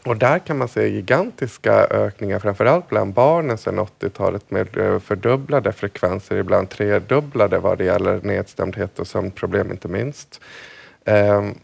och 0.10 0.18
där 0.18 0.40
kan 0.40 0.58
man 0.58 0.68
se 0.68 0.88
gigantiska 0.88 1.74
ökningar, 1.74 2.40
framförallt 2.40 2.90
bland 2.90 3.14
barnen 3.14 3.58
sedan 3.58 3.80
80-talet 3.80 4.52
med 4.52 4.78
eh, 4.78 5.00
fördubblade 5.00 5.72
frekvenser, 5.72 6.36
ibland 6.36 6.70
tredubblade 6.70 7.60
vad 7.60 7.78
det 7.78 7.84
gäller 7.84 8.20
nedstämdhet 8.24 9.00
och 9.00 9.08
sömnproblem 9.08 9.72
inte 9.72 9.88
minst. 9.88 10.42
Um, 11.06 11.56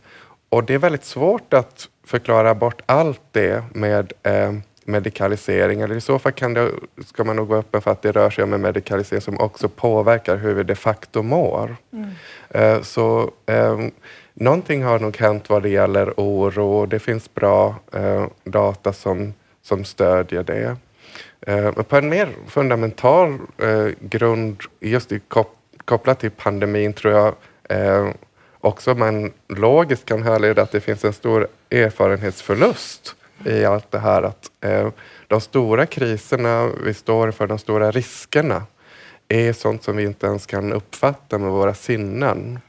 och 0.49 0.63
det 0.63 0.73
är 0.73 0.77
väldigt 0.77 1.05
svårt 1.05 1.53
att 1.53 1.89
förklara 2.05 2.55
bort 2.55 2.81
allt 2.85 3.21
det 3.31 3.63
med 3.73 4.13
um, 4.23 4.61
medikalisering. 4.85 5.81
Eller 5.81 5.95
I 5.95 6.01
så 6.01 6.19
fall 6.19 6.31
kan 6.31 6.53
det, 6.53 6.71
ska 7.05 7.23
man 7.23 7.35
nog 7.35 7.47
vara 7.47 7.59
öppen 7.59 7.81
för 7.81 7.91
att 7.91 8.01
det 8.01 8.11
rör 8.11 8.29
sig 8.29 8.43
om 8.43 8.53
en 8.53 8.61
medikalisering 8.61 9.21
som 9.21 9.39
också 9.39 9.69
påverkar 9.69 10.37
hur 10.37 10.53
vi 10.53 10.63
de 10.63 10.75
facto 10.75 11.21
mår. 11.21 11.75
Mm. 11.93 12.09
Uh, 12.55 12.81
så 12.81 13.31
um, 13.45 13.91
någonting 14.34 14.84
har 14.84 14.99
nog 14.99 15.17
hänt 15.17 15.49
vad 15.49 15.63
det 15.63 15.69
gäller 15.69 16.13
oro. 16.17 16.86
Det 16.86 16.99
finns 16.99 17.34
bra 17.34 17.75
eh, 17.93 18.25
data 18.43 18.93
som, 18.93 19.34
som 19.61 19.86
stödjer 19.86 20.43
det. 20.43 20.75
Uh, 21.47 21.71
på 21.71 21.97
en 21.97 22.09
mer 22.09 22.29
fundamental 22.47 23.34
eh, 23.57 23.88
grund, 23.99 24.57
just 24.79 25.11
i 25.11 25.19
kop 25.19 25.57
kopplat 25.86 26.19
till 26.19 26.31
pandemin, 26.31 26.93
tror 26.93 27.13
jag 27.13 27.36
eh, 27.69 28.09
också 28.59 28.95
man 28.95 29.34
logiskt 29.47 30.05
kan 30.05 30.23
härleda 30.23 30.61
att 30.61 30.71
det 30.71 30.81
finns 30.81 31.05
en 31.05 31.13
stor 31.13 31.47
erfarenhetsförlust 31.69 33.15
i 33.45 33.65
allt 33.65 33.91
det 33.91 33.99
här 33.99 34.23
att 34.23 34.51
eh, 34.61 34.89
de 35.27 35.41
stora 35.41 35.86
kriserna 35.86 36.69
vi 36.84 36.93
står 36.93 37.27
inför, 37.27 37.47
de 37.47 37.59
stora 37.59 37.91
riskerna, 37.91 38.65
är 39.27 39.53
sånt 39.53 39.84
som 39.84 39.95
vi 39.95 40.03
inte 40.03 40.27
ens 40.27 40.45
kan 40.45 40.73
uppfatta 40.73 41.38
med 41.38 41.51
våra 41.51 41.73
sinnen. 41.73 42.59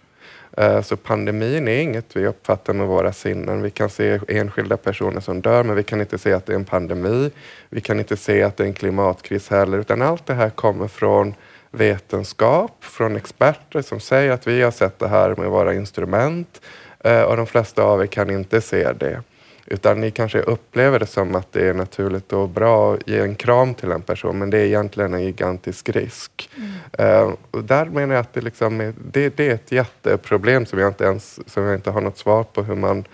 Eh, 0.56 0.82
så 0.82 0.96
pandemin 0.96 1.68
är 1.68 1.80
inget 1.80 2.16
vi 2.16 2.26
uppfattar 2.26 2.72
med 2.72 2.86
våra 2.86 3.12
sinnen. 3.12 3.62
Vi 3.62 3.70
kan 3.70 3.90
se 3.90 4.20
enskilda 4.28 4.76
personer 4.76 5.20
som 5.20 5.40
dör, 5.40 5.64
men 5.64 5.76
vi 5.76 5.82
kan 5.82 6.00
inte 6.00 6.18
se 6.18 6.32
att 6.32 6.46
det 6.46 6.52
är 6.52 6.56
en 6.56 6.64
pandemi. 6.64 7.30
Vi 7.68 7.80
kan 7.80 7.98
inte 7.98 8.16
se 8.16 8.42
att 8.42 8.56
det 8.56 8.64
är 8.64 8.68
en 8.68 8.74
klimatkris 8.74 9.50
heller, 9.50 9.78
utan 9.78 10.02
allt 10.02 10.26
det 10.26 10.34
här 10.34 10.50
kommer 10.50 10.88
från 10.88 11.34
vetenskap, 11.70 12.84
från 12.84 13.16
experter 13.16 13.82
som 13.82 14.00
säger 14.00 14.30
att 14.30 14.46
vi 14.46 14.62
har 14.62 14.70
sett 14.70 14.98
det 14.98 15.08
här 15.08 15.34
med 15.36 15.50
våra 15.50 15.74
instrument 15.74 16.60
eh, 17.00 17.22
och 17.22 17.36
de 17.36 17.46
flesta 17.46 17.82
av 17.82 18.02
er 18.02 18.06
kan 18.06 18.30
inte 18.30 18.60
se 18.60 18.92
det. 18.92 19.22
Utan 19.66 20.00
ni 20.00 20.10
kanske 20.10 20.40
upplever 20.40 20.98
det 20.98 21.06
som 21.06 21.34
att 21.34 21.52
det 21.52 21.68
är 21.68 21.74
naturligt 21.74 22.32
och 22.32 22.48
bra 22.48 22.94
att 22.94 23.08
ge 23.08 23.18
en 23.18 23.34
kram 23.34 23.74
till 23.74 23.92
en 23.92 24.02
person, 24.02 24.38
men 24.38 24.50
det 24.50 24.58
är 24.58 24.64
egentligen 24.64 25.14
en 25.14 25.22
gigantisk 25.22 25.88
risk. 25.88 26.50
Mm. 26.56 27.26
Uh, 27.26 27.34
och 27.50 27.64
där 27.64 27.86
menar 27.86 28.14
jag 28.14 28.20
att 28.20 28.32
det, 28.32 28.40
liksom 28.40 28.80
är, 28.80 28.94
det, 29.12 29.36
det, 29.36 29.50
är 29.50 29.54
ett 29.54 29.72
jätteproblem 29.72 30.66
som 30.66 30.78
jag, 30.78 30.88
inte 30.88 31.04
ens, 31.04 31.52
som 31.52 31.62
jag 31.62 31.74
inte 31.74 31.90
har 31.90 32.00
något 32.00 32.18
svar 32.18 32.44
på 32.44 32.62
hur 32.62 32.74
man 32.74 33.04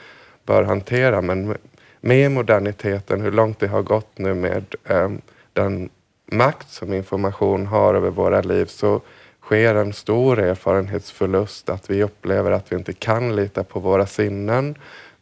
bör 0.47 0.63
hantera. 0.63 1.23
Men 1.23 1.57
med 2.01 2.31
moderniteten, 2.31 3.21
hur 3.21 3.33
långt 3.33 3.61
det 3.61 3.69
har 3.69 3.83
gått 3.83 4.19
nu 4.19 4.35
med 4.35 4.75
um, 4.89 5.21
den 5.53 5.91
makt 6.33 6.71
som 6.71 6.93
information 6.93 7.67
har 7.67 7.95
över 7.95 8.11
våra 8.11 8.41
liv, 8.41 8.67
så 8.67 9.01
sker 9.43 9.75
en 9.75 9.93
stor 9.93 10.39
erfarenhetsförlust. 10.39 11.69
Att 11.69 11.91
vi 11.91 12.03
upplever 12.03 12.51
att 12.51 12.73
vi 12.73 12.77
inte 12.77 12.93
kan 12.93 13.37
lita 13.37 13.65
på 13.65 13.81
våra 13.81 14.07
sinnen. 14.07 14.75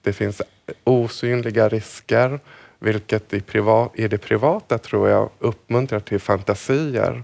Det 0.02 0.12
finns 0.12 0.42
osynliga 0.84 1.68
risker, 1.68 2.40
vilket 2.78 3.34
i, 3.34 3.40
privat, 3.40 3.92
i 3.94 4.08
det 4.08 4.18
privata 4.18 4.78
tror 4.78 5.08
jag 5.08 5.30
uppmuntrar 5.38 6.00
till 6.00 6.20
fantasier 6.20 7.22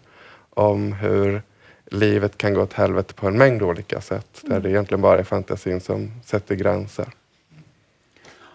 om 0.51 0.93
hur 0.93 1.43
livet 1.87 2.39
kan 2.39 2.55
gå 2.55 2.63
åt 2.63 2.73
helvete 2.73 3.15
på 3.15 3.27
en 3.27 3.39
mängd 3.39 3.63
olika 3.63 4.01
sätt, 4.01 4.41
där 4.43 4.61
det 4.61 4.71
egentligen 4.71 5.03
bara 5.03 5.19
är 5.19 5.25
fantasin 5.25 5.81
som 5.81 6.11
sätter 6.25 6.55
gränser. 6.55 7.07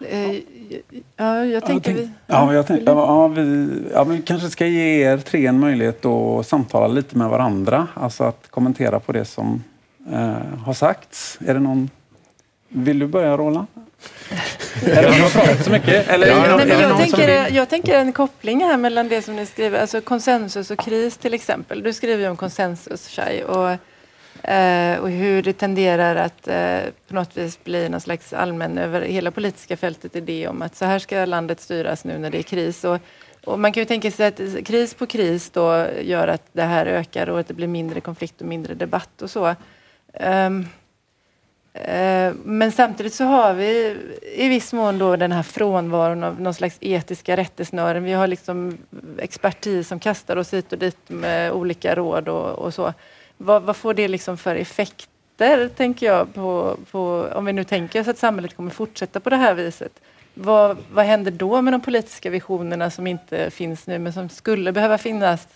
Eh, 0.08 0.36
ja, 1.16 1.44
jag 1.44 1.66
tänker 1.66 1.94
vi... 1.94 2.10
Ja, 2.26 2.54
jag 2.54 2.66
tänkte, 2.66 2.90
ja, 2.90 3.28
vi, 3.28 3.70
ja, 3.92 4.04
vi 4.04 4.22
kanske 4.22 4.50
ska 4.50 4.66
ge 4.66 5.02
er 5.02 5.18
tre 5.18 5.46
en 5.46 5.60
möjlighet 5.60 6.04
att 6.04 6.46
samtala 6.46 6.86
lite 6.86 7.18
med 7.18 7.28
varandra. 7.28 7.88
Alltså 7.94 8.24
att 8.24 8.50
kommentera 8.50 9.00
på 9.00 9.12
det 9.12 9.24
som 9.24 9.64
eh, 10.12 10.58
har 10.64 10.72
sagts. 10.72 11.38
Är 11.46 11.54
det 11.54 11.60
någon... 11.60 11.90
Vill 12.68 12.98
du 12.98 13.06
börja 13.06 13.36
Roland? 13.36 13.66
Eller 14.82 15.20
har 15.20 15.30
pratat 15.30 15.64
så 15.64 15.70
mycket? 15.70 16.08
Eller 16.08 16.26
ja, 16.26 16.46
någon, 16.46 16.68
nej, 16.68 16.80
jag, 16.80 16.98
tänker, 16.98 17.54
jag 17.54 17.68
tänker 17.68 17.94
en 17.94 18.12
koppling 18.12 18.64
här 18.64 18.76
mellan 18.76 19.08
det 19.08 19.22
som 19.22 19.36
ni 19.36 19.46
skriver, 19.46 19.80
alltså 19.80 20.00
konsensus 20.00 20.70
och 20.70 20.78
kris 20.78 21.16
till 21.16 21.34
exempel. 21.34 21.82
Du 21.82 21.92
skriver 21.92 22.22
ju 22.22 22.30
om 22.30 22.36
konsensus, 22.36 23.08
Shai, 23.08 23.42
och, 23.42 23.70
eh, 24.50 24.98
och 24.98 25.10
hur 25.10 25.42
det 25.42 25.52
tenderar 25.52 26.16
att 26.16 26.48
eh, 26.48 26.80
på 27.08 27.14
något 27.14 27.36
vis 27.36 27.64
bli 27.64 27.88
någon 27.88 28.00
slags 28.00 28.32
allmän 28.32 28.78
över 28.78 29.00
hela 29.00 29.30
politiska 29.30 29.76
fältet 29.76 30.16
idé 30.16 30.48
om 30.48 30.62
att 30.62 30.76
så 30.76 30.84
här 30.84 30.98
ska 30.98 31.24
landet 31.24 31.60
styras 31.60 32.04
nu 32.04 32.18
när 32.18 32.30
det 32.30 32.38
är 32.38 32.42
kris. 32.42 32.84
Och, 32.84 32.98
och 33.44 33.58
man 33.58 33.72
kan 33.72 33.80
ju 33.80 33.84
tänka 33.84 34.10
sig 34.10 34.26
att 34.26 34.66
kris 34.66 34.94
på 34.94 35.06
kris 35.06 35.50
då 35.50 35.86
gör 36.00 36.28
att 36.28 36.44
det 36.52 36.62
här 36.62 36.86
ökar 36.86 37.28
och 37.28 37.40
att 37.40 37.48
det 37.48 37.54
blir 37.54 37.68
mindre 37.68 38.00
konflikt 38.00 38.40
och 38.40 38.46
mindre 38.46 38.74
debatt 38.74 39.22
och 39.22 39.30
så. 39.30 39.46
Um, 39.46 39.54
Eh, 40.12 40.50
Eh, 41.84 42.32
men 42.44 42.72
samtidigt 42.72 43.14
så 43.14 43.24
har 43.24 43.54
vi 43.54 43.96
i 44.34 44.48
viss 44.48 44.72
mån 44.72 44.98
då 44.98 45.16
den 45.16 45.32
här 45.32 45.42
frånvaron 45.42 46.24
av 46.24 46.40
någon 46.40 46.54
slags 46.54 46.76
etiska 46.80 47.36
rättesnören. 47.36 48.04
Vi 48.04 48.12
har 48.12 48.26
liksom 48.26 48.78
expertis 49.18 49.88
som 49.88 50.00
kastar 50.00 50.36
oss 50.36 50.54
hit 50.54 50.72
och 50.72 50.78
dit 50.78 50.98
med 51.06 51.52
olika 51.52 51.94
råd 51.94 52.28
och, 52.28 52.50
och 52.50 52.74
så. 52.74 52.92
Vad, 53.36 53.62
vad, 53.62 53.76
får 53.76 53.94
det 53.94 54.08
liksom 54.08 54.36
för 54.36 54.56
effekter, 54.56 55.68
tänker 55.68 56.06
jag, 56.06 56.34
på, 56.34 56.76
på, 56.90 57.28
om 57.34 57.44
vi 57.44 57.52
nu 57.52 57.64
tänker 57.64 58.00
oss 58.00 58.08
att 58.08 58.18
samhället 58.18 58.56
kommer 58.56 58.70
fortsätta 58.70 59.20
på 59.20 59.30
det 59.30 59.36
här 59.36 59.54
viset? 59.54 59.92
Vad, 60.34 60.76
vad 60.92 61.04
händer 61.04 61.30
då 61.30 61.62
med 61.62 61.72
de 61.72 61.80
politiska 61.80 62.30
visionerna 62.30 62.90
som 62.90 63.06
inte 63.06 63.50
finns 63.50 63.86
nu 63.86 63.98
men 63.98 64.12
som 64.12 64.28
skulle 64.28 64.72
behöva 64.72 64.98
finnas 64.98 65.48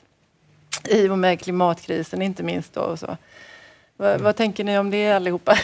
i 0.89 1.09
och 1.09 1.19
med 1.19 1.41
klimatkrisen 1.41 2.23
inte 2.23 2.43
minst 2.43 2.75
då 2.75 2.81
och 2.81 2.99
så? 2.99 3.17
Vad, 3.97 4.21
vad 4.21 4.37
tänker 4.37 4.65
ni 4.65 4.79
om 4.79 4.91
det 4.91 5.13
allihopa? 5.13 5.53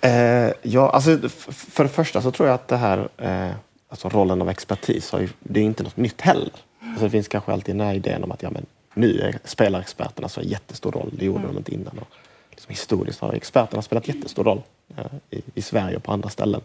eh, 0.00 0.52
ja, 0.62 0.90
alltså, 0.90 1.28
för 1.48 1.84
det 1.84 1.90
första 1.90 2.22
så 2.22 2.30
tror 2.30 2.48
jag 2.48 2.54
att 2.54 2.68
det 2.68 2.76
här, 2.76 3.08
eh, 3.18 3.50
alltså 3.88 4.08
rollen 4.08 4.42
av 4.42 4.48
expertis, 4.48 5.12
ju, 5.12 5.28
det 5.38 5.60
är 5.60 5.64
inte 5.64 5.82
något 5.82 5.96
nytt 5.96 6.20
heller. 6.20 6.52
Alltså, 6.80 7.04
det 7.04 7.10
finns 7.10 7.28
kanske 7.28 7.52
alltid 7.52 7.74
den 7.74 7.86
här 7.86 7.94
idén 7.94 8.24
om 8.24 8.32
att 8.32 8.42
ja, 8.42 8.50
men, 8.50 8.66
nu 8.94 9.32
spelar 9.44 9.80
experterna 9.80 10.28
så 10.28 10.40
en 10.40 10.48
jättestor 10.48 10.92
roll. 10.92 11.10
Det 11.12 11.24
gjorde 11.24 11.38
mm. 11.38 11.52
de 11.52 11.58
inte 11.58 11.74
innan. 11.74 11.98
Och, 11.98 12.08
liksom, 12.50 12.70
historiskt 12.70 13.20
har 13.20 13.32
experterna 13.32 13.82
spelat 13.82 14.08
jättestor 14.08 14.44
roll 14.44 14.62
eh, 14.96 15.06
i, 15.30 15.42
i 15.54 15.62
Sverige 15.62 15.96
och 15.96 16.02
på 16.02 16.12
andra 16.12 16.28
ställen 16.28 16.60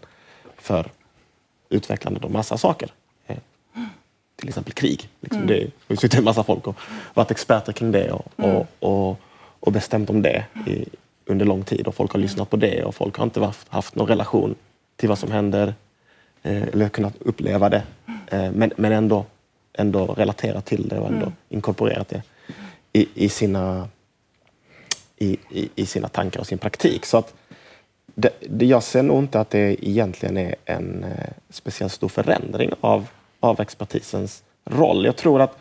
för 0.58 0.92
utvecklandet 1.70 2.24
av 2.24 2.32
massa 2.32 2.58
saker 2.58 2.92
till 4.38 4.48
exempel 4.48 4.74
krig. 4.74 5.10
Liksom 5.22 5.42
mm. 5.42 5.48
Det 5.48 5.72
har 5.88 5.96
suttit 5.96 6.20
en 6.20 6.24
massa 6.24 6.44
folk 6.44 6.68
och 6.68 6.76
varit 7.14 7.32
experter 7.32 7.74
kring 7.74 7.92
det 7.92 8.12
och, 8.12 8.32
mm. 8.38 8.56
och, 8.56 8.68
och, 8.80 9.20
och, 9.60 9.72
bestämt 9.72 10.10
om 10.10 10.22
det 10.22 10.46
i, 10.68 10.86
under 11.26 11.46
lång 11.46 11.64
tid 11.64 11.88
och 11.88 11.96
folk 11.96 12.12
har 12.12 12.20
lyssnat 12.20 12.50
på 12.50 12.58
det 12.58 12.84
och 12.84 12.96
folk 12.96 13.18
har 13.18 13.24
inte 13.24 13.40
haft, 13.40 13.70
haft 13.70 13.96
någon 13.96 14.08
relation 14.08 14.56
till 14.96 15.10
vad 15.10 15.18
som 15.18 15.32
händer 15.32 15.74
eh, 16.44 16.64
eller 16.64 16.90
kunnat 16.90 17.14
uppleva 17.20 17.70
det 17.70 17.84
eh, 18.28 18.52
men, 18.52 18.74
men 18.78 18.92
ändå, 18.92 19.26
ändå 19.74 20.06
relaterat 20.06 20.66
till 20.66 20.88
det 20.88 21.00
och 21.00 21.08
ändå 21.08 21.26
mm. 21.26 21.36
inkorporerat 21.50 22.10
det 22.10 22.22
i, 22.94 23.08
i, 23.14 23.30
sina, 23.30 23.90
i, 25.18 25.38
i, 25.50 25.70
i 25.76 25.86
sina 25.86 26.08
tankar 26.08 26.40
och 26.40 26.48
sin 26.48 26.58
praktik. 26.58 27.06
Så 27.06 27.18
att 27.18 27.34
det, 28.16 28.30
det, 28.50 28.66
jag 28.66 28.84
ser 28.84 29.04
nog 29.04 29.24
inte 29.24 29.40
att 29.40 29.50
det 29.50 29.88
egentligen 29.88 30.38
är 30.38 30.56
en 30.66 31.04
eh, 31.04 31.30
speciellt 31.50 31.94
stor 31.94 32.10
förändring 32.10 32.72
av, 32.82 33.08
av 33.40 33.62
expertisens 33.62 34.44
roll. 34.66 35.06
Jag 35.06 35.16
tror 35.16 35.42
att 35.42 35.58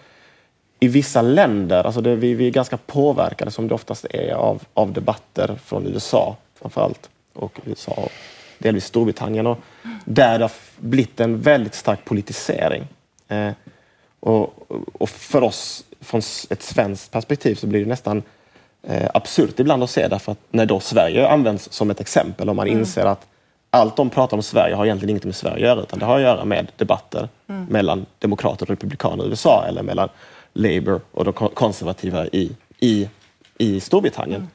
i 0.81 0.89
vissa 0.89 1.23
länder, 1.23 1.85
alltså 1.85 2.01
det, 2.01 2.17
vi, 2.17 2.35
vi 2.35 2.47
är 2.47 2.51
ganska 2.51 2.77
påverkade 2.77 3.51
som 3.51 3.69
det 3.69 3.75
oftast 3.75 4.05
är 4.11 4.33
av, 4.33 4.63
av 4.75 4.93
debatter 4.93 5.59
från 5.65 5.87
USA 5.87 6.37
framförallt 6.61 7.11
och 7.33 7.61
USA 7.65 7.93
och 7.93 8.13
delvis 8.59 8.85
Storbritannien. 8.85 9.47
Och 9.47 9.59
där 10.05 10.39
det 10.39 10.45
har 10.45 10.53
blivit 10.77 11.21
en 11.21 11.41
väldigt 11.41 11.75
stark 11.75 12.05
politisering. 12.05 12.85
Eh, 13.29 13.51
och, 14.21 14.71
och, 14.93 15.09
för 15.09 15.43
oss, 15.43 15.85
från 16.01 16.23
ett 16.51 16.63
svenskt 16.63 17.13
perspektiv, 17.13 17.55
så 17.55 17.67
blir 17.67 17.81
det 17.81 17.89
nästan 17.89 18.23
eh, 18.83 19.11
absurt 19.15 19.61
ibland 19.61 19.83
att 19.83 19.91
se 19.91 20.09
därför 20.09 20.33
att 20.33 20.39
när 20.51 20.67
då 20.67 20.81
Sverige 20.81 21.29
används 21.29 21.73
som 21.73 21.91
ett 21.91 22.01
exempel 22.01 22.49
och 22.49 22.57
man 22.57 22.67
mm. 22.67 22.79
inser 22.79 23.07
att 23.07 23.27
allt 23.77 23.97
de 23.97 24.11
pratar 24.11 24.37
om 24.37 24.43
Sverige 24.43 24.75
har 24.75 24.85
egentligen 24.85 25.11
inget 25.11 25.25
med 25.25 25.35
Sverige 25.35 25.55
att 25.55 25.61
göra 25.61 25.83
utan 25.83 25.99
det 25.99 26.05
har 26.05 26.17
att 26.17 26.23
göra 26.23 26.45
med 26.45 26.73
debatter 26.77 27.29
mm. 27.47 27.65
mellan 27.65 28.07
demokrater 28.19 28.67
och 28.67 28.71
republikaner 28.71 29.25
i 29.25 29.29
USA 29.29 29.65
eller 29.69 29.83
mellan 29.83 30.09
Labour 30.53 31.01
och 31.13 31.25
de 31.25 31.33
konservativa 31.33 32.27
i, 32.27 32.57
i, 32.79 33.09
i 33.59 33.81
Storbritannien. 33.81 34.49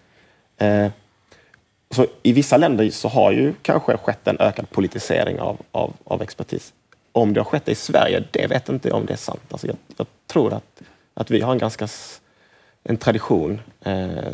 Mm. 0.57 0.85
Eh, 0.85 0.91
så 1.89 2.05
I 2.23 2.31
vissa 2.31 2.57
länder 2.57 2.89
så 2.89 3.07
har 3.07 3.31
ju 3.31 3.53
kanske 3.61 3.97
skett 3.97 4.27
en 4.27 4.37
ökad 4.39 4.69
politisering 4.69 5.39
av, 5.39 5.57
av, 5.71 5.93
av 6.03 6.21
expertis. 6.21 6.73
Om 7.11 7.33
det 7.33 7.39
har 7.39 7.45
skett 7.45 7.69
i 7.69 7.75
Sverige, 7.75 8.23
det 8.31 8.47
vet 8.47 8.69
inte 8.69 8.87
jag 8.87 8.97
om 8.97 9.05
det 9.05 9.13
är 9.13 9.17
sant. 9.17 9.41
Alltså 9.51 9.67
jag, 9.67 9.75
jag 9.97 10.07
tror 10.27 10.53
att, 10.53 10.81
att 11.13 11.31
vi 11.31 11.41
har 11.41 11.51
en 11.51 11.57
ganska 11.57 11.87
en 12.83 12.97
tradition 12.97 13.61
eh, 13.81 14.31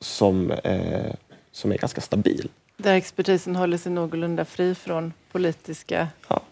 som, 0.00 0.50
eh, 0.50 1.14
som 1.52 1.72
är 1.72 1.78
ganska 1.78 2.00
stabil. 2.00 2.48
Där 2.80 2.94
expertisen 2.94 3.56
håller 3.56 3.78
sig 3.78 3.92
någorlunda 3.92 4.44
fri 4.44 4.74
från 4.74 5.12
politiska 5.32 6.08
ja, 6.28 6.42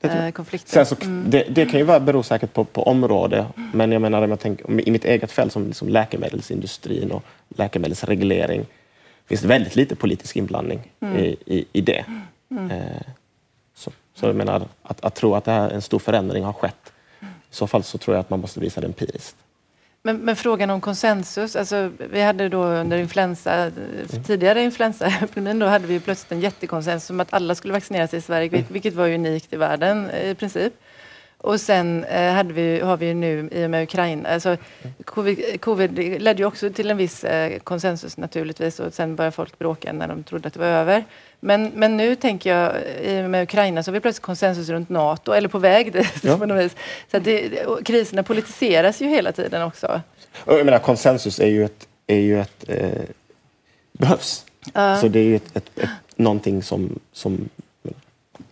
eh, 0.00 0.30
konflikter. 0.30 0.84
Så, 0.84 0.96
mm. 1.02 1.30
det, 1.30 1.46
det, 1.50 1.66
kan 1.66 1.80
ju 1.80 1.86
vara, 1.86 2.00
bero 2.00 2.22
säkert 2.22 2.52
på, 2.52 2.64
på 2.64 2.82
område, 2.82 3.46
men 3.72 3.92
jag 3.92 4.02
menar 4.02 4.28
jag 4.28 4.40
tänker, 4.40 4.88
i 4.88 4.90
mitt 4.90 5.04
eget 5.04 5.32
fält 5.32 5.52
som 5.52 5.66
liksom 5.66 5.88
läkemedelsindustrin 5.88 7.12
och 7.12 7.22
läkemedelsreglering 7.48 8.66
finns 9.26 9.40
det 9.40 9.48
väldigt 9.48 9.76
lite 9.76 9.96
politisk 9.96 10.36
inblandning 10.36 10.92
mm. 11.00 11.16
i, 11.16 11.36
i, 11.46 11.64
i, 11.72 11.80
det. 11.80 12.04
Mm. 12.50 12.70
Eh, 12.70 13.02
så, 13.74 13.90
så 14.14 14.26
jag 14.26 14.36
menar, 14.36 14.68
att, 14.82 15.04
att 15.04 15.14
tro 15.14 15.34
att 15.34 15.44
det 15.44 15.52
här, 15.52 15.70
en 15.70 15.82
stor 15.82 15.98
förändring 15.98 16.44
har 16.44 16.52
skett, 16.52 16.92
i 17.22 17.54
så 17.54 17.66
fall 17.66 17.82
så 17.82 17.98
tror 17.98 18.16
jag 18.16 18.20
att 18.20 18.30
man 18.30 18.40
måste 18.40 18.60
visa 18.60 18.80
det 18.80 18.86
empiriskt. 18.86 19.36
Men, 20.06 20.16
men, 20.16 20.36
frågan 20.36 20.70
om 20.70 20.80
konsensus, 20.80 21.56
alltså, 21.56 21.90
vi 22.10 22.22
hade 22.22 22.48
då 22.48 22.64
under 22.64 22.98
influensa, 22.98 23.52
mm. 23.52 24.24
tidigare 24.26 24.62
influensaepidemin, 24.62 25.58
då 25.58 25.66
hade 25.66 25.86
vi 25.86 26.00
plötsligt 26.00 26.32
en 26.32 26.40
jättekonsensus 26.40 27.10
om 27.10 27.20
att 27.20 27.32
alla 27.32 27.54
skulle 27.54 27.72
vaccinera 27.72 28.08
sig 28.08 28.18
i 28.18 28.22
Sverige, 28.22 28.48
mm. 28.48 28.64
vilket 28.68 28.94
var 28.94 29.08
unikt 29.08 29.52
i 29.52 29.56
världen 29.56 30.10
i 30.10 30.34
princip. 30.34 30.72
Och 31.38 31.60
sen 31.60 32.04
eh, 32.04 32.32
hade 32.32 32.52
vi, 32.52 32.80
har 32.80 32.96
vi 32.96 33.14
nu 33.14 33.48
i 33.52 33.66
och 33.66 33.70
med 33.70 33.82
Ukraina, 33.82 34.28
alltså, 34.28 34.56
covid, 35.04 35.60
covid 35.60 35.98
ledde 36.22 36.42
ju 36.42 36.46
också 36.46 36.70
till 36.70 36.90
en 36.90 36.96
viss 36.96 37.24
eh, 37.24 37.58
konsensus 37.58 38.16
naturligtvis 38.16 38.80
och 38.80 38.94
sen 38.94 39.16
började 39.16 39.32
folk 39.32 39.58
bråka 39.58 39.92
när 39.92 40.08
de 40.08 40.24
trodde 40.24 40.48
att 40.48 40.54
det 40.54 40.60
var 40.60 40.66
över. 40.66 41.04
Men, 41.40 41.72
men 41.74 41.96
nu 41.96 42.14
tänker 42.14 42.56
jag, 42.56 42.72
i 43.02 43.22
och 43.22 43.30
med 43.30 43.42
Ukraina 43.42 43.82
så 43.82 43.90
har 43.90 43.92
vi 43.92 44.00
plötsligt 44.00 44.22
konsensus 44.22 44.68
runt 44.68 44.88
NATO, 44.88 45.32
eller 45.32 45.48
på 45.48 45.58
väg 45.58 45.92
dit 45.92 46.14
ja. 46.22 46.36
på 46.38 46.46
något 46.46 46.64
vis. 46.64 46.76
Så 47.10 47.18
det, 47.18 47.50
kriserna 47.84 48.22
politiseras 48.22 49.02
ju 49.02 49.06
hela 49.06 49.32
tiden 49.32 49.62
också. 49.62 50.00
Jag 50.46 50.64
menar, 50.64 50.78
konsensus 50.78 51.40
är 51.40 51.46
ju 51.48 51.64
ett, 51.64 51.88
är 52.06 52.20
ju 52.20 52.40
ett 52.40 52.64
eh, 52.68 53.02
behövs. 53.92 54.44
Uh. 54.76 55.00
Så 55.00 55.08
det 55.08 55.18
är 55.18 55.24
ju 55.24 55.36
ett, 55.36 55.56
ett, 55.56 55.78
ett, 55.78 55.90
någonting 56.16 56.62
som, 56.62 56.98
som 57.12 57.48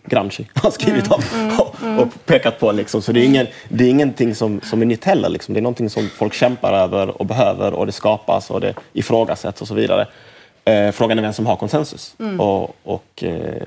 Gramsci 0.07 0.47
har 0.55 0.71
skrivit 0.71 1.11
om 1.11 1.23
mm, 1.35 1.57
mm, 1.83 1.99
och 1.99 2.09
pekat 2.27 2.61
på. 2.61 2.73
Liksom. 2.73 3.03
Så 3.03 3.13
det 3.13 3.21
är, 3.21 3.25
ingen, 3.25 3.47
det 3.69 3.85
är 3.85 3.89
ingenting 3.89 4.35
som, 4.35 4.61
som 4.61 4.83
är 4.83 4.87
nytt 4.87 5.05
heller. 5.05 5.29
Liksom. 5.29 5.55
Det 5.55 5.61
är 5.61 5.63
någonting 5.63 5.91
som 5.91 6.09
folk 6.09 6.35
kämpar 6.35 6.73
över 6.73 7.21
och 7.21 7.27
behöver 7.27 7.73
och 7.73 7.87
det 7.87 7.93
skapas 7.93 8.51
och 8.51 8.61
det 8.61 8.75
ifrågasätts 8.93 9.63
och 9.63 9.69
så 9.69 9.75
vidare. 9.75 10.07
Eh, 10.65 10.91
frågan 10.91 11.19
är 11.19 11.23
vem 11.23 11.33
som 11.33 11.47
har 11.47 11.57
konsensus. 11.57 12.15
Mm. 12.19 12.41
Och, 12.41 12.77
och, 12.83 13.25
eh, 13.25 13.63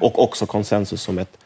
och 0.00 0.22
också 0.22 0.46
konsensus 0.46 1.02
som 1.02 1.18
ett 1.18 1.38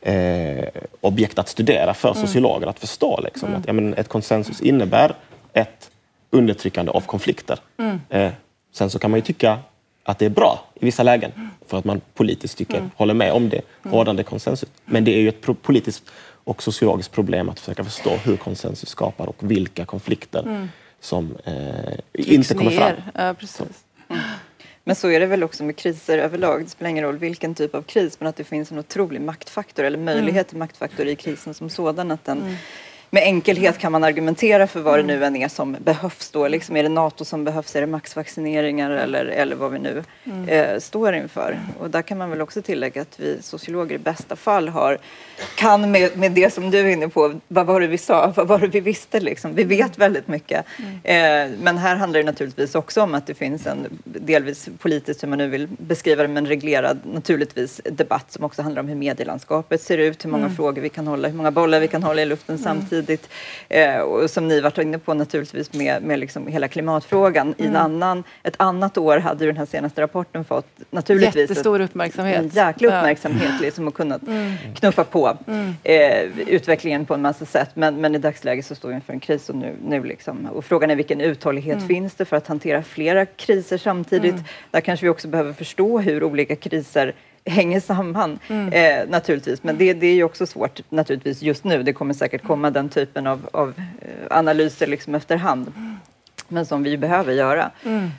eh, 0.00 0.64
objekt 1.00 1.38
att 1.38 1.48
studera 1.48 1.94
för 1.94 2.10
mm. 2.10 2.26
sociologer 2.26 2.66
att 2.66 2.78
förstå. 2.78 3.20
Liksom. 3.24 3.48
Mm. 3.48 3.60
Att, 3.60 3.66
ja, 3.66 3.72
men 3.72 3.94
ett 3.94 4.08
konsensus 4.08 4.60
innebär 4.60 5.14
ett 5.52 5.90
undertryckande 6.30 6.92
av 6.92 7.00
konflikter. 7.00 7.58
Mm. 7.78 8.00
Eh, 8.08 8.32
sen 8.72 8.90
så 8.90 8.98
kan 8.98 9.10
man 9.10 9.18
ju 9.18 9.24
tycka 9.24 9.58
att 10.04 10.18
det 10.18 10.24
är 10.26 10.30
bra 10.30 10.64
i 10.74 10.84
vissa 10.84 11.02
lägen 11.02 11.45
för 11.66 11.78
att 11.78 11.84
man 11.84 12.00
politiskt 12.14 12.58
tycker, 12.58 12.78
mm. 12.78 12.90
håller 12.96 13.14
med 13.14 13.32
om 13.32 13.48
det 13.48 13.60
rådande 13.82 14.22
konsensus. 14.22 14.68
Men 14.84 15.04
det 15.04 15.14
är 15.14 15.20
ju 15.20 15.28
ett 15.28 15.62
politiskt 15.62 16.10
och 16.44 16.62
sociologiskt 16.62 17.12
problem 17.12 17.48
att 17.48 17.60
försöka 17.60 17.84
förstå 17.84 18.10
hur 18.10 18.36
konsensus 18.36 18.88
skapar 18.88 19.26
och 19.26 19.36
vilka 19.50 19.84
konflikter 19.84 20.42
mm. 20.42 20.68
som 21.00 21.36
eh, 21.44 21.98
inte 22.12 22.54
kommer 22.54 22.70
fram. 22.70 22.92
Ja, 23.14 23.34
precis. 23.34 23.84
Mm. 24.08 24.22
Men 24.84 24.96
så 24.96 25.08
är 25.10 25.20
det 25.20 25.26
väl 25.26 25.44
också 25.44 25.64
med 25.64 25.76
kriser 25.76 26.18
överlag. 26.18 26.64
Det 26.64 26.70
spelar 26.70 26.90
ingen 26.90 27.04
roll 27.04 27.18
vilken 27.18 27.54
typ 27.54 27.74
av 27.74 27.82
kris 27.82 28.20
men 28.20 28.28
att 28.28 28.36
det 28.36 28.44
finns 28.44 28.72
en 28.72 28.78
otrolig 28.78 29.20
maktfaktor 29.20 29.84
eller 29.84 29.98
möjlighet 29.98 30.48
till 30.48 30.58
maktfaktor 30.58 31.06
i 31.06 31.16
krisen 31.16 31.54
som 31.54 31.70
sådan. 31.70 32.10
Att 32.10 32.24
den, 32.24 32.42
mm 32.42 32.56
med 33.10 33.22
enkelhet 33.22 33.78
kan 33.78 33.92
man 33.92 34.04
argumentera 34.04 34.66
för 34.66 34.80
vad 34.80 34.98
det 34.98 35.02
nu 35.02 35.24
än 35.24 35.36
är 35.36 35.48
som 35.48 35.76
behövs 35.80 36.30
då. 36.30 36.48
Liksom 36.48 36.76
är 36.76 36.82
det 36.82 36.88
NATO 36.88 37.24
som 37.24 37.44
behövs? 37.44 37.76
Är 37.76 37.80
det 37.80 37.86
maxvaccineringar 37.86 38.90
eller, 38.90 39.24
eller 39.24 39.56
vad 39.56 39.72
vi 39.72 39.78
nu 39.78 40.04
mm. 40.24 40.48
eh, 40.48 40.78
står 40.78 41.14
inför? 41.14 41.58
Och 41.80 41.90
där 41.90 42.02
kan 42.02 42.18
man 42.18 42.30
väl 42.30 42.40
också 42.40 42.62
tillägga 42.62 43.02
att 43.02 43.20
vi 43.20 43.42
sociologer 43.42 43.94
i 43.94 43.98
bästa 43.98 44.36
fall 44.36 44.68
har, 44.68 44.98
kan 45.56 45.90
med, 45.90 46.18
med 46.18 46.32
det 46.32 46.52
som 46.52 46.70
du 46.70 46.78
är 46.78 46.86
inne 46.86 47.08
på, 47.08 47.40
vad 47.48 47.66
var 47.66 47.80
det 47.80 47.86
vi 47.86 47.98
sa, 47.98 48.32
vad 48.36 48.48
var 48.48 48.58
det 48.58 48.66
vi 48.66 48.80
visste 48.80 49.20
liksom? 49.20 49.54
Vi 49.54 49.64
vet 49.64 49.98
väldigt 49.98 50.28
mycket. 50.28 50.66
Mm. 50.78 51.52
Eh, 51.52 51.58
men 51.62 51.78
här 51.78 51.96
handlar 51.96 52.20
det 52.20 52.26
naturligtvis 52.26 52.74
också 52.74 53.02
om 53.02 53.14
att 53.14 53.26
det 53.26 53.34
finns 53.34 53.66
en 53.66 53.86
delvis 54.04 54.68
politiskt, 54.78 55.22
hur 55.22 55.28
man 55.28 55.38
nu 55.38 55.48
vill 55.48 55.68
beskriva 55.68 56.22
det, 56.22 56.28
men 56.28 56.46
reglerad 56.46 56.98
naturligtvis 57.04 57.80
debatt 57.84 58.32
som 58.32 58.44
också 58.44 58.62
handlar 58.62 58.82
om 58.82 58.88
hur 58.88 58.96
medielandskapet 58.96 59.82
ser 59.82 59.98
ut, 59.98 60.24
hur 60.24 60.30
många 60.30 60.44
mm. 60.44 60.56
frågor 60.56 60.82
vi 60.82 60.88
kan 60.88 61.06
hålla, 61.06 61.28
hur 61.28 61.36
många 61.36 61.50
bollar 61.50 61.80
vi 61.80 61.88
kan 61.88 62.02
hålla 62.02 62.22
i 62.22 62.26
luften 62.26 62.58
samtidigt 62.58 62.95
samtidigt. 62.96 63.28
Eh, 63.68 63.98
och 63.98 64.30
som 64.30 64.48
ni 64.48 64.60
varit 64.60 64.78
inne 64.78 64.98
på 64.98 65.14
naturligtvis 65.14 65.72
med, 65.72 66.02
med 66.02 66.18
liksom 66.18 66.46
hela 66.46 66.68
klimatfrågan. 66.68 67.46
Mm. 67.46 67.54
I 67.58 67.66
en 67.66 67.76
annan, 67.76 68.24
ett 68.42 68.54
annat 68.56 68.98
år 68.98 69.18
hade 69.18 69.46
den 69.46 69.56
här 69.56 69.66
senaste 69.66 70.02
rapporten 70.02 70.44
fått 70.44 70.66
naturligtvis 70.90 71.50
Jättestor 71.50 71.80
uppmärksamhet. 71.80 72.38
en 72.38 72.48
jäkla 72.48 72.88
uppmärksamhet 72.88 73.50
ja. 73.52 73.60
liksom, 73.60 73.88
och 73.88 73.94
kunnat 73.94 74.22
mm. 74.22 74.52
knuffa 74.74 75.04
på 75.04 75.36
mm. 75.46 75.74
eh, 75.84 76.48
utvecklingen 76.48 77.06
på 77.06 77.14
en 77.14 77.22
massa 77.22 77.44
sätt. 77.44 77.70
Men, 77.74 78.00
men 78.00 78.14
i 78.14 78.18
dagsläget 78.18 78.66
så 78.66 78.74
står 78.74 78.88
vi 78.88 78.94
inför 78.94 79.12
en 79.12 79.20
kris 79.20 79.48
och, 79.48 79.56
nu, 79.56 79.74
nu 79.88 80.04
liksom, 80.04 80.46
och 80.46 80.64
frågan 80.64 80.90
är 80.90 80.96
vilken 80.96 81.20
uthållighet 81.20 81.76
mm. 81.76 81.88
finns 81.88 82.14
det 82.14 82.24
för 82.24 82.36
att 82.36 82.46
hantera 82.46 82.82
flera 82.82 83.26
kriser 83.26 83.78
samtidigt. 83.78 84.32
Mm. 84.32 84.44
Där 84.70 84.80
kanske 84.80 85.06
vi 85.06 85.10
också 85.10 85.28
behöver 85.28 85.52
förstå 85.52 85.98
hur 85.98 86.24
olika 86.24 86.56
kriser 86.56 87.14
hänger 87.46 87.80
samman 87.80 88.38
mm. 88.48 88.72
eh, 88.72 89.08
naturligtvis. 89.10 89.62
Men 89.62 89.78
det, 89.78 89.94
det 89.94 90.06
är 90.06 90.14
ju 90.14 90.24
också 90.24 90.46
svårt 90.46 90.80
naturligtvis 90.88 91.42
just 91.42 91.64
nu. 91.64 91.82
Det 91.82 91.92
kommer 91.92 92.14
säkert 92.14 92.42
komma 92.42 92.70
den 92.70 92.88
typen 92.88 93.26
av, 93.26 93.48
av 93.52 93.74
eh, 93.78 94.36
analyser 94.38 94.86
liksom 94.86 95.14
efterhand. 95.14 95.72
Men 96.48 96.66
som 96.66 96.82
vi 96.82 96.98
behöver 96.98 97.32
göra. 97.32 97.70
Mm. 97.84 98.10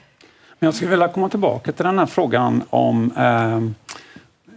Men 0.60 0.68
jag 0.68 0.74
skulle 0.74 0.92
vilja 0.92 1.08
komma 1.08 1.30
tillbaka 1.30 1.72
till 1.72 1.86
den 1.86 2.00
här 2.00 2.06
frågan 2.06 2.64
om 2.70 3.12
eh, 3.18 3.60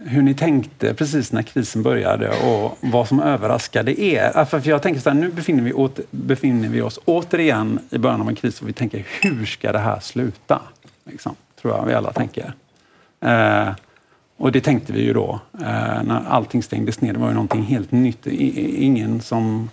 hur 0.05 0.21
ni 0.21 0.33
tänkte 0.33 0.93
precis 0.93 1.31
när 1.31 1.41
krisen 1.41 1.83
började 1.83 2.29
och 2.29 2.77
vad 2.79 3.07
som 3.07 3.19
överraskade 3.19 4.01
er. 4.01 4.45
För 4.45 4.69
jag 4.69 4.81
tänker 4.81 5.01
så 5.01 5.09
här, 5.09 5.17
nu 5.17 5.31
befinner 5.31 5.63
vi, 5.63 5.73
åter, 5.73 6.05
befinner 6.11 6.69
vi 6.69 6.81
oss 6.81 6.99
återigen 7.05 7.79
i 7.89 7.97
början 7.97 8.21
av 8.21 8.29
en 8.29 8.35
kris 8.35 8.61
och 8.61 8.67
vi 8.67 8.73
tänker 8.73 9.05
hur 9.21 9.45
ska 9.45 9.71
det 9.71 9.79
här 9.79 9.99
sluta? 9.99 10.61
Liksom, 11.05 11.35
tror 11.61 11.75
jag 11.75 11.85
vi 11.85 11.93
alla 11.93 12.11
tänker. 12.11 12.53
Eh, 13.21 13.69
och 14.41 14.51
det 14.51 14.61
tänkte 14.61 14.93
vi 14.93 15.01
ju 15.01 15.13
då 15.13 15.39
eh, 15.53 16.03
när 16.03 16.23
allting 16.27 16.63
stängdes 16.63 17.01
ner. 17.01 17.13
Det 17.13 17.19
var 17.19 17.27
ju 17.27 17.33
någonting 17.33 17.63
helt 17.63 17.91
nytt. 17.91 18.27
ingen 18.27 19.21
som 19.21 19.69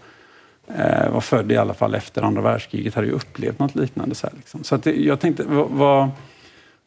eh, 0.67 1.11
var 1.11 1.21
född 1.21 1.53
i 1.53 1.57
alla 1.57 1.75
fall 1.75 1.95
efter 1.95 2.23
andra 2.23 2.43
världskriget 2.43 2.95
hade 2.95 3.07
ju 3.07 3.13
upplevt 3.13 3.59
något 3.59 3.75
liknande. 3.75 4.15
Så, 4.15 4.29
liksom. 4.37 4.65
så 4.65 4.75
att 4.75 4.87
jag 4.87 5.21
tänkte, 5.21 5.45
vad, 5.47 6.11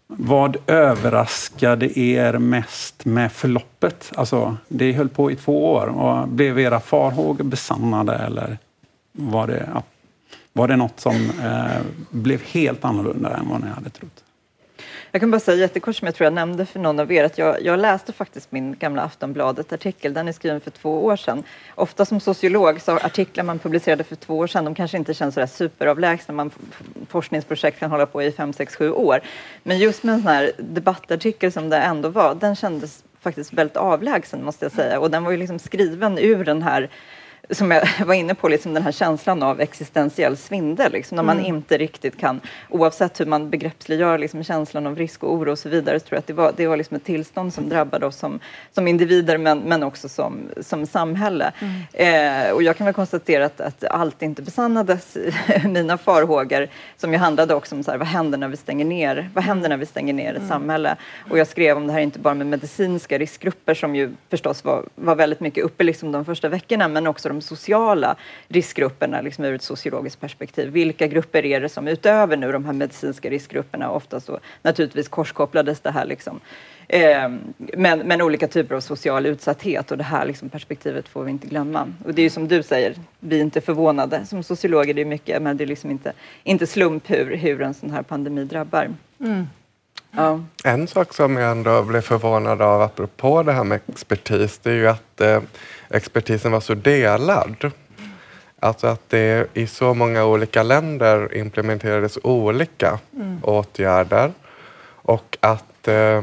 vad 0.07 0.57
överraskade 0.67 1.99
er 1.99 2.37
mest 2.37 3.05
med 3.05 3.31
förloppet? 3.31 4.11
Alltså, 4.15 4.57
det 4.67 4.93
höll 4.93 5.09
på 5.09 5.31
i 5.31 5.35
två 5.35 5.71
år. 5.71 5.87
Och 5.87 6.27
blev 6.27 6.59
era 6.59 6.79
farhågor 6.79 7.43
besannade 7.43 8.15
eller 8.15 8.57
var 9.11 9.47
det, 9.47 9.69
var 10.53 10.67
det 10.67 10.75
något 10.75 10.99
som 10.99 11.15
eh, 11.43 11.81
blev 12.09 12.41
helt 12.41 12.85
annorlunda 12.85 13.37
än 13.37 13.49
vad 13.49 13.61
ni 13.61 13.67
hade 13.67 13.89
trott? 13.89 14.23
Jag 15.13 15.21
kan 15.21 15.31
bara 15.31 15.39
säga 15.39 15.57
jättekort 15.57 15.95
som 15.95 16.05
jag 16.05 16.15
tror 16.15 16.25
jag 16.25 16.33
nämnde 16.33 16.65
för 16.65 16.79
någon 16.79 16.99
av 16.99 17.11
er 17.11 17.23
att 17.23 17.37
jag, 17.37 17.61
jag 17.61 17.79
läste 17.79 18.13
faktiskt 18.13 18.51
min 18.51 18.75
gamla 18.79 19.01
Aftonbladet-artikel. 19.01 20.13
Den 20.13 20.27
är 20.27 20.31
skriven 20.31 20.61
för 20.61 20.71
två 20.71 21.05
år 21.05 21.15
sedan. 21.15 21.43
Ofta 21.75 22.05
som 22.05 22.19
sociolog 22.19 22.81
så 22.81 22.91
artiklar 22.91 23.43
man 23.43 23.59
publicerade 23.59 24.03
för 24.03 24.15
två 24.15 24.37
år 24.37 24.47
sedan 24.47 24.65
de 24.65 24.75
kanske 24.75 24.97
inte 24.97 25.13
känns 25.13 25.33
sådär 25.33 25.47
superavlägsna. 25.47 26.33
Man, 26.33 26.51
forskningsprojekt 27.07 27.79
kan 27.79 27.91
hålla 27.91 28.05
på 28.05 28.23
i 28.23 28.31
fem, 28.31 28.53
sex, 28.53 28.75
sju 28.75 28.91
år. 28.91 29.19
Men 29.63 29.79
just 29.79 30.03
med 30.03 30.15
en 30.15 30.21
sån 30.21 30.31
här 30.31 30.51
debattartikel 30.57 31.51
som 31.51 31.69
det 31.69 31.77
ändå 31.77 32.09
var, 32.09 32.35
den 32.35 32.55
kändes 32.55 33.03
faktiskt 33.21 33.53
väldigt 33.53 33.77
avlägsen 33.77 34.43
måste 34.43 34.65
jag 34.65 34.71
säga. 34.71 34.99
Och 34.99 35.11
den 35.11 35.23
var 35.23 35.31
ju 35.31 35.37
liksom 35.37 35.59
skriven 35.59 36.17
ur 36.17 36.43
den 36.43 36.61
här 36.61 36.89
som 37.51 37.71
jag 37.71 37.87
var 38.05 38.13
inne 38.13 38.35
på, 38.35 38.47
liksom 38.47 38.73
den 38.73 38.83
här 38.83 38.91
känslan 38.91 39.43
av 39.43 39.61
existentiell 39.61 40.37
svindel. 40.37 40.91
Liksom, 40.91 41.15
när 41.15 41.23
man 41.23 41.39
mm. 41.39 41.55
inte 41.55 41.77
riktigt 41.77 42.17
kan, 42.17 42.41
oavsett 42.69 43.19
hur 43.19 43.25
man 43.25 43.49
begreppsliggör 43.49 44.17
liksom, 44.17 44.43
känslan 44.43 44.87
av 44.87 44.95
risk 44.95 45.23
och 45.23 45.33
oro 45.33 45.51
och 45.51 45.59
så 45.59 45.69
vidare, 45.69 45.99
så 45.99 46.05
tror 46.05 46.15
jag 46.15 46.19
att 46.19 46.27
det 46.27 46.33
var, 46.33 46.53
det 46.57 46.67
var 46.67 46.77
liksom 46.77 46.97
ett 46.97 47.03
tillstånd 47.03 47.53
som 47.53 47.69
drabbade 47.69 48.05
oss 48.05 48.17
som, 48.17 48.39
som 48.71 48.87
individer 48.87 49.37
men, 49.37 49.59
men 49.59 49.83
också 49.83 50.09
som, 50.09 50.39
som 50.61 50.85
samhälle. 50.85 51.51
Mm. 51.59 52.47
Eh, 52.47 52.51
och 52.51 52.63
jag 52.63 52.77
kan 52.77 52.85
väl 52.85 52.93
konstatera 52.93 53.45
att, 53.45 53.61
att 53.61 53.83
allt 53.83 54.21
inte 54.21 54.41
besannades, 54.41 55.17
mina 55.65 55.97
farhågor, 55.97 56.67
som 56.97 57.13
ju 57.13 57.17
handlade 57.17 57.55
också 57.55 57.75
om 57.75 57.83
så 57.83 57.91
här, 57.91 57.97
vad 57.97 58.07
händer 58.07 58.37
när 58.37 58.47
vi 58.47 58.57
stänger 58.57 58.85
ner, 58.85 59.29
vad 59.33 59.43
händer 59.43 59.69
när 59.69 59.77
vi 59.77 59.85
stänger 59.85 60.13
ner 60.13 60.31
ett 60.31 60.37
mm. 60.37 60.49
samhälle? 60.49 60.95
Och 61.29 61.37
jag 61.37 61.47
skrev 61.47 61.77
om 61.77 61.87
det 61.87 61.93
här 61.93 61.99
inte 61.99 62.19
bara 62.19 62.33
med 62.33 62.47
medicinska 62.47 63.17
riskgrupper 63.17 63.73
som 63.73 63.95
ju 63.95 64.11
förstås 64.29 64.63
var, 64.63 64.85
var 64.95 65.15
väldigt 65.15 65.39
mycket 65.39 65.63
uppe 65.63 65.83
liksom 65.83 66.11
de 66.11 66.25
första 66.25 66.49
veckorna, 66.49 66.87
men 66.87 67.07
också 67.07 67.29
de 67.29 67.40
sociala 67.41 68.15
riskgrupperna 68.47 69.21
liksom 69.21 69.45
ur 69.45 69.55
ett 69.55 69.61
sociologiskt 69.61 70.21
perspektiv. 70.21 70.69
Vilka 70.69 71.07
grupper 71.07 71.45
är 71.45 71.61
det 71.61 71.69
som 71.69 71.87
utöver 71.87 72.37
nu 72.37 72.51
de 72.51 72.65
här 72.65 72.73
medicinska 72.73 73.29
riskgrupperna, 73.29 73.91
ofta 73.91 74.19
så 74.19 74.39
naturligtvis 74.61 75.07
korskopplades 75.07 75.79
det 75.79 75.91
här 75.91 76.05
liksom, 76.05 76.39
eh, 76.87 77.29
men, 77.57 77.99
men 77.99 78.21
olika 78.21 78.47
typer 78.47 78.75
av 78.75 78.79
social 78.79 79.25
utsatthet 79.25 79.91
och 79.91 79.97
det 79.97 80.03
här 80.03 80.25
liksom 80.25 80.49
perspektivet 80.49 81.07
får 81.07 81.23
vi 81.23 81.31
inte 81.31 81.47
glömma. 81.47 81.87
Och 82.05 82.13
det 82.13 82.21
är 82.21 82.23
ju 82.23 82.29
som 82.29 82.47
du 82.47 82.63
säger, 82.63 82.95
vi 83.19 83.37
är 83.37 83.41
inte 83.41 83.61
förvånade. 83.61 84.25
Som 84.25 84.43
sociologer 84.43 84.93
det 84.93 85.01
är 85.01 85.05
mycket, 85.05 85.41
men 85.41 85.57
det 85.57 85.63
är 85.63 85.67
liksom 85.67 85.91
inte, 85.91 86.13
inte 86.43 86.67
slump 86.67 87.09
hur, 87.09 87.35
hur 87.35 87.61
en 87.61 87.73
sån 87.73 87.91
här 87.91 88.01
pandemi 88.01 88.43
drabbar. 88.43 88.89
Mm. 89.19 89.47
Ja. 90.11 90.39
En 90.63 90.87
sak 90.87 91.13
som 91.13 91.37
jag 91.37 91.51
ändå 91.51 91.83
blev 91.83 92.01
förvånad 92.01 92.61
av 92.61 92.81
apropå 92.81 93.43
det 93.43 93.51
här 93.51 93.63
med 93.63 93.79
expertis, 93.87 94.57
det 94.57 94.71
är 94.71 94.75
ju 94.75 94.87
att 94.87 95.21
eh, 95.21 95.41
expertisen 95.93 96.51
var 96.51 96.59
så 96.59 96.73
delad. 96.73 97.71
Alltså 98.59 98.87
att 98.87 99.09
det 99.09 99.47
i 99.53 99.67
så 99.67 99.93
många 99.93 100.25
olika 100.25 100.63
länder 100.63 101.37
implementerades 101.37 102.19
olika 102.23 102.99
mm. 103.15 103.39
åtgärder 103.43 104.31
och 105.01 105.37
att 105.39 105.87
eh, 105.87 106.21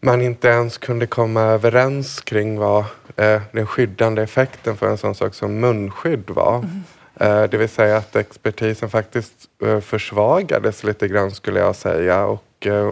man 0.00 0.22
inte 0.22 0.48
ens 0.48 0.78
kunde 0.78 1.06
komma 1.06 1.40
överens 1.40 2.20
kring 2.20 2.58
vad 2.58 2.84
eh, 3.16 3.42
den 3.52 3.66
skyddande 3.66 4.22
effekten 4.22 4.76
för 4.76 4.86
en 4.90 4.98
sån 4.98 5.14
sak 5.14 5.34
som 5.34 5.60
munskydd 5.60 6.30
var. 6.30 6.56
Mm. 6.56 6.82
Eh, 7.20 7.50
det 7.50 7.56
vill 7.56 7.68
säga 7.68 7.96
att 7.96 8.16
expertisen 8.16 8.90
faktiskt 8.90 9.32
eh, 9.64 9.80
försvagades 9.80 10.84
lite 10.84 11.08
grann 11.08 11.30
skulle 11.30 11.60
jag 11.60 11.76
säga 11.76 12.24
och 12.24 12.66
eh, 12.66 12.90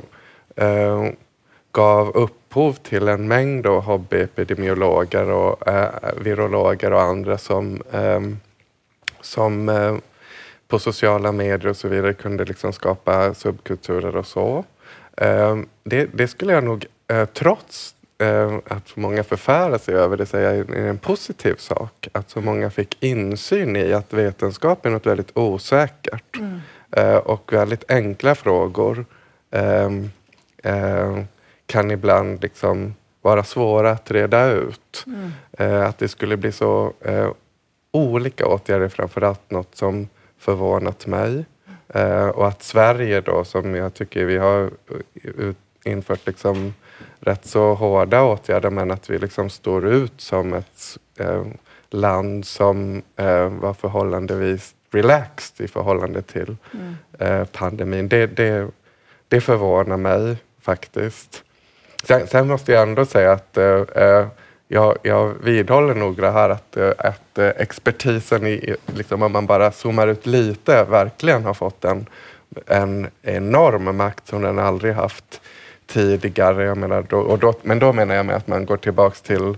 eh, 0.56 1.06
gav 1.72 2.08
upphov 2.50 2.72
till 2.72 3.08
en 3.08 3.28
mängd 3.28 3.66
hobbyepidemiologer 3.66 5.30
och 5.30 5.68
eh, 5.68 5.88
virologer 6.16 6.92
och 6.92 7.02
andra 7.02 7.38
som, 7.38 7.82
eh, 7.92 8.20
som 9.20 9.68
eh, 9.68 9.96
på 10.68 10.78
sociala 10.78 11.32
medier 11.32 11.66
och 11.66 11.76
så 11.76 11.88
vidare 11.88 12.14
kunde 12.14 12.44
liksom 12.44 12.72
skapa 12.72 13.34
subkulturer 13.34 14.16
och 14.16 14.26
så. 14.26 14.64
Eh, 15.16 15.58
det, 15.84 16.08
det, 16.12 16.28
skulle 16.28 16.52
jag 16.52 16.64
nog, 16.64 16.86
eh, 17.08 17.24
trots 17.24 17.94
eh, 18.18 18.58
att 18.66 18.96
många 18.96 19.24
förfärar 19.24 19.78
sig 19.78 19.94
över 19.94 20.16
det, 20.16 20.26
säga 20.26 20.50
är 20.50 20.88
en 20.88 20.98
positiv 20.98 21.54
sak. 21.58 22.08
Att 22.12 22.30
så 22.30 22.40
många 22.40 22.70
fick 22.70 23.02
insyn 23.02 23.76
i 23.76 23.92
att 23.92 24.12
vetenskap 24.12 24.86
är 24.86 24.90
något 24.90 25.06
väldigt 25.06 25.36
osäkert 25.36 26.36
mm. 26.36 27.20
och 27.24 27.52
väldigt 27.52 27.90
enkla 27.90 28.34
frågor 28.34 29.04
kan 31.70 31.90
ibland 31.90 32.42
liksom 32.42 32.94
vara 33.22 33.44
svåra 33.44 33.90
att 33.90 34.10
reda 34.10 34.50
ut. 34.50 35.04
Mm. 35.06 35.32
Eh, 35.52 35.88
att 35.88 35.98
det 35.98 36.08
skulle 36.08 36.36
bli 36.36 36.52
så 36.52 36.92
eh, 37.00 37.30
olika 37.92 38.46
åtgärder 38.46 38.88
framförallt 38.88 39.50
något 39.50 39.76
som 39.76 40.08
förvånat 40.38 41.06
mig. 41.06 41.44
Eh, 41.88 42.28
och 42.28 42.48
att 42.48 42.62
Sverige 42.62 43.20
då, 43.20 43.44
som 43.44 43.74
jag 43.74 43.94
tycker 43.94 44.24
vi 44.24 44.36
har 44.36 44.70
infört 45.84 46.26
liksom 46.26 46.74
rätt 47.20 47.46
så 47.46 47.74
hårda 47.74 48.22
åtgärder, 48.22 48.70
men 48.70 48.90
att 48.90 49.10
vi 49.10 49.18
liksom 49.18 49.50
står 49.50 49.86
ut 49.86 50.20
som 50.20 50.54
ett 50.54 50.98
eh, 51.18 51.44
land 51.90 52.46
som 52.46 53.02
eh, 53.16 53.48
var 53.48 53.74
förhållandevis 53.74 54.74
relaxed 54.90 55.64
i 55.64 55.68
förhållande 55.68 56.22
till 56.22 56.56
mm. 56.74 56.96
eh, 57.18 57.44
pandemin. 57.44 58.08
Det, 58.08 58.26
det, 58.26 58.70
det 59.28 59.40
förvånar 59.40 59.96
mig 59.96 60.36
faktiskt. 60.60 61.44
Sen, 62.04 62.26
sen, 62.26 62.48
måste 62.48 62.72
jag 62.72 62.82
ändå 62.82 63.06
säga 63.06 63.32
att 63.32 63.56
eh, 63.56 63.80
eh 63.94 64.26
jag, 64.72 64.98
jag 65.02 65.34
vidhåller 65.42 65.94
nog 65.94 66.16
det 66.16 66.30
här 66.30 66.50
att, 66.50 66.76
eh, 66.76 66.92
att 66.98 67.38
eh, 67.38 67.48
expertisen, 67.48 68.46
i, 68.46 68.76
liksom, 68.86 69.22
om 69.22 69.32
man 69.32 69.46
bara 69.46 69.72
zoomar 69.72 70.08
ut 70.08 70.26
lite, 70.26 70.84
verkligen 70.84 71.44
har 71.44 71.54
fått 71.54 71.84
en, 71.84 72.06
en 72.66 73.08
enorm 73.22 73.96
makt 73.96 74.28
som 74.28 74.42
den 74.42 74.58
aldrig 74.58 74.94
haft 74.94 75.40
tidigare. 75.86 76.64
Jag 76.64 76.76
menar, 76.76 77.04
då, 77.08 77.18
och 77.18 77.38
då, 77.38 77.54
men 77.62 77.78
då 77.78 77.92
menar 77.92 78.14
jag 78.14 78.26
med 78.26 78.36
att 78.36 78.48
man 78.48 78.66
går 78.66 78.76
tillbaks 78.76 79.20
till 79.20 79.56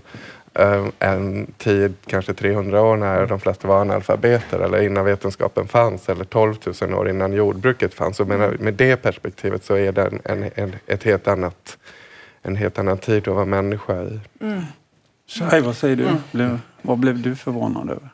eh, 0.53 0.85
en 0.99 1.53
tid, 1.57 1.93
kanske 2.05 2.33
300 2.33 2.81
år, 2.81 2.97
när 2.97 3.25
de 3.25 3.39
flesta 3.39 3.67
var 3.67 3.81
analfabeter 3.81 4.59
eller 4.59 4.81
innan 4.81 5.05
vetenskapen 5.05 5.67
fanns 5.67 6.09
eller 6.09 6.25
12 6.25 6.55
000 6.81 6.93
år 6.93 7.09
innan 7.09 7.33
jordbruket 7.33 7.93
fanns. 7.93 8.19
Och 8.19 8.27
med, 8.27 8.59
med 8.61 8.73
det 8.73 8.95
perspektivet 8.95 9.63
så 9.63 9.75
är 9.75 9.91
det 9.91 10.01
en, 10.01 10.19
en, 10.23 10.49
en, 10.55 10.75
ett 10.87 11.03
helt 11.03 11.27
annat 11.27 11.77
en 12.43 12.55
helt 12.55 12.79
annan 12.79 12.97
tid 12.97 13.27
att 13.27 13.35
vara 13.35 13.45
människa 13.45 14.03
i. 14.03 14.19
Mm. 14.39 14.63
Shai, 15.27 15.61
vad 15.61 15.75
säger 15.75 15.95
du? 15.95 16.03
Mm. 16.03 16.17
Blev, 16.31 16.59
vad 16.81 16.97
blev 16.97 17.21
du 17.21 17.35
förvånad 17.35 17.89
över? 17.89 18.09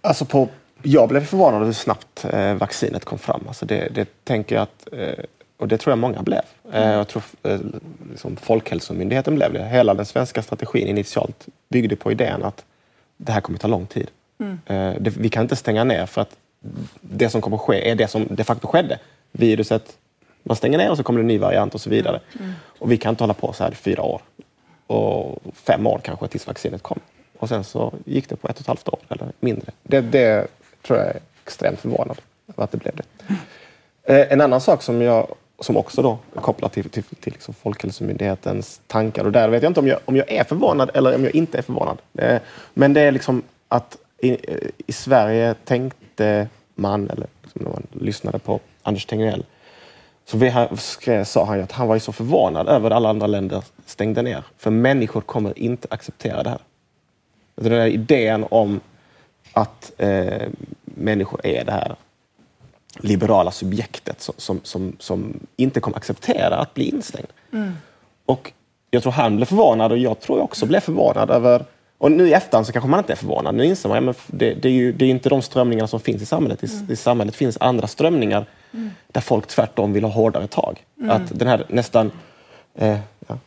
Alltså 0.00 0.24
på, 0.24 0.48
jag 0.82 1.08
blev 1.08 1.24
förvånad 1.24 1.54
över 1.54 1.66
hur 1.66 1.72
snabbt 1.72 2.24
eh, 2.24 2.54
vaccinet 2.54 3.04
kom 3.04 3.18
fram. 3.18 3.44
Alltså 3.48 3.66
det, 3.66 3.88
det 3.94 4.24
tänker 4.24 4.54
jag 4.54 4.62
att, 4.62 4.88
eh, 4.92 5.24
och 5.56 5.68
det 5.68 5.78
tror 5.78 5.92
jag 5.92 5.98
många 5.98 6.22
blev. 6.22 6.42
Eh, 6.72 6.90
jag 6.90 7.08
tror 7.08 7.22
eh, 7.42 7.60
liksom 8.10 8.36
Folkhälsomyndigheten 8.36 9.34
blev 9.34 9.52
det. 9.52 9.64
Hela 9.68 9.94
den 9.94 10.06
svenska 10.06 10.42
strategin 10.42 10.88
initialt 10.88 11.46
byggde 11.68 11.96
på 11.96 12.12
idén 12.12 12.44
att 12.44 12.64
det 13.16 13.32
här 13.32 13.40
kommer 13.40 13.58
ta 13.58 13.68
lång 13.68 13.86
tid. 13.86 14.10
Mm. 14.38 14.58
Eh, 14.66 15.00
det, 15.00 15.10
vi 15.10 15.28
kan 15.28 15.42
inte 15.42 15.56
stänga 15.56 15.84
ner 15.84 16.06
för 16.06 16.20
att 16.20 16.36
det 17.00 17.30
som 17.30 17.40
kommer 17.40 17.56
att 17.56 17.62
ske 17.62 17.90
är 17.90 17.94
det 17.94 18.08
som 18.08 18.26
de 18.30 18.44
facto 18.44 18.66
skedde. 18.68 18.98
Viruset 19.32 19.96
man 20.42 20.56
stänger 20.56 20.78
ner 20.78 20.90
och 20.90 20.96
så 20.96 21.02
kommer 21.02 21.18
det 21.18 21.22
en 21.22 21.28
ny 21.28 21.38
variant 21.38 21.74
och 21.74 21.80
så 21.80 21.90
vidare. 21.90 22.20
Mm. 22.40 22.52
Och 22.78 22.92
vi 22.92 22.96
kan 22.96 23.10
inte 23.10 23.22
hålla 23.22 23.34
på 23.34 23.52
så 23.52 23.64
här 23.64 23.72
i 23.72 23.74
fyra 23.74 24.02
år. 24.02 24.20
Och 24.86 25.38
fem 25.54 25.86
år 25.86 26.00
kanske 26.04 26.28
tills 26.28 26.46
vaccinet 26.46 26.82
kom. 26.82 27.00
Och 27.38 27.48
sen 27.48 27.64
så 27.64 27.92
gick 28.04 28.28
det 28.28 28.36
på 28.36 28.48
ett 28.48 28.56
och 28.56 28.60
ett 28.60 28.66
halvt 28.66 28.88
år 28.88 28.98
eller 29.08 29.26
mindre. 29.40 29.72
Det, 29.82 30.00
det 30.00 30.46
tror 30.82 30.98
jag 30.98 31.08
är 31.08 31.20
extremt 31.44 31.80
förvånad 31.80 32.20
över 32.48 32.64
att 32.64 32.72
det 32.72 32.78
blev 32.78 32.94
det. 32.96 33.34
Eh, 34.14 34.32
en 34.32 34.40
annan 34.40 34.60
sak 34.60 34.82
som 34.82 35.02
jag 35.02 35.26
som 35.60 35.76
också 35.76 36.02
då 36.02 36.18
är 36.36 36.40
kopplat 36.40 36.72
till, 36.72 36.90
till, 36.90 37.02
till 37.02 37.32
liksom 37.32 37.54
Folkhälsomyndighetens 37.54 38.80
tankar. 38.86 39.24
Och 39.24 39.32
där 39.32 39.48
vet 39.48 39.62
jag 39.62 39.70
inte 39.70 39.80
om 39.80 39.86
jag, 39.88 39.98
om 40.04 40.16
jag 40.16 40.32
är 40.32 40.44
förvånad 40.44 40.90
eller 40.94 41.14
om 41.14 41.24
jag 41.24 41.34
inte 41.34 41.58
är 41.58 41.62
förvånad. 41.62 41.98
Eh, 42.18 42.40
men 42.74 42.92
det 42.92 43.00
är 43.00 43.12
liksom 43.12 43.42
att 43.68 43.96
i, 44.18 44.36
i 44.86 44.92
Sverige 44.92 45.54
tänkte 45.64 46.48
man, 46.74 47.10
eller 47.10 47.26
liksom 47.42 47.62
när 47.62 47.70
man 47.70 47.86
lyssnade 47.92 48.38
på 48.38 48.60
Anders 48.82 49.06
Tegnell, 49.06 49.44
så 50.30 50.36
vi 50.36 50.52
skrev, 50.76 51.24
sa 51.24 51.44
han 51.44 51.60
att 51.60 51.72
han 51.72 51.88
var 51.88 51.98
så 51.98 52.12
förvånad 52.12 52.68
över 52.68 52.90
att 52.90 52.96
alla 52.96 53.08
andra 53.08 53.26
länder 53.26 53.64
stängde 53.86 54.22
ner. 54.22 54.44
För 54.56 54.70
människor 54.70 55.20
kommer 55.20 55.58
inte 55.58 55.88
acceptera 55.90 56.42
det 56.42 56.50
här. 56.50 56.60
Den 57.54 57.72
där 57.72 57.86
idén 57.86 58.46
om 58.50 58.80
att 59.52 59.92
eh, 59.98 60.48
människor 60.84 61.46
är 61.46 61.64
det 61.64 61.72
här 61.72 61.96
liberala 62.94 63.50
subjektet 63.50 64.20
som, 64.20 64.34
som, 64.36 64.60
som, 64.64 64.96
som 64.98 65.40
inte 65.56 65.80
kommer 65.80 65.96
acceptera 65.96 66.56
att 66.56 66.74
bli 66.74 66.88
instängd. 66.88 67.28
Mm. 67.52 67.72
Och 68.26 68.52
jag 68.90 69.02
tror 69.02 69.12
han 69.12 69.36
blev 69.36 69.46
förvånad 69.46 69.92
och 69.92 69.98
jag 69.98 70.20
tror 70.20 70.40
också 70.40 70.66
blev 70.66 70.80
förvånad 70.80 71.30
över 71.30 71.64
och 71.98 72.12
nu 72.12 72.28
i 72.28 72.32
efterhand 72.32 72.66
så 72.66 72.72
kanske 72.72 72.90
man 72.90 73.00
inte 73.00 73.12
är 73.12 73.16
förvånad. 73.16 73.54
Nu 73.54 73.64
inser 73.64 73.88
man 73.88 74.08
att 74.08 74.16
ja, 74.16 74.22
det, 74.26 74.54
det, 74.54 74.68
är 74.68 74.72
ju, 74.72 74.92
det 74.92 75.04
är 75.04 75.08
inte 75.08 75.28
de 75.28 75.42
strömningarna 75.42 75.88
som 75.88 76.00
finns 76.00 76.22
i 76.22 76.26
samhället. 76.26 76.64
I, 76.64 76.66
mm. 76.66 76.92
i 76.92 76.96
samhället 76.96 77.36
finns 77.36 77.58
andra 77.60 77.86
strömningar 77.86 78.46
mm. 78.74 78.90
där 79.06 79.20
folk 79.20 79.46
tvärtom 79.46 79.92
vill 79.92 80.04
ha 80.04 80.10
hårdare 80.10 80.46
tag. 80.46 80.84
Mm. 80.98 81.10
Att 81.10 81.38
den 81.38 81.48
här 81.48 81.64
nästan 81.68 82.10
eh, 82.74 82.98
ja, 83.28 83.38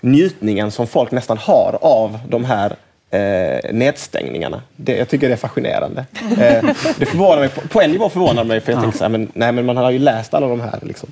njutningen 0.00 0.70
som 0.70 0.86
folk 0.86 1.10
nästan 1.10 1.38
har 1.38 1.78
av 1.80 2.18
de 2.28 2.44
här 2.44 2.76
eh, 3.10 3.72
nedstängningarna. 3.72 4.62
Det, 4.76 4.96
jag 4.96 5.08
tycker 5.08 5.28
det 5.28 5.34
är 5.34 5.36
fascinerande. 5.36 6.06
Mm. 6.20 6.40
Eh, 6.40 6.74
det 6.98 7.06
förvånar 7.06 7.38
mig, 7.38 7.48
på, 7.48 7.68
på 7.68 7.80
en 7.80 7.90
nivå 7.90 8.08
förvånar 8.08 8.44
mig 8.44 8.60
för 8.60 8.72
jag 8.72 8.78
ja. 8.78 8.82
tänker 8.82 8.98
så 8.98 9.04
här, 9.04 9.08
men, 9.08 9.30
nej, 9.34 9.52
men 9.52 9.66
man 9.66 9.76
har 9.76 9.90
ju 9.90 9.98
läst 9.98 10.34
alla 10.34 10.48
de 10.48 10.60
här 10.60 10.78
liksom, 10.82 11.08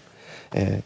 eh, 0.53 0.78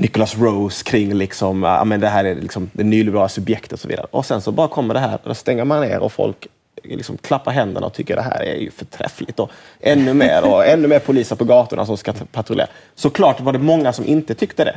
Nicholas 0.00 0.38
Rose 0.38 0.84
kring 0.84 1.14
liksom, 1.14 1.62
ja, 1.62 1.84
men 1.84 2.00
det 2.00 2.08
här 2.08 2.24
är 2.24 2.34
liksom 2.34 2.70
det 2.72 2.84
nyliberala 2.84 3.28
subjektet 3.28 3.72
och 3.72 3.80
så 3.80 3.88
vidare. 3.88 4.06
Och 4.10 4.26
sen 4.26 4.40
så 4.40 4.52
bara 4.52 4.68
kommer 4.68 4.94
det 4.94 5.00
här 5.00 5.14
och 5.14 5.28
då 5.28 5.34
stänger 5.34 5.64
man 5.64 5.80
ner 5.80 5.98
och 5.98 6.12
folk 6.12 6.46
liksom 6.84 7.16
klappar 7.16 7.52
händerna 7.52 7.86
och 7.86 7.92
tycker 7.92 8.16
det 8.16 8.22
här 8.22 8.42
är 8.42 8.56
ju 8.56 8.70
förträffligt. 8.70 9.40
Och 9.40 9.50
ännu 9.80 10.14
mer 10.14 10.44
och 10.44 10.66
ännu 10.66 10.88
mer 10.88 10.98
poliser 10.98 11.36
på 11.36 11.44
gatorna 11.44 11.86
som 11.86 11.96
ska 11.96 12.12
patrullera. 12.12 12.68
Såklart 12.94 13.40
var 13.40 13.52
det 13.52 13.58
många 13.58 13.92
som 13.92 14.04
inte 14.04 14.34
tyckte 14.34 14.64
det. 14.64 14.76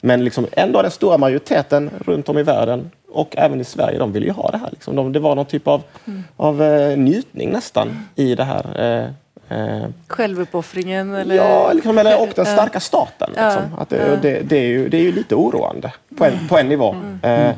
Men 0.00 0.24
liksom 0.24 0.46
ändå 0.52 0.82
den 0.82 0.90
stora 0.90 1.18
majoriteten 1.18 1.90
runt 2.06 2.28
om 2.28 2.38
i 2.38 2.42
världen 2.42 2.90
och 3.08 3.34
även 3.36 3.60
i 3.60 3.64
Sverige, 3.64 3.98
de 3.98 4.12
ville 4.12 4.26
ju 4.26 4.32
ha 4.32 4.50
det 4.50 4.58
här. 4.58 4.68
Liksom. 4.70 4.96
De, 4.96 5.12
det 5.12 5.18
var 5.18 5.34
någon 5.34 5.46
typ 5.46 5.68
av, 5.68 5.82
mm. 6.04 6.24
av 6.36 6.62
uh, 6.62 6.98
njutning 6.98 7.50
nästan 7.50 8.08
i 8.14 8.34
det 8.34 8.44
här. 8.44 9.14
Uh, 9.54 9.86
Självuppoffringen? 10.08 11.14
Eller? 11.14 11.34
Ja, 11.34 11.72
liksom, 11.72 11.98
eller, 11.98 12.20
och 12.20 12.28
den 12.36 12.46
starka 12.46 12.80
staten. 12.80 13.30
Liksom. 13.30 13.62
Att 13.78 13.88
det, 13.88 14.18
det, 14.22 14.40
det, 14.40 14.56
är 14.56 14.66
ju, 14.66 14.88
det 14.88 14.96
är 14.96 15.02
ju 15.02 15.12
lite 15.12 15.34
oroande 15.34 15.92
på 16.16 16.24
en, 16.24 16.48
på 16.48 16.58
en 16.58 16.68
nivå. 16.68 16.96
Mm. 17.22 17.54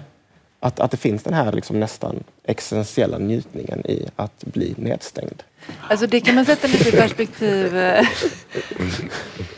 Att, 0.67 0.81
att 0.81 0.91
det 0.91 0.97
finns 0.97 1.23
den 1.23 1.35
här 1.35 1.53
liksom 1.53 1.81
nästan 1.81 2.25
existentiella 2.45 3.19
njutningen 3.19 3.87
i 3.87 4.07
att 4.17 4.45
bli 4.45 4.75
nedstängd. 4.77 5.43
Alltså 5.81 6.07
det 6.07 6.21
kan 6.21 6.35
man 6.35 6.45
sätta 6.47 6.67
lite 6.67 6.89
i 6.89 6.93
perspektiv. 6.93 7.77
Eh, 7.77 8.07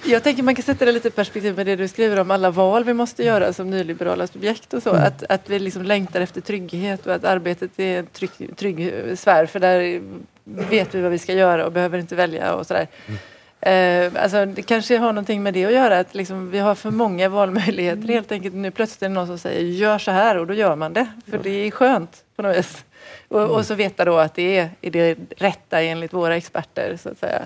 jag 0.07 0.23
tänker 0.23 0.43
man 0.43 0.55
kan 0.55 0.63
sätta 0.63 0.85
det 0.85 0.93
lite 0.93 1.09
i 1.09 1.11
perspektiv 1.11 1.57
med 1.57 1.67
det 1.67 1.77
du 1.77 1.89
skriver 1.89 2.21
om 2.21 2.31
alla 2.31 2.51
val 2.51 2.85
vi 2.85 2.95
måste 2.95 3.25
göra 3.25 3.53
som 3.53 3.71
nyliberala 3.71 4.27
subjekt 4.27 4.75
och 4.75 4.83
så. 4.83 4.91
Mm. 4.91 5.03
Att, 5.03 5.25
att 5.29 5.51
vi 5.51 5.59
liksom 5.59 5.83
längtar 5.83 6.21
efter 6.21 6.41
trygghet 6.41 7.07
och 7.07 7.15
att 7.15 7.25
arbetet 7.25 7.71
är 7.77 7.99
en 7.99 8.07
trygg, 8.07 8.57
trygg 8.57 8.93
sfär 9.19 9.47
för 9.47 9.61
där 9.61 10.03
vet 10.45 10.95
vi 10.95 11.01
vad 11.01 11.11
vi 11.11 11.19
ska 11.19 11.33
göra 11.33 11.67
och 11.67 11.73
behöver 11.73 11.99
inte 11.99 12.15
välja 12.15 12.55
och 12.55 12.67
sådär. 12.67 12.87
Mm. 13.07 13.19
Eh, 13.61 14.13
alltså, 14.23 14.47
det 14.47 14.63
kanske 14.63 14.99
har 14.99 15.13
någonting 15.13 15.43
med 15.43 15.55
det 15.55 15.65
att 15.65 15.73
göra, 15.73 15.99
att 15.99 16.15
liksom, 16.15 16.51
vi 16.51 16.59
har 16.59 16.75
för 16.75 16.91
många 16.91 17.29
valmöjligheter 17.29 18.03
mm. 18.03 18.15
helt 18.15 18.33
enkelt. 18.33 18.55
Nu 18.55 18.71
plötsligt 18.71 19.03
är 19.03 19.09
det 19.09 19.15
någon 19.15 19.27
som 19.27 19.39
säger 19.39 19.61
gör 19.61 19.99
så 19.99 20.11
här 20.11 20.39
och 20.39 20.47
då 20.47 20.55
gör 20.55 20.77
man 20.77 20.93
det, 20.93 21.07
för 21.31 21.39
det 21.39 21.51
är 21.51 21.71
skönt 21.71 22.25
på 22.37 22.43
något 22.43 22.57
vis. 22.57 22.85
Och, 23.29 23.43
och 23.43 23.67
så 23.67 23.75
veta 23.75 24.05
då 24.05 24.19
att 24.19 24.35
det 24.35 24.59
är, 24.59 24.71
är 24.81 24.91
det 24.91 25.17
rätta 25.37 25.83
enligt 25.83 26.13
våra 26.13 26.37
experter, 26.37 26.97
så 27.03 27.09
att 27.09 27.19
säga. 27.19 27.43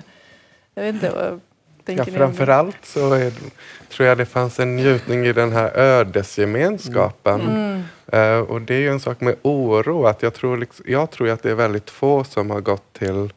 Jag 0.74 0.82
vet 0.82 0.94
inte, 0.94 1.10
vad 1.10 1.40
ja, 1.98 2.04
framförallt 2.04 2.84
så 2.84 3.12
är, 3.12 3.32
tror 3.88 4.08
jag 4.08 4.18
det 4.18 4.26
fanns 4.26 4.60
en 4.60 4.76
njutning 4.76 5.26
i 5.26 5.32
den 5.32 5.52
här 5.52 5.76
ödesgemenskapen. 5.76 7.40
Mm. 7.40 7.82
Uh, 8.14 8.40
och 8.40 8.60
det 8.60 8.74
är 8.74 8.78
ju 8.78 8.88
en 8.88 9.00
sak 9.00 9.20
med 9.20 9.34
oro, 9.42 10.06
att 10.06 10.22
jag 10.22 10.34
tror, 10.34 10.56
liksom, 10.56 10.84
jag 10.88 11.10
tror 11.10 11.28
att 11.28 11.42
det 11.42 11.50
är 11.50 11.54
väldigt 11.54 11.90
få 11.90 12.24
som 12.24 12.50
har 12.50 12.60
gått 12.60 12.92
till 12.92 13.32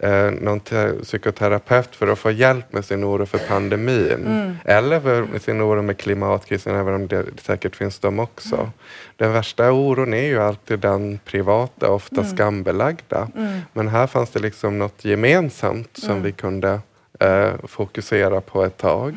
eh, 0.00 0.30
någon 0.30 0.60
psykoterapeut 1.02 1.96
för 1.96 2.06
att 2.06 2.18
få 2.18 2.30
hjälp 2.30 2.72
med 2.72 2.84
sin 2.84 3.04
oro 3.04 3.26
för 3.26 3.38
pandemin. 3.38 4.26
Mm. 4.26 4.56
Eller 4.64 5.00
för 5.00 5.38
sin 5.38 5.62
oro 5.62 5.82
med 5.82 5.98
klimatkrisen, 5.98 6.76
även 6.76 6.94
om 6.94 7.06
det 7.06 7.24
säkert 7.42 7.76
finns 7.76 7.98
de 7.98 8.18
också. 8.18 8.56
Mm. 8.56 8.68
Den 9.16 9.32
värsta 9.32 9.72
oron 9.72 10.14
är 10.14 10.26
ju 10.26 10.40
alltid 10.40 10.78
den 10.78 11.18
privata, 11.24 11.90
ofta 11.90 12.20
mm. 12.20 12.36
skambelagda. 12.36 13.28
Mm. 13.36 13.60
Men 13.72 13.88
här 13.88 14.06
fanns 14.06 14.30
det 14.30 14.40
liksom 14.40 14.78
något 14.78 15.04
gemensamt 15.04 15.96
som 15.96 16.10
mm. 16.10 16.22
vi 16.22 16.32
kunde 16.32 16.80
eh, 17.20 17.52
fokusera 17.64 18.40
på 18.40 18.64
ett 18.64 18.76
tag. 18.76 19.14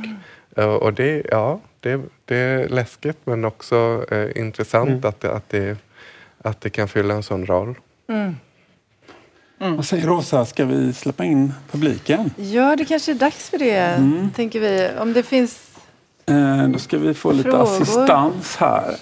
Uh, 0.58 0.66
och 0.66 0.94
det, 0.94 1.26
ja, 1.32 1.60
det, 1.80 2.02
det 2.26 2.38
är 2.38 2.68
läskigt 2.68 3.18
men 3.24 3.46
också 3.46 4.06
eh, 4.12 4.42
intressant 4.42 4.90
mm. 4.90 5.06
att, 5.06 5.20
det, 5.20 5.32
att, 5.32 5.50
det, 5.50 5.78
att 6.42 6.62
det 6.62 6.70
kan 6.70 6.88
fylla 6.88 7.14
en 7.14 7.24
sån 7.24 7.46
roll. 7.46 7.76
Mm. 8.08 8.36
Mm. 9.60 9.76
Vad 9.76 9.86
säger 9.86 10.08
Rosa, 10.08 10.46
ska 10.46 10.66
vi 10.66 10.94
släppa 10.94 11.26
in 11.26 11.54
publiken? 11.72 12.32
Ja, 12.38 12.76
det 12.76 12.86
kanske 12.86 13.12
är 13.12 13.16
dags 13.16 13.50
för 13.50 13.58
det, 13.58 13.80
mm. 13.80 14.32
tänker 14.36 14.60
vi. 14.60 14.90
Om 15.00 15.14
det 15.14 15.24
finns 15.24 15.72
eh, 16.26 16.68
Då 16.68 16.80
ska 16.80 16.98
vi 16.98 17.14
få 17.14 17.32
lite 17.32 17.58
assistans 17.58 18.56
här 18.56 18.96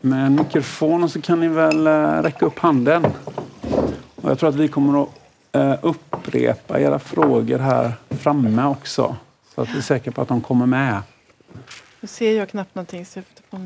med 0.00 0.26
en 0.26 0.34
mikrofon 0.34 1.04
och 1.04 1.10
så 1.10 1.20
kan 1.20 1.40
ni 1.40 1.48
väl 1.48 1.86
eh, 1.86 2.22
räcka 2.22 2.46
upp 2.46 2.58
handen. 2.58 3.06
Och 4.16 4.30
jag 4.30 4.38
tror 4.38 4.48
att 4.48 4.54
vi 4.54 4.68
kommer 4.68 5.02
att 5.02 5.08
eh, 5.52 5.74
upprepa 5.82 6.80
era 6.80 6.98
frågor 6.98 7.58
här 7.58 7.92
framme 8.10 8.64
också. 8.64 9.16
Så 9.54 9.60
att 9.60 9.68
vi 9.68 9.78
är 9.78 9.82
säkra 9.82 10.12
på 10.12 10.22
att 10.22 10.28
de 10.28 10.40
kommer 10.40 10.66
med. 10.66 11.02
Nu 12.00 12.08
ser 12.08 12.38
jag 12.38 12.48
knappt 12.48 12.74
någonting. 12.74 13.06
Så 13.06 13.18
jag 13.18 13.24
får 13.50 13.58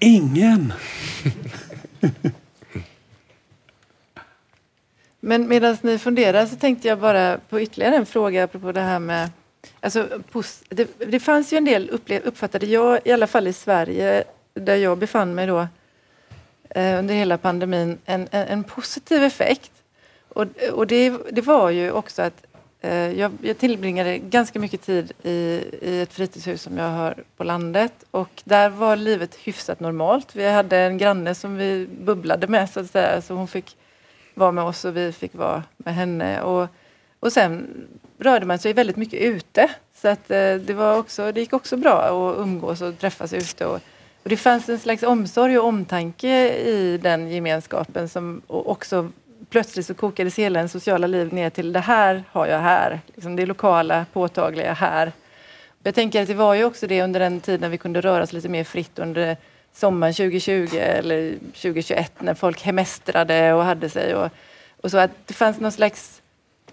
Ingen! 0.00 0.72
Men 5.20 5.48
medan 5.48 5.76
ni 5.82 5.98
funderar 5.98 6.46
så 6.46 6.56
tänkte 6.56 6.88
jag 6.88 6.98
bara 6.98 7.38
på 7.48 7.60
ytterligare 7.60 7.96
en 7.96 8.06
fråga 8.06 8.44
apropå 8.44 8.72
det 8.72 8.80
här 8.80 8.98
med... 8.98 9.30
Alltså, 9.80 10.08
det, 10.68 10.88
det 10.98 11.20
fanns 11.20 11.52
ju 11.52 11.56
en 11.56 11.64
del, 11.64 11.90
uppfattade 12.24 12.66
jag, 12.66 13.00
i 13.04 13.12
alla 13.12 13.26
fall 13.26 13.46
i 13.46 13.52
Sverige, 13.52 14.24
där 14.54 14.76
jag 14.76 14.98
befann 14.98 15.34
mig 15.34 15.46
då 15.46 15.68
eh, 16.70 16.98
under 16.98 17.14
hela 17.14 17.38
pandemin, 17.38 17.98
en, 18.04 18.28
en, 18.30 18.46
en 18.46 18.64
positiv 18.64 19.22
effekt. 19.22 19.72
Och, 20.28 20.46
och 20.72 20.86
det, 20.86 21.12
det, 21.30 21.40
var 21.40 21.70
ju 21.70 21.92
också 21.92 22.22
att 22.22 22.44
Eh, 22.80 23.12
jag, 23.18 23.32
jag 23.42 23.58
tillbringade 23.58 24.18
ganska 24.18 24.58
mycket 24.58 24.82
tid 24.82 25.12
i, 25.22 25.64
i 25.82 26.00
ett 26.00 26.12
fritidshus 26.12 26.62
som 26.62 26.78
jag 26.78 26.88
har 26.88 27.14
på 27.36 27.44
landet 27.44 27.92
och 28.10 28.42
där 28.44 28.68
var 28.68 28.96
livet 28.96 29.34
hyfsat 29.34 29.80
normalt. 29.80 30.36
Vi 30.36 30.48
hade 30.48 30.78
en 30.78 30.98
granne 30.98 31.34
som 31.34 31.56
vi 31.56 31.88
bubblade 32.00 32.46
med 32.46 32.70
så 32.70 32.80
att 32.80 32.90
säga, 32.90 33.22
så 33.22 33.34
hon 33.34 33.48
fick 33.48 33.76
vara 34.34 34.52
med 34.52 34.64
oss 34.64 34.84
och 34.84 34.96
vi 34.96 35.12
fick 35.12 35.34
vara 35.34 35.62
med 35.76 35.94
henne. 35.94 36.42
Och, 36.42 36.68
och 37.20 37.32
sen 37.32 37.68
rörde 38.18 38.46
man 38.46 38.58
sig 38.58 38.72
väldigt 38.72 38.96
mycket 38.96 39.20
ute 39.20 39.70
så 39.94 40.08
att 40.08 40.30
eh, 40.30 40.54
det, 40.54 40.74
var 40.74 40.98
också, 40.98 41.32
det 41.32 41.40
gick 41.40 41.52
också 41.52 41.76
bra 41.76 42.02
att 42.02 42.38
umgås 42.38 42.80
och 42.80 42.98
träffas 42.98 43.32
ute. 43.32 43.66
Och, 43.66 43.80
och 44.22 44.28
det 44.28 44.36
fanns 44.36 44.68
en 44.68 44.78
slags 44.78 45.02
omsorg 45.02 45.58
och 45.58 45.66
omtanke 45.66 46.54
i 46.58 46.98
den 47.02 47.30
gemenskapen 47.30 48.08
som 48.08 48.42
också 48.46 49.08
plötsligt 49.50 49.86
så 49.86 49.94
kokades 49.94 50.38
hela 50.38 50.58
den 50.58 50.68
sociala 50.68 51.06
liv 51.06 51.34
ner 51.34 51.50
till 51.50 51.72
det 51.72 51.80
här 51.80 52.24
har 52.32 52.46
jag 52.46 52.58
här. 52.58 53.00
Liksom 53.14 53.36
det 53.36 53.46
lokala, 53.46 54.06
påtagliga 54.12 54.72
här. 54.72 55.12
Jag 55.82 55.94
tänker 55.94 56.22
att 56.22 56.28
det 56.28 56.34
var 56.34 56.54
ju 56.54 56.64
också 56.64 56.86
det 56.86 57.02
under 57.02 57.20
den 57.20 57.40
tid 57.40 57.60
när 57.60 57.68
vi 57.68 57.78
kunde 57.78 58.00
röra 58.00 58.22
oss 58.22 58.32
lite 58.32 58.48
mer 58.48 58.64
fritt 58.64 58.98
under 58.98 59.36
sommaren 59.72 60.14
2020 60.14 60.76
eller 60.76 61.34
2021 61.34 62.12
när 62.18 62.34
folk 62.34 62.62
hemestrade 62.62 63.52
och 63.52 63.64
hade 63.64 63.90
sig. 63.90 64.14
Och, 64.14 64.30
och 64.80 64.90
så 64.90 64.98
att 64.98 65.10
det 65.26 65.34
fanns 65.34 65.60
någon 65.60 65.72
slags 65.72 66.22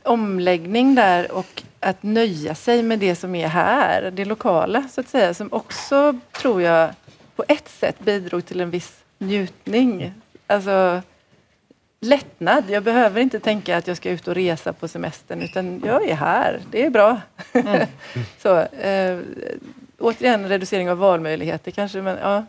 omläggning 0.04 0.96
där 0.96 1.32
och 1.32 1.64
att 1.80 2.04
nöja 2.04 2.56
sig 2.56 2.84
med 2.84 3.00
det 3.00 3.16
som 3.16 3.36
är 3.36 3.48
här, 3.48 4.12
det 4.12 4.26
lokala 4.26 4.84
så 4.92 5.02
att 5.02 5.10
säga, 5.10 5.34
som 5.34 5.54
också 5.54 6.20
tror 6.32 6.62
jag 6.62 6.90
på 7.36 7.44
ett 7.48 7.70
sätt 7.70 8.00
bidrog 8.00 8.46
till 8.46 8.62
en 8.62 8.70
viss 8.70 9.04
njutning. 9.18 10.14
Alltså, 10.48 11.02
lättnad. 12.00 12.64
Jag 12.70 12.84
behöver 12.84 13.22
inte 13.22 13.40
tänka 13.40 13.78
att 13.78 13.88
jag 13.88 13.98
ska 13.98 14.10
ut 14.10 14.28
och 14.28 14.36
resa 14.36 14.74
på 14.74 14.88
semestern 14.88 15.42
utan 15.42 15.82
jag 15.86 16.10
är 16.10 16.16
här. 16.16 16.62
Det 16.72 16.86
är 16.86 16.90
bra. 16.90 17.22
Mm. 17.54 17.88
så, 18.38 18.58
eh, 18.60 19.20
återigen 20.00 20.50
reducering 20.50 20.90
av 20.90 20.98
valmöjligheter 20.98 21.72
kanske, 21.72 22.02
men 22.02 22.18
ja. 22.22 22.46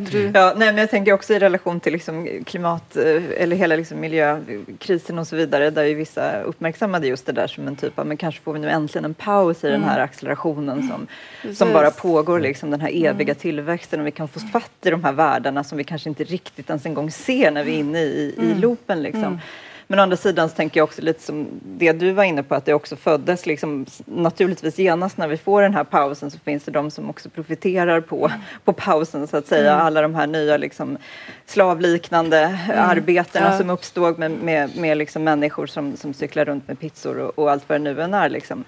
Du... 0.00 0.30
Ja, 0.34 0.52
nej, 0.56 0.68
men 0.68 0.76
jag 0.76 0.90
tänker 0.90 1.12
också 1.12 1.34
i 1.34 1.38
relation 1.38 1.80
till 1.80 1.92
liksom 1.92 2.28
klimat 2.46 2.96
eh, 2.96 3.22
eller 3.36 3.56
hela 3.56 3.76
liksom 3.76 4.00
miljökrisen 4.00 5.18
och 5.18 5.26
så 5.26 5.36
vidare 5.36 5.70
där 5.70 5.84
ju 5.84 5.94
vissa 5.94 6.40
uppmärksammade 6.40 7.06
just 7.06 7.26
det 7.26 7.32
där 7.32 7.46
som 7.46 7.68
en 7.68 7.76
typ 7.76 7.98
av 7.98 8.06
men 8.06 8.16
kanske 8.16 8.40
får 8.40 8.52
vi 8.52 8.58
nu 8.58 8.70
äntligen 8.70 9.04
en 9.04 9.14
paus 9.14 9.64
i 9.64 9.68
mm. 9.68 9.80
den 9.80 9.90
här 9.90 10.00
accelerationen 10.00 10.88
som, 10.88 11.06
som 11.54 11.72
bara 11.72 11.90
pågår, 11.90 12.40
liksom, 12.40 12.70
den 12.70 12.80
här 12.80 12.88
eviga 12.88 13.32
mm. 13.32 13.34
tillväxten 13.34 14.00
och 14.00 14.06
vi 14.06 14.10
kan 14.10 14.28
få 14.28 14.40
fatt 14.40 14.86
i 14.86 14.90
de 14.90 15.04
här 15.04 15.12
värdena 15.12 15.64
som 15.64 15.78
vi 15.78 15.84
kanske 15.84 16.08
inte 16.08 16.24
riktigt 16.24 16.68
ens 16.68 16.86
en 16.86 16.94
gång 16.94 17.10
ser 17.10 17.50
när 17.50 17.64
vi 17.64 17.74
är 17.74 17.78
inne 17.78 18.00
i, 18.00 18.34
i 18.38 18.46
mm. 18.46 18.60
loopen. 18.60 19.02
Liksom. 19.02 19.40
Men 19.86 19.98
å 19.98 20.02
andra 20.02 20.16
sidan 20.16 20.48
så 20.48 20.54
tänker 20.54 20.80
jag 20.80 20.84
också 20.84 21.02
lite 21.02 21.22
som 21.22 21.46
det 21.62 21.92
du 21.92 22.12
var 22.12 22.24
inne 22.24 22.42
på 22.42 22.54
att 22.54 22.64
det 22.64 22.74
också 22.74 22.96
föddes 22.96 23.46
liksom 23.46 23.86
naturligtvis 24.04 24.78
genast 24.78 25.16
när 25.16 25.28
vi 25.28 25.36
får 25.36 25.62
den 25.62 25.74
här 25.74 25.84
pausen 25.84 26.30
så 26.30 26.38
finns 26.38 26.64
det 26.64 26.70
de 26.70 26.90
som 26.90 27.10
också 27.10 27.28
profiterar 27.28 28.00
på, 28.00 28.30
på 28.64 28.72
pausen 28.72 29.26
så 29.26 29.36
att 29.36 29.46
säga. 29.46 29.72
Mm. 29.72 29.86
Alla 29.86 30.02
de 30.02 30.14
här 30.14 30.26
nya 30.26 30.56
liksom 30.56 30.98
slavliknande 31.46 32.38
mm. 32.40 32.90
arbetena 32.90 33.50
ja. 33.50 33.58
som 33.58 33.70
uppstod 33.70 34.18
med, 34.18 34.30
med, 34.30 34.76
med 34.76 34.96
liksom 34.98 35.24
människor 35.24 35.66
som, 35.66 35.96
som 35.96 36.14
cyklar 36.14 36.44
runt 36.44 36.68
med 36.68 36.80
pizzor 36.80 37.18
och, 37.18 37.38
och 37.38 37.50
allt 37.50 37.68
vad 37.68 37.80
det 37.80 37.94
nu 37.94 38.02
än 38.02 38.14
är. 38.14 38.28
Liksom. 38.28 38.64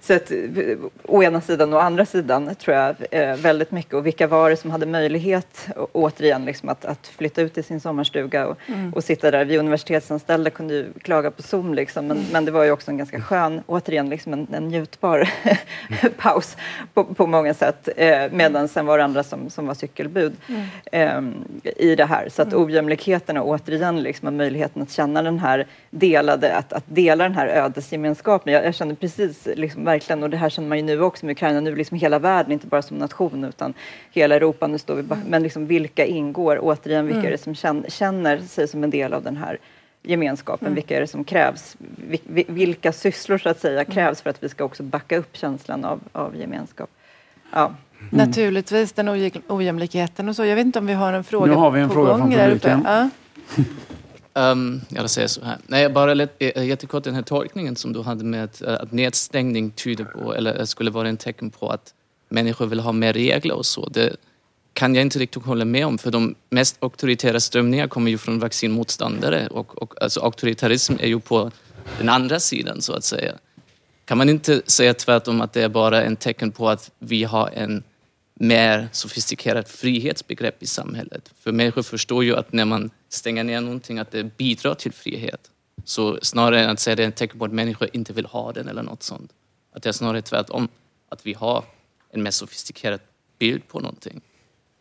Så 0.00 0.14
att, 0.14 0.32
å 1.02 1.22
ena 1.22 1.40
sidan 1.40 1.72
och 1.72 1.78
å 1.78 1.82
andra 1.82 2.06
sidan 2.06 2.54
tror 2.54 2.76
jag 2.76 2.96
eh, 3.10 3.36
väldigt 3.36 3.70
mycket. 3.70 3.94
Och 3.94 4.06
vilka 4.06 4.26
var 4.26 4.50
det 4.50 4.56
som 4.56 4.70
hade 4.70 4.86
möjlighet 4.86 5.68
återigen 5.92 6.44
liksom, 6.44 6.68
att, 6.68 6.84
att 6.84 7.06
flytta 7.06 7.42
ut 7.42 7.54
till 7.54 7.64
sin 7.64 7.80
sommarstuga 7.80 8.46
och, 8.46 8.58
mm. 8.66 8.94
och 8.94 9.04
sitta 9.04 9.30
där. 9.30 9.44
Vi 9.44 9.58
universitetsanställda 9.58 10.50
kunde 10.50 10.74
ju 10.74 10.92
klaga 11.02 11.30
på 11.30 11.42
Zoom 11.42 11.74
liksom, 11.74 12.06
men, 12.06 12.24
men 12.32 12.44
det 12.44 12.50
var 12.50 12.64
ju 12.64 12.70
också 12.70 12.90
en 12.90 12.98
ganska 12.98 13.20
skön, 13.20 13.62
återigen 13.66 14.08
liksom 14.08 14.32
en, 14.32 14.46
en 14.52 14.68
njutbar 14.68 15.28
paus 16.18 16.56
på, 16.94 17.04
på 17.04 17.26
många 17.26 17.54
sätt. 17.54 17.88
Eh, 17.96 18.32
medan 18.32 18.68
sen 18.68 18.86
var 18.86 18.98
det 18.98 19.04
andra 19.04 19.22
som, 19.22 19.50
som 19.50 19.66
var 19.66 19.74
cykelbud 19.74 20.36
mm. 20.48 20.64
eh, 20.92 21.72
i 21.76 21.94
det 21.94 22.04
här. 22.04 22.28
Så 22.28 22.42
att 22.42 22.52
mm. 22.52 22.64
ojämlikheterna 22.64 23.42
återigen 23.42 24.02
liksom, 24.02 24.36
möjligheten 24.36 24.82
att 24.82 24.90
känna 24.90 25.22
den 25.22 25.38
här 25.38 25.66
delade, 25.90 26.56
att, 26.56 26.72
att 26.72 26.84
dela 26.86 27.24
den 27.24 27.34
här 27.34 27.46
ödesgemenskapen. 27.46 28.52
Jag, 28.52 28.64
jag 28.64 28.74
känner 28.74 28.94
precis 28.94 29.48
liksom, 29.54 29.87
verkligen, 29.88 30.22
och 30.22 30.30
det 30.30 30.36
här 30.36 30.50
känner 30.50 30.68
man 30.68 30.78
ju 30.78 30.84
nu 30.84 31.02
också 31.02 31.26
med 31.26 31.32
Ukraina, 31.32 31.60
nu 31.60 31.76
liksom 31.76 31.98
hela 31.98 32.18
världen, 32.18 32.52
inte 32.52 32.66
bara 32.66 32.82
som 32.82 32.98
nation 32.98 33.44
utan 33.44 33.74
hela 34.10 34.34
Europa, 34.34 34.66
nu 34.66 34.78
står 34.78 34.94
vi 34.94 35.02
bara, 35.02 35.14
mm. 35.14 35.28
men 35.28 35.42
liksom 35.42 35.66
vilka 35.66 36.04
ingår, 36.04 36.58
återigen 36.62 37.06
vilka 37.06 37.18
mm. 37.18 37.26
är 37.26 37.30
det 37.30 37.38
som 37.38 37.54
känner, 37.54 37.90
känner 37.90 38.38
sig 38.38 38.68
som 38.68 38.84
en 38.84 38.90
del 38.90 39.12
av 39.12 39.22
den 39.22 39.36
här 39.36 39.58
gemenskapen, 40.02 40.66
mm. 40.66 40.74
vilka 40.74 40.96
är 40.96 41.00
det 41.00 41.06
som 41.06 41.24
krävs? 41.24 41.76
Vilka 42.46 42.92
sysslor 42.92 43.38
så 43.38 43.48
att 43.48 43.60
säga 43.60 43.80
mm. 43.80 43.92
krävs 43.92 44.22
för 44.22 44.30
att 44.30 44.42
vi 44.42 44.48
ska 44.48 44.64
också 44.64 44.82
backa 44.82 45.16
upp 45.16 45.36
känslan 45.36 45.84
av, 45.84 46.00
av 46.12 46.36
gemenskap? 46.36 46.90
Ja. 47.52 47.66
Mm. 47.66 48.26
Naturligtvis 48.26 48.92
den 48.92 49.08
ojämlikheten 49.48 50.28
och 50.28 50.36
så. 50.36 50.44
Jag 50.44 50.56
vet 50.56 50.66
inte 50.66 50.78
om 50.78 50.86
vi 50.86 50.92
har 50.92 51.12
en 51.12 51.24
fråga 51.24 51.46
Nu 51.46 51.58
har 51.58 51.70
vi 51.70 51.80
en 51.80 51.88
på 51.88 51.94
fråga 51.94 52.10
gång 52.10 52.20
från 52.20 52.30
publiken. 52.30 52.82
Ja. 52.86 53.10
Um, 54.38 54.80
jag 54.88 55.10
säger 55.10 55.28
så 55.28 55.44
här. 55.44 55.58
Nej, 55.66 55.88
bara 55.88 56.14
lite, 56.14 56.44
jättekort 56.44 57.04
den 57.04 57.14
här 57.14 57.22
tolkningen 57.22 57.76
som 57.76 57.92
du 57.92 58.02
hade 58.02 58.24
med 58.24 58.44
att, 58.44 58.62
eh, 58.62 58.74
att 58.74 58.92
nedstängning 58.92 59.70
tyder 59.70 60.04
på, 60.04 60.34
eller 60.34 60.58
eh, 60.58 60.64
skulle 60.64 60.90
vara 60.90 61.08
en 61.08 61.16
tecken 61.16 61.50
på 61.50 61.70
att 61.70 61.94
människor 62.28 62.66
vill 62.66 62.80
ha 62.80 62.92
mer 62.92 63.12
regler 63.12 63.54
och 63.54 63.66
så. 63.66 63.88
Det 63.88 64.16
kan 64.72 64.94
jag 64.94 65.02
inte 65.02 65.18
riktigt 65.18 65.42
hålla 65.42 65.64
med 65.64 65.86
om 65.86 65.98
för 65.98 66.10
de 66.10 66.34
mest 66.50 66.76
auktoritära 66.80 67.40
strömningar 67.40 67.88
kommer 67.88 68.10
ju 68.10 68.18
från 68.18 68.38
vaccinmotståndare 68.38 69.46
och, 69.46 69.82
och 69.82 70.02
alltså 70.02 70.20
auktoritarism 70.20 70.94
är 71.00 71.06
ju 71.06 71.20
på 71.20 71.50
den 71.98 72.08
andra 72.08 72.40
sidan 72.40 72.82
så 72.82 72.92
att 72.92 73.04
säga. 73.04 73.34
Kan 74.04 74.18
man 74.18 74.28
inte 74.28 74.62
säga 74.66 74.94
tvärtom 74.94 75.40
att 75.40 75.52
det 75.52 75.62
är 75.62 75.68
bara 75.68 76.02
en 76.02 76.16
tecken 76.16 76.52
på 76.52 76.68
att 76.68 76.90
vi 76.98 77.24
har 77.24 77.50
en 77.54 77.82
mer 78.40 78.88
sofistikerat 78.92 79.68
frihetsbegrepp 79.68 80.62
i 80.62 80.66
samhället. 80.66 81.32
För 81.40 81.52
människor 81.52 81.82
förstår 81.82 82.24
ju 82.24 82.36
att 82.36 82.52
när 82.52 82.64
man 82.64 82.90
stänger 83.08 83.44
ner 83.44 83.60
någonting 83.60 83.98
att 83.98 84.10
det 84.10 84.24
bidrar 84.36 84.74
till 84.74 84.92
frihet. 84.92 85.50
Så 85.84 86.18
snarare 86.22 86.64
än 86.64 86.70
att 86.70 86.80
säga 86.80 86.96
det 86.96 87.04
är 87.04 87.08
ett 87.08 87.16
tecken 87.16 87.38
på 87.38 87.44
att 87.44 87.52
människor 87.52 87.88
inte 87.92 88.12
vill 88.12 88.26
ha 88.26 88.52
den 88.52 88.68
eller 88.68 88.82
något 88.82 89.02
sånt. 89.02 89.32
Att 89.72 89.82
det 89.82 89.88
är 89.88 89.92
snarare 89.92 90.22
tvärtom. 90.22 90.68
Att 91.08 91.26
vi 91.26 91.32
har 91.32 91.64
en 92.10 92.22
mer 92.22 92.30
sofistikerad 92.30 93.00
bild 93.38 93.68
på 93.68 93.80
någonting. 93.80 94.20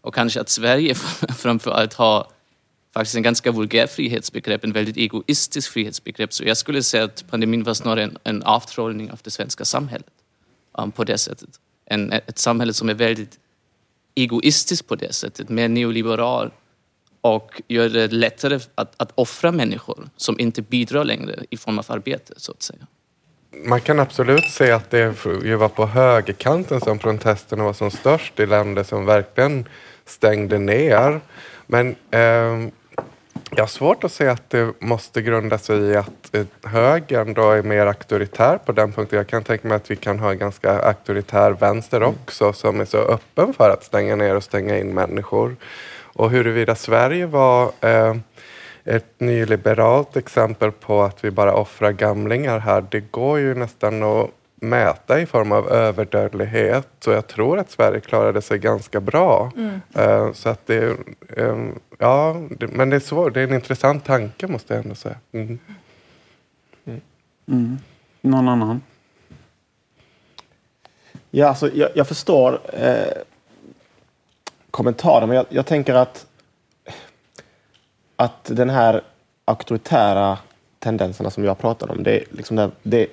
Och 0.02 0.16
kanske 0.16 0.42
att 0.42 0.50
Sverige 0.50 0.96
framför 1.38 1.72
allt 1.72 1.94
har 1.94 2.28
faktiskt 2.94 3.16
en 3.16 3.24
ganska 3.24 3.52
vulgär 3.52 3.88
frihetsbegrepp, 3.88 4.64
en 4.64 4.72
väldigt 4.72 4.98
egoistisk 4.98 5.72
frihetsbegrepp. 5.72 6.34
Så 6.34 6.44
jag 6.44 6.58
skulle 6.58 6.84
säga 6.84 7.04
att 7.04 7.26
pandemin 7.30 7.64
var 7.64 7.74
snarare 7.74 8.04
en, 8.04 8.18
en 8.24 8.44
avtrålning 8.44 9.12
av 9.12 9.20
det 9.24 9.32
svenska 9.32 9.66
samhället 9.66 10.14
um, 10.78 10.92
på 10.92 11.04
det 11.04 11.18
sättet. 11.18 11.50
En, 11.86 12.12
ett 12.12 12.40
samhälle 12.40 12.74
som 12.74 12.90
är 12.90 12.94
väldigt 12.94 13.40
egoistisk 14.18 14.88
på 14.88 14.96
det 14.96 15.14
sättet, 15.14 15.50
mer 15.50 15.68
neoliberal 15.68 16.52
och 17.22 17.62
gör 17.68 17.90
det 17.90 18.08
lättare 18.08 18.60
att, 18.76 18.94
att 18.98 19.12
offra 19.16 19.52
människor 19.52 20.10
som 20.18 20.40
inte 20.40 20.62
bidrar 20.62 21.04
längre 21.04 21.44
i 21.50 21.58
form 21.58 21.80
av 21.80 21.86
arbete, 21.88 22.34
så 22.38 22.52
att 22.52 22.62
säga. 22.62 22.88
Man 23.66 23.82
kan 23.82 24.00
absolut 24.00 24.50
se 24.50 24.72
att 24.72 24.90
det 24.90 25.26
var 25.56 25.70
på 25.70 25.86
högerkanten 25.86 26.82
som 26.82 27.00
protesterna 27.00 27.64
var 27.64 27.74
som 27.74 27.92
störst 27.92 28.40
i 28.40 28.46
länder 28.46 28.84
som 28.84 29.06
verkligen 29.06 29.66
stängde 30.06 30.58
ner. 30.60 31.22
Men 31.68 31.96
eh, 32.12 32.72
jag 33.58 33.64
har 33.64 33.68
svårt 33.68 34.04
att 34.04 34.12
se 34.12 34.28
att 34.28 34.50
det 34.50 34.74
måste 34.80 35.22
grunda 35.22 35.58
sig 35.58 35.78
i 35.78 35.96
att 35.96 36.36
eh, 36.36 36.46
högern 36.64 37.34
då 37.34 37.52
är 37.52 37.64
mer 37.64 37.86
auktoritär 37.86 38.58
på 38.58 38.72
den 38.72 38.92
punkten. 38.92 39.18
Jag 39.18 39.28
kan 39.28 39.44
tänka 39.44 39.68
mig 39.68 39.76
att 39.76 39.92
vi 39.92 39.96
kan 39.96 40.20
ha 40.20 40.32
en 40.32 40.38
ganska 40.38 40.80
auktoritär 40.80 41.52
vänster 41.52 42.04
också 42.04 42.54
som 42.54 42.80
är 42.80 42.86
så 42.86 42.98
öppen 42.98 43.54
för 43.54 43.70
att 43.70 43.84
stänga 43.84 44.16
ner 44.16 44.36
och 44.36 44.44
stänga 44.44 44.78
in 44.78 44.94
människor. 44.94 45.56
Och 46.02 46.32
huruvida 46.32 46.76
Sverige 46.76 47.26
var 47.26 47.72
eh, 47.82 48.16
ett 48.86 49.20
nyliberalt 49.20 50.18
exempel 50.18 50.72
på 50.72 51.04
att 51.04 51.24
vi 51.26 51.32
bara 51.32 51.54
offrar 51.54 51.92
gamlingar 51.92 52.60
här, 52.60 52.86
det 52.92 53.00
går 53.00 53.40
ju 53.40 53.56
nästan 53.56 54.04
att 54.04 54.30
mäta 54.62 55.22
i 55.22 55.26
form 55.26 55.52
av 55.52 55.70
överdödlighet. 55.70 56.88
Så 57.00 57.12
jag 57.12 57.28
tror 57.28 57.60
att 57.60 57.72
Sverige 57.72 58.00
klarade 58.00 58.42
sig 58.42 58.60
ganska 58.60 59.00
bra. 59.02 59.52
Mm. 59.58 59.82
Uh, 59.98 60.34
så 60.34 60.50
att 60.50 60.68
det, 60.68 60.98
um, 61.38 61.80
ja, 61.98 62.42
det, 62.50 62.68
men 62.68 62.90
det 62.90 62.96
är 62.96 63.00
svårt. 63.00 63.34
Det 63.34 63.42
är 63.42 63.48
en 63.48 63.54
intressant 63.54 64.06
tanke 64.06 64.48
måste 64.48 64.74
jag 64.74 64.84
ändå 64.84 64.96
säga. 64.96 65.18
Mm. 65.32 65.60
Mm. 66.86 67.02
mm. 67.48 67.78
Någon 68.22 68.48
annan? 68.48 68.82
Ja, 71.32 71.48
alltså, 71.48 71.70
jag, 71.74 71.90
jag 71.96 72.08
förstår 72.08 72.60
eh, 72.74 73.22
kommentaren, 74.72 75.28
men 75.28 75.38
jag, 75.38 75.46
jag, 75.50 75.66
tänker 75.66 75.94
att, 75.94 76.26
att 78.16 78.44
den 78.44 78.70
här 78.70 79.02
auktoritära 79.46 80.38
tendenserna 80.80 81.30
som 81.30 81.44
jag 81.44 81.58
pratar 81.58 81.92
om, 81.92 82.04
det, 82.04 82.24
liksom 82.32 82.56
det, 82.56 82.72
det, 82.84 83.08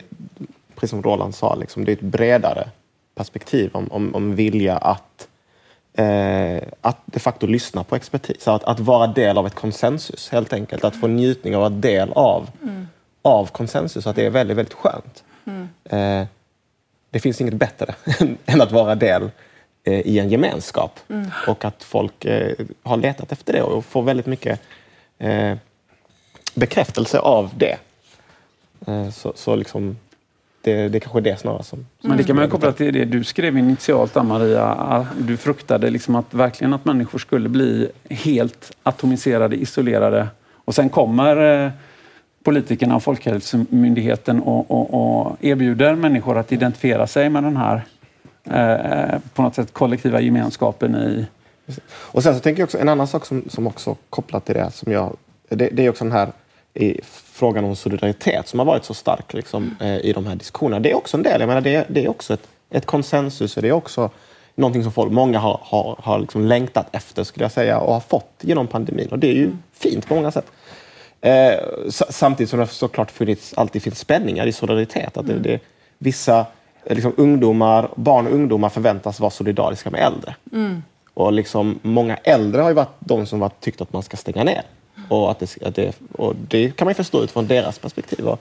precis 0.74 0.90
som 0.90 1.02
Roland 1.02 1.34
sa, 1.34 1.54
liksom, 1.54 1.84
det 1.84 1.92
är 1.92 1.96
ett 1.96 2.00
bredare 2.00 2.68
perspektiv 3.14 3.70
om, 3.72 3.92
om, 3.92 4.14
om 4.14 4.34
vilja 4.34 4.76
att, 4.76 5.28
eh, 5.92 6.62
att 6.80 6.98
de 7.04 7.20
facto 7.20 7.46
lyssna 7.46 7.84
på 7.84 7.96
expertis. 7.96 8.48
Att, 8.48 8.64
att 8.64 8.80
vara 8.80 9.06
del 9.06 9.38
av 9.38 9.46
ett 9.46 9.54
konsensus 9.54 10.28
helt 10.28 10.52
enkelt. 10.52 10.84
Att 10.84 11.00
få 11.00 11.06
njutning 11.06 11.56
av 11.56 11.64
att 11.64 11.72
vara 11.72 11.80
del 11.80 12.12
av, 12.12 12.50
mm. 12.62 12.88
av 13.22 13.46
konsensus. 13.46 14.06
Att 14.06 14.16
det 14.16 14.26
är 14.26 14.30
väldigt, 14.30 14.56
väldigt 14.56 14.74
skönt. 14.74 15.24
Mm. 15.44 15.68
Eh, 15.84 16.26
det 17.10 17.20
finns 17.20 17.40
inget 17.40 17.54
bättre 17.54 17.94
än 18.46 18.60
att 18.60 18.72
vara 18.72 18.94
del 18.94 19.30
eh, 19.84 20.00
i 20.00 20.18
en 20.18 20.28
gemenskap. 20.28 21.00
Mm. 21.08 21.30
Och 21.48 21.64
att 21.64 21.82
folk 21.82 22.24
eh, 22.24 22.54
har 22.82 22.96
letat 22.96 23.32
efter 23.32 23.52
det 23.52 23.62
och 23.62 23.84
får 23.84 24.02
väldigt 24.02 24.26
mycket 24.26 24.60
eh, 25.18 25.56
bekräftelse 26.54 27.18
av 27.18 27.50
det. 27.56 27.76
Eh, 28.86 29.10
så, 29.10 29.32
så 29.36 29.56
liksom, 29.56 29.96
det, 30.64 30.88
det 30.88 31.00
kanske 31.00 31.18
är 31.18 31.22
det 31.22 31.36
snarare 31.36 31.62
som... 31.62 31.86
Men 32.02 32.16
det 32.16 32.24
kan 32.24 32.36
man 32.36 32.50
koppla 32.50 32.72
till 32.72 32.94
det 32.94 33.04
du 33.04 33.24
skrev 33.24 33.58
initialt, 33.58 34.14
Maria. 34.14 35.06
Du 35.18 35.36
fruktade 35.36 35.90
liksom 35.90 36.14
att 36.14 36.34
verkligen 36.34 36.74
att 36.74 36.84
människor 36.84 37.18
skulle 37.18 37.48
bli 37.48 37.90
helt 38.08 38.76
atomiserade, 38.82 39.56
isolerade. 39.56 40.28
Och 40.64 40.74
sen 40.74 40.88
kommer 40.88 41.64
eh, 41.64 41.70
politikerna 42.44 42.96
och 42.96 43.02
Folkhälsomyndigheten 43.02 44.40
och, 44.40 44.70
och, 44.70 44.94
och 44.94 45.36
erbjuder 45.44 45.94
människor 45.94 46.38
att 46.38 46.52
identifiera 46.52 47.06
sig 47.06 47.28
med 47.28 47.42
den 47.42 47.56
här 47.56 47.82
eh, 48.44 49.18
på 49.34 49.42
något 49.42 49.54
sätt 49.54 49.72
kollektiva 49.72 50.20
gemenskapen 50.20 50.94
i... 50.94 51.26
Och 51.86 52.22
sen 52.22 52.34
så 52.34 52.40
tänker 52.40 52.60
jag 52.60 52.66
också 52.66 52.78
en 52.78 52.88
annan 52.88 53.06
sak 53.06 53.26
som, 53.26 53.44
som 53.48 53.66
också 53.66 53.96
kopplat 54.10 54.44
till 54.44 54.54
det 54.54 54.70
som 54.70 54.92
jag... 54.92 55.16
Det, 55.48 55.68
det 55.72 55.86
är 55.86 55.90
också 55.90 56.04
den 56.04 56.12
här 56.12 56.28
i 56.74 57.00
frågan 57.32 57.64
om 57.64 57.76
solidaritet 57.76 58.48
som 58.48 58.58
har 58.58 58.66
varit 58.66 58.84
så 58.84 58.94
stark 58.94 59.34
liksom, 59.34 59.76
eh, 59.80 59.96
i 59.96 60.12
de 60.12 60.26
här 60.26 60.36
diskussionerna. 60.36 60.80
Det 60.80 60.90
är 60.90 60.94
också 60.94 61.16
en 61.16 61.22
del. 61.22 61.40
Jag 61.40 61.48
menar, 61.48 61.60
det, 61.60 61.86
det 61.88 62.04
är 62.04 62.08
också 62.08 62.34
ett, 62.34 62.48
ett 62.70 62.86
konsensus 62.86 63.56
och 63.56 63.62
det 63.62 63.68
är 63.68 63.72
också 63.72 64.10
någonting 64.54 64.82
som 64.82 64.92
folk, 64.92 65.12
många 65.12 65.38
har, 65.38 65.60
har, 65.62 65.96
har 66.02 66.18
liksom 66.18 66.44
längtat 66.46 66.86
efter 66.92 67.24
skulle 67.24 67.44
jag 67.44 67.52
säga 67.52 67.78
och 67.78 67.92
har 67.92 68.00
fått 68.00 68.30
genom 68.40 68.66
pandemin. 68.66 69.08
Och 69.08 69.18
det 69.18 69.26
är 69.26 69.34
ju 69.34 69.44
mm. 69.44 69.62
fint 69.72 70.08
på 70.08 70.14
många 70.14 70.30
sätt. 70.30 70.46
Eh, 71.20 71.54
samtidigt 71.90 72.50
som 72.50 72.58
det 72.58 72.66
såklart 72.66 73.10
funnits, 73.10 73.54
alltid 73.56 73.82
finns 73.82 73.98
spänningar 73.98 74.46
i 74.46 74.52
solidaritet. 74.52 75.16
Att 75.16 75.26
det, 75.26 75.38
det, 75.38 75.60
vissa 75.98 76.46
liksom, 76.90 77.12
ungdomar, 77.16 77.88
barn 77.96 78.26
och 78.26 78.32
ungdomar 78.32 78.68
förväntas 78.68 79.20
vara 79.20 79.30
solidariska 79.30 79.90
med 79.90 80.00
äldre. 80.00 80.34
Mm. 80.52 80.82
Och 81.14 81.32
liksom, 81.32 81.78
många 81.82 82.16
äldre 82.16 82.62
har 82.62 82.68
ju 82.68 82.74
varit 82.74 82.96
de 82.98 83.26
som 83.26 83.42
har 83.42 83.50
tyckt 83.60 83.80
att 83.80 83.92
man 83.92 84.02
ska 84.02 84.16
stänga 84.16 84.44
ner. 84.44 84.62
Och, 85.08 85.30
att 85.30 85.38
det, 85.38 85.62
att 85.62 85.74
det, 85.74 85.92
och 86.12 86.36
det 86.36 86.76
kan 86.76 86.86
man 86.86 86.94
förstå 86.94 87.22
utifrån 87.22 87.46
deras 87.46 87.78
perspektiv. 87.78 88.28
Och, 88.28 88.40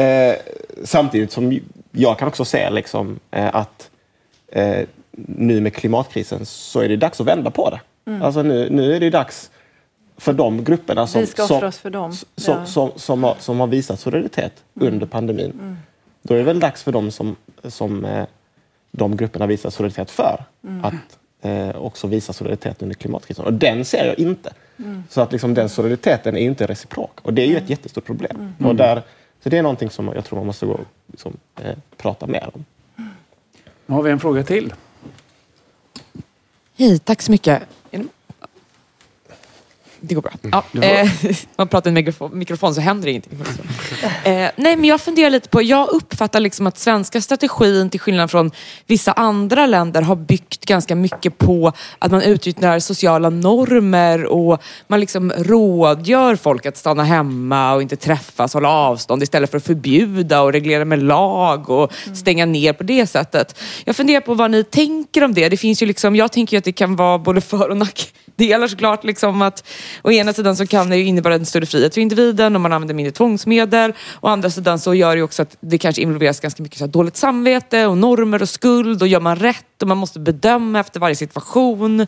eh, 0.00 0.36
samtidigt 0.84 1.32
som 1.32 1.60
jag 1.92 2.18
kan 2.18 2.28
också 2.28 2.44
se 2.44 2.70
liksom, 2.70 3.18
eh, 3.30 3.54
att 3.54 3.90
eh, 4.48 4.86
nu 5.26 5.60
med 5.60 5.74
klimatkrisen 5.74 6.46
så 6.46 6.80
är 6.80 6.88
det 6.88 6.96
dags 6.96 7.20
att 7.20 7.26
vända 7.26 7.50
på 7.50 7.70
det. 7.70 7.80
Mm. 8.10 8.22
Alltså 8.22 8.42
nu, 8.42 8.70
nu 8.70 8.96
är 8.96 9.00
det 9.00 9.10
dags 9.10 9.50
för 10.16 10.32
de 10.32 10.64
grupperna 10.64 11.06
som, 11.06 11.26
som, 11.26 11.72
som, 12.36 12.54
ja. 12.54 12.66
som, 12.66 12.90
som, 12.96 13.24
har, 13.24 13.36
som 13.38 13.60
har 13.60 13.66
visat 13.66 14.00
solidaritet 14.00 14.52
mm. 14.80 14.92
under 14.92 15.06
pandemin. 15.06 15.50
Mm. 15.50 15.76
Då 16.22 16.34
är 16.34 16.38
det 16.38 16.44
väl 16.44 16.60
dags 16.60 16.82
för 16.82 16.92
dem 16.92 17.10
som, 17.10 17.36
som 17.64 18.04
eh, 18.04 18.24
de 18.90 19.16
grupperna 19.16 19.46
visar 19.46 19.70
solidaritet 19.70 20.10
för 20.10 20.44
mm. 20.64 20.84
att 20.84 21.18
eh, 21.42 21.76
också 21.76 22.06
visa 22.06 22.32
solidaritet 22.32 22.82
under 22.82 22.94
klimatkrisen. 22.94 23.44
Och 23.44 23.52
den 23.52 23.84
ser 23.84 24.06
jag 24.06 24.18
inte. 24.18 24.52
Mm. 24.78 25.04
Så 25.10 25.20
att 25.20 25.32
liksom 25.32 25.54
den 25.54 25.68
solidariteten 25.68 26.36
är 26.36 26.40
inte 26.40 26.66
reciprok. 26.66 27.20
Och 27.22 27.34
det 27.34 27.42
är 27.42 27.46
ju 27.46 27.56
ett 27.56 27.70
jättestort 27.70 28.04
problem. 28.04 28.36
Mm. 28.36 28.70
Och 28.70 28.76
där, 28.76 29.02
så 29.42 29.48
det 29.48 29.58
är 29.58 29.62
någonting 29.62 29.90
som 29.90 30.12
jag 30.14 30.24
tror 30.24 30.38
man 30.38 30.46
måste 30.46 30.66
gå, 30.66 30.80
liksom, 31.06 31.36
eh, 31.60 31.76
prata 31.96 32.26
mer 32.26 32.50
om. 32.54 32.64
Nu 33.86 33.94
har 33.94 34.02
vi 34.02 34.10
en 34.10 34.20
fråga 34.20 34.42
till. 34.42 34.74
Hej, 36.76 36.98
tack 36.98 37.22
så 37.22 37.30
mycket. 37.30 37.62
Det 40.00 40.14
går 40.14 40.22
bra. 40.22 40.32
Ja, 40.42 40.82
eh, 40.82 41.10
man 41.56 41.68
pratar 41.68 41.88
i 41.88 41.90
en 41.90 41.94
mikrofon, 41.94 42.38
mikrofon 42.38 42.74
så 42.74 42.80
händer 42.80 43.08
ingenting. 43.08 43.32
Eh, 44.24 44.50
nej, 44.56 44.76
men 44.76 44.84
jag 44.84 45.00
funderar 45.00 45.30
lite 45.30 45.48
på, 45.48 45.62
jag 45.62 45.88
uppfattar 45.88 46.40
liksom 46.40 46.66
att 46.66 46.78
svenska 46.78 47.20
strategin 47.20 47.90
till 47.90 48.00
skillnad 48.00 48.30
från 48.30 48.50
vissa 48.86 49.12
andra 49.12 49.66
länder 49.66 50.02
har 50.02 50.16
byggt 50.16 50.64
ganska 50.64 50.94
mycket 50.94 51.38
på 51.38 51.72
att 51.98 52.10
man 52.10 52.22
utnyttjar 52.22 52.78
sociala 52.78 53.30
normer 53.30 54.24
och 54.24 54.62
man 54.86 55.00
liksom 55.00 55.32
rådgör 55.36 56.36
folk 56.36 56.66
att 56.66 56.76
stanna 56.76 57.04
hemma 57.04 57.74
och 57.74 57.82
inte 57.82 57.96
träffas, 57.96 58.54
hålla 58.54 58.68
avstånd 58.68 59.22
istället 59.22 59.50
för 59.50 59.58
att 59.58 59.64
förbjuda 59.64 60.42
och 60.42 60.52
reglera 60.52 60.84
med 60.84 61.02
lag 61.02 61.70
och 61.70 61.92
stänga 62.14 62.46
ner 62.46 62.72
på 62.72 62.82
det 62.82 63.06
sättet. 63.06 63.58
Jag 63.84 63.96
funderar 63.96 64.20
på 64.20 64.34
vad 64.34 64.50
ni 64.50 64.64
tänker 64.64 65.24
om 65.24 65.34
det. 65.34 65.48
Det 65.48 65.56
finns 65.56 65.82
ju 65.82 65.86
liksom, 65.86 66.16
jag 66.16 66.32
tänker 66.32 66.56
ju 66.56 66.58
att 66.58 66.64
det 66.64 66.72
kan 66.72 66.96
vara 66.96 67.18
både 67.18 67.40
för 67.40 67.68
och 67.68 67.76
nackdelar 67.76 68.68
såklart. 68.68 69.04
Liksom 69.04 69.42
att 69.42 69.64
Å 70.02 70.12
ena 70.12 70.32
sidan 70.32 70.56
så 70.56 70.66
kan 70.66 70.90
det 70.90 70.96
ju 70.96 71.04
innebära 71.04 71.34
en 71.34 71.46
större 71.46 71.66
frihet 71.66 71.94
för 71.94 72.00
individen 72.00 72.54
och 72.54 72.60
man 72.60 72.72
använder 72.72 72.94
mindre 72.94 73.12
tvångsmedel. 73.12 73.92
Å 74.20 74.28
andra 74.28 74.50
sidan 74.50 74.78
så 74.78 74.94
gör 74.94 75.16
det 75.16 75.22
också 75.22 75.42
att 75.42 75.56
det 75.60 75.78
kanske 75.78 76.02
involveras 76.02 76.40
ganska 76.40 76.62
mycket 76.62 76.78
så 76.78 76.84
här 76.84 76.92
dåligt 76.92 77.16
samvete 77.16 77.86
och 77.86 77.98
normer 77.98 78.42
och 78.42 78.48
skuld 78.48 79.02
och 79.02 79.08
gör 79.08 79.20
man 79.20 79.36
rätt 79.36 79.82
och 79.82 79.88
man 79.88 79.98
måste 79.98 80.20
bedöma 80.20 80.80
efter 80.80 81.00
varje 81.00 81.16
situation. 81.16 82.06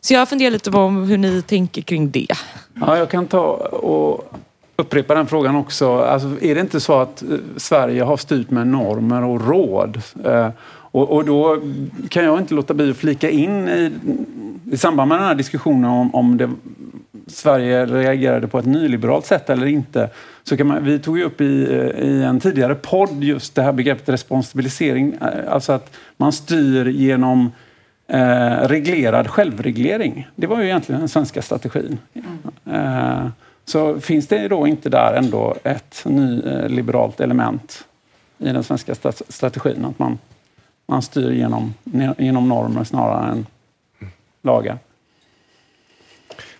Så 0.00 0.14
jag 0.14 0.28
funderar 0.28 0.50
lite 0.50 0.70
på 0.70 0.88
hur 0.88 1.18
ni 1.18 1.42
tänker 1.42 1.82
kring 1.82 2.10
det. 2.10 2.34
Ja, 2.74 2.98
jag 2.98 3.10
kan 3.10 3.26
ta 3.26 3.42
och 3.66 4.32
upprepa 4.76 5.14
den 5.14 5.26
frågan 5.26 5.56
också. 5.56 5.98
Alltså, 5.98 6.28
är 6.40 6.54
det 6.54 6.60
inte 6.60 6.80
så 6.80 7.00
att 7.00 7.22
eh, 7.22 7.28
Sverige 7.56 8.02
har 8.02 8.16
styrt 8.16 8.50
med 8.50 8.66
normer 8.66 9.24
och 9.24 9.48
råd? 9.48 10.02
Eh, 10.24 10.48
och, 10.96 11.10
och, 11.10 11.24
då 11.24 11.62
kan 12.08 12.24
jag 12.24 12.38
inte 12.38 12.54
låta 12.54 12.74
bli 12.74 12.90
att 12.90 12.96
flika 12.96 13.30
in 13.30 13.68
i, 13.68 13.92
i 14.72 14.76
samband 14.76 15.08
med 15.08 15.18
den 15.18 15.26
här 15.26 15.34
diskussionen 15.34 15.90
om, 15.90 16.14
om 16.14 16.36
det, 16.36 16.50
Sverige 17.26 17.86
reagerade 17.86 18.48
på 18.48 18.58
ett 18.58 18.66
nyliberalt 18.66 19.26
sätt 19.26 19.50
eller 19.50 19.66
inte. 19.66 20.10
Så 20.44 20.56
kan 20.56 20.66
man, 20.66 20.84
vi 20.84 20.98
tog 20.98 21.18
ju 21.18 21.24
upp 21.24 21.40
i, 21.40 21.44
i 21.98 22.22
en 22.22 22.40
tidigare 22.40 22.74
podd 22.74 23.24
just 23.24 23.54
det 23.54 23.62
här 23.62 23.72
begreppet 23.72 24.08
responsibilisering. 24.08 25.14
Eh, 25.20 25.52
alltså 25.52 25.72
att 25.72 25.96
man 26.16 26.32
styr 26.32 26.86
genom 26.86 27.52
eh, 28.06 28.68
reglerad 28.68 29.28
självreglering. 29.28 30.28
Det 30.36 30.46
var 30.46 30.60
ju 30.60 30.64
egentligen 30.64 31.00
den 31.00 31.08
svenska 31.08 31.42
strategin. 31.42 31.98
Mm. 32.14 32.84
Eh, 32.84 33.28
så 33.64 34.00
finns 34.00 34.26
det 34.26 34.48
då 34.48 34.66
inte 34.66 34.88
där 34.88 35.14
ändå 35.14 35.54
ett 35.62 36.02
nyliberalt 36.04 37.20
element 37.20 37.84
i 38.38 38.44
den 38.44 38.64
svenska 38.64 38.94
strategin? 39.28 39.84
Att 39.84 39.98
man 39.98 40.18
man 40.86 41.02
styr 41.02 41.30
genom, 41.30 41.74
genom 42.18 42.48
normer 42.48 42.84
snarare 42.84 43.30
än 43.30 43.46
lagar. 44.42 44.78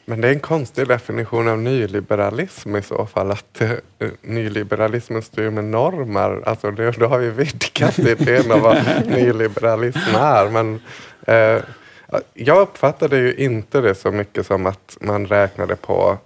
Men 0.09 0.21
det 0.21 0.29
är 0.29 0.33
en 0.33 0.41
konstig 0.41 0.89
definition 0.89 1.49
av 1.49 1.59
nyliberalism 1.59 2.77
i 2.77 2.83
så 2.83 3.07
fall, 3.07 3.31
att 3.31 3.63
uh, 3.63 4.09
nyliberalismen 4.23 5.23
styr 5.23 5.51
med 5.51 5.65
normer. 5.65 6.43
Alltså 6.47 6.71
det, 6.71 6.91
då 6.91 7.07
har 7.07 7.19
vi 7.19 7.31
vidgat 7.31 7.99
idén 7.99 8.53
av 8.53 8.61
vad 8.61 8.77
nyliberalism 9.07 10.15
är. 10.15 10.51
Men, 10.51 10.81
uh, 11.29 11.63
jag 12.35 12.59
uppfattade 12.59 13.19
ju 13.19 13.35
inte 13.35 13.81
det 13.81 13.95
så 13.95 14.11
mycket 14.11 14.47
som 14.47 14.67
att 14.67 14.97
man 15.01 15.27
räknade 15.27 15.77
på 15.77 16.19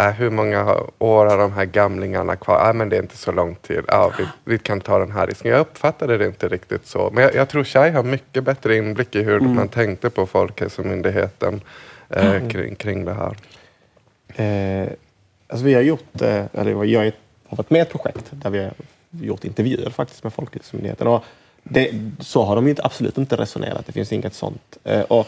äh, 0.00 0.10
hur 0.10 0.30
många 0.30 0.76
år 0.98 1.26
har 1.26 1.38
de 1.38 1.52
här 1.52 1.64
gamlingarna 1.64 2.36
kvar? 2.36 2.68
Äh, 2.68 2.74
men 2.74 2.88
det 2.88 2.96
är 2.96 3.02
inte 3.02 3.16
så 3.16 3.32
lång 3.32 3.54
tid. 3.54 3.84
Ja, 3.88 4.12
vi, 4.18 4.24
vi 4.44 4.58
kan 4.58 4.80
ta 4.80 4.98
den 4.98 5.10
här 5.10 5.26
risken. 5.26 5.50
Jag 5.50 5.60
uppfattade 5.60 6.18
det 6.18 6.26
inte 6.26 6.48
riktigt 6.48 6.86
så. 6.86 7.10
Men 7.12 7.24
jag, 7.24 7.34
jag 7.34 7.48
tror 7.48 7.64
Shai 7.64 7.90
har 7.90 8.02
mycket 8.02 8.44
bättre 8.44 8.76
inblick 8.76 9.14
i 9.14 9.22
hur 9.22 9.36
mm. 9.36 9.54
man 9.54 9.68
tänkte 9.68 10.10
på 10.10 10.26
Folkhälsomyndigheten 10.26 11.54
eh, 11.54 11.60
mm. 12.10 12.48
kring, 12.50 12.74
kring 12.74 13.04
det 13.04 13.14
här. 13.14 13.36
Eh, 14.44 14.88
alltså 15.46 15.64
vi 15.64 15.74
har 15.74 15.82
gjort, 15.82 16.22
eh, 16.22 16.44
eller 16.52 16.84
jag 16.84 17.12
har 17.46 17.56
varit 17.56 17.70
med 17.70 17.78
i 17.78 17.82
ett 17.82 17.90
projekt 17.90 18.24
där 18.30 18.50
vi 18.50 18.58
har 18.58 18.72
gjort 19.10 19.44
intervjuer 19.44 19.90
faktiskt 19.90 20.24
med 20.24 20.32
Folkhälsomyndigheten. 20.32 21.06
Och 21.06 21.24
det, 21.62 21.90
så 22.20 22.42
har 22.44 22.56
de 22.56 22.68
ju 22.68 22.74
absolut 22.78 23.18
inte 23.18 23.36
resonerat. 23.36 23.86
Det 23.86 23.92
finns 23.92 24.12
inget 24.12 24.34
sånt. 24.34 24.78
Eh, 24.84 25.00
och 25.00 25.26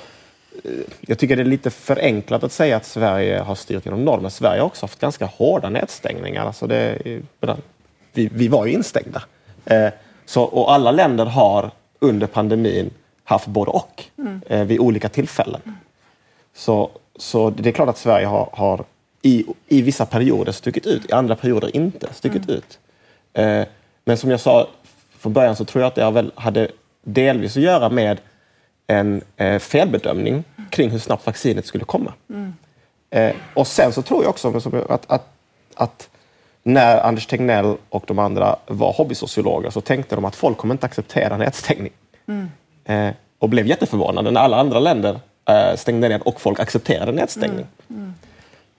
Eh, 0.65 0.71
jag 1.01 1.19
tycker 1.19 1.37
det 1.37 1.43
är 1.43 1.47
lite 1.47 1.71
förenklat 1.71 2.45
att 2.45 2.53
säga 2.53 2.77
att 2.77 2.87
Sverige 2.87 3.39
har 3.39 3.55
styrt 3.55 3.85
genom 3.85 4.05
normer. 4.05 4.29
Sverige 4.29 4.61
har 4.61 4.67
också 4.67 4.85
haft 4.85 5.01
ganska 5.01 5.27
hårda 5.27 5.69
nedstängningar. 5.69 6.47
Alltså 6.47 6.67
det, 6.67 6.99
vi, 8.13 8.29
vi 8.33 8.49
var 8.49 8.67
ju 8.67 8.73
instängda. 8.73 9.23
Eh, 9.65 9.89
så, 10.27 10.43
och 10.43 10.73
alla 10.73 10.91
länder 10.91 11.27
har 11.27 11.71
under 11.99 12.27
pandemin 12.27 12.91
haft 13.25 13.47
både 13.47 13.71
och 13.71 14.05
mm. 14.19 14.41
eh, 14.47 14.65
vid 14.65 14.81
olika 14.81 15.09
tillfällen. 15.09 15.61
Så, 16.55 16.91
så 17.17 17.51
det 17.51 17.69
är 17.69 17.73
klart 17.73 17.89
att 17.89 17.99
Sverige 17.99 18.27
har, 18.27 18.49
har 18.53 18.85
i, 19.23 19.45
i 19.69 19.83
vissa 19.83 20.07
perioder 20.07 20.53
stuckit 20.53 20.87
ut, 20.87 21.11
i 21.11 21.13
andra 21.13 21.37
perioder 21.37 21.77
inte 21.77 22.09
stuckit 22.15 22.45
mm. 22.45 22.57
ut. 22.57 22.79
Eh, 23.33 23.63
men 24.05 24.17
som 24.17 24.31
jag 24.31 24.41
sa 24.41 24.69
från 25.19 25.33
början 25.33 25.57
så 25.57 25.65
tror 25.65 25.83
jag 25.83 25.89
att 25.89 25.95
det 25.95 26.11
väl 26.11 26.33
hade 26.35 26.69
delvis 27.03 27.57
att 27.57 27.63
göra 27.63 27.89
med 27.89 28.21
en 28.87 29.23
eh, 29.37 29.59
felbedömning 29.59 30.45
kring 30.71 30.91
hur 30.91 30.99
snabbt 30.99 31.27
vaccinet 31.27 31.67
skulle 31.67 31.85
komma. 31.85 32.13
Mm. 32.31 32.55
Eh, 33.11 33.35
och 33.55 33.67
sen 33.67 33.93
så 33.93 34.03
tror 34.03 34.23
jag 34.23 34.31
också 34.31 34.73
att, 34.89 35.11
att, 35.11 35.29
att, 35.75 36.09
när 36.63 37.01
Anders 37.01 37.27
Tegnell 37.27 37.77
och 37.89 38.05
de 38.07 38.19
andra 38.19 38.57
var 38.67 38.93
hobbysociologer 38.93 39.71
så 39.71 39.81
tänkte 39.81 40.15
de 40.15 40.25
att 40.25 40.37
folk 40.37 40.59
kommer 40.59 40.75
inte 40.75 40.87
acceptera 40.87 41.37
nedstängning. 41.37 41.93
Mm. 42.27 42.51
Eh, 42.85 43.15
och 43.39 43.49
blev 43.49 43.67
jätteförvånade 43.67 44.31
när 44.31 44.41
alla 44.41 44.57
andra 44.57 44.81
länder 44.81 45.21
eh, 45.49 45.77
stängde 45.77 46.09
ner 46.09 46.29
och 46.29 46.41
folk 46.41 46.61
accepterade 46.61 47.13
nedstängning. 47.13 47.67
Mm. 47.89 48.03
mm. 48.03 48.15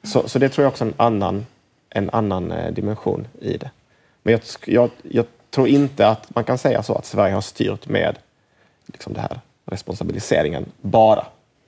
Så, 0.03 0.29
så 0.29 0.39
det 0.39 0.49
tror 0.49 0.63
jag 0.63 0.71
också 0.71 0.83
är 0.83 0.87
en 0.87 0.93
annan, 0.97 1.45
en 1.89 2.09
annan 2.09 2.51
eh, 2.51 2.73
dimension 2.73 3.27
i 3.41 3.57
det. 3.57 3.71
Men 4.23 4.31
jag, 4.31 4.41
jag, 4.65 4.89
jag, 5.01 5.25
tror 5.49 5.67
inte 5.67 6.07
att 6.07 6.35
man 6.35 6.43
kan 6.43 6.57
säga 6.57 6.83
så 6.83 6.95
att 6.95 7.05
Sverige 7.05 7.33
har 7.33 7.41
styrt 7.41 7.87
med 7.87 8.17
liksom 8.85 9.13
det 9.13 9.21
här 9.21 9.39
responsabiliseringen 9.65 10.65
bara. 10.81 11.25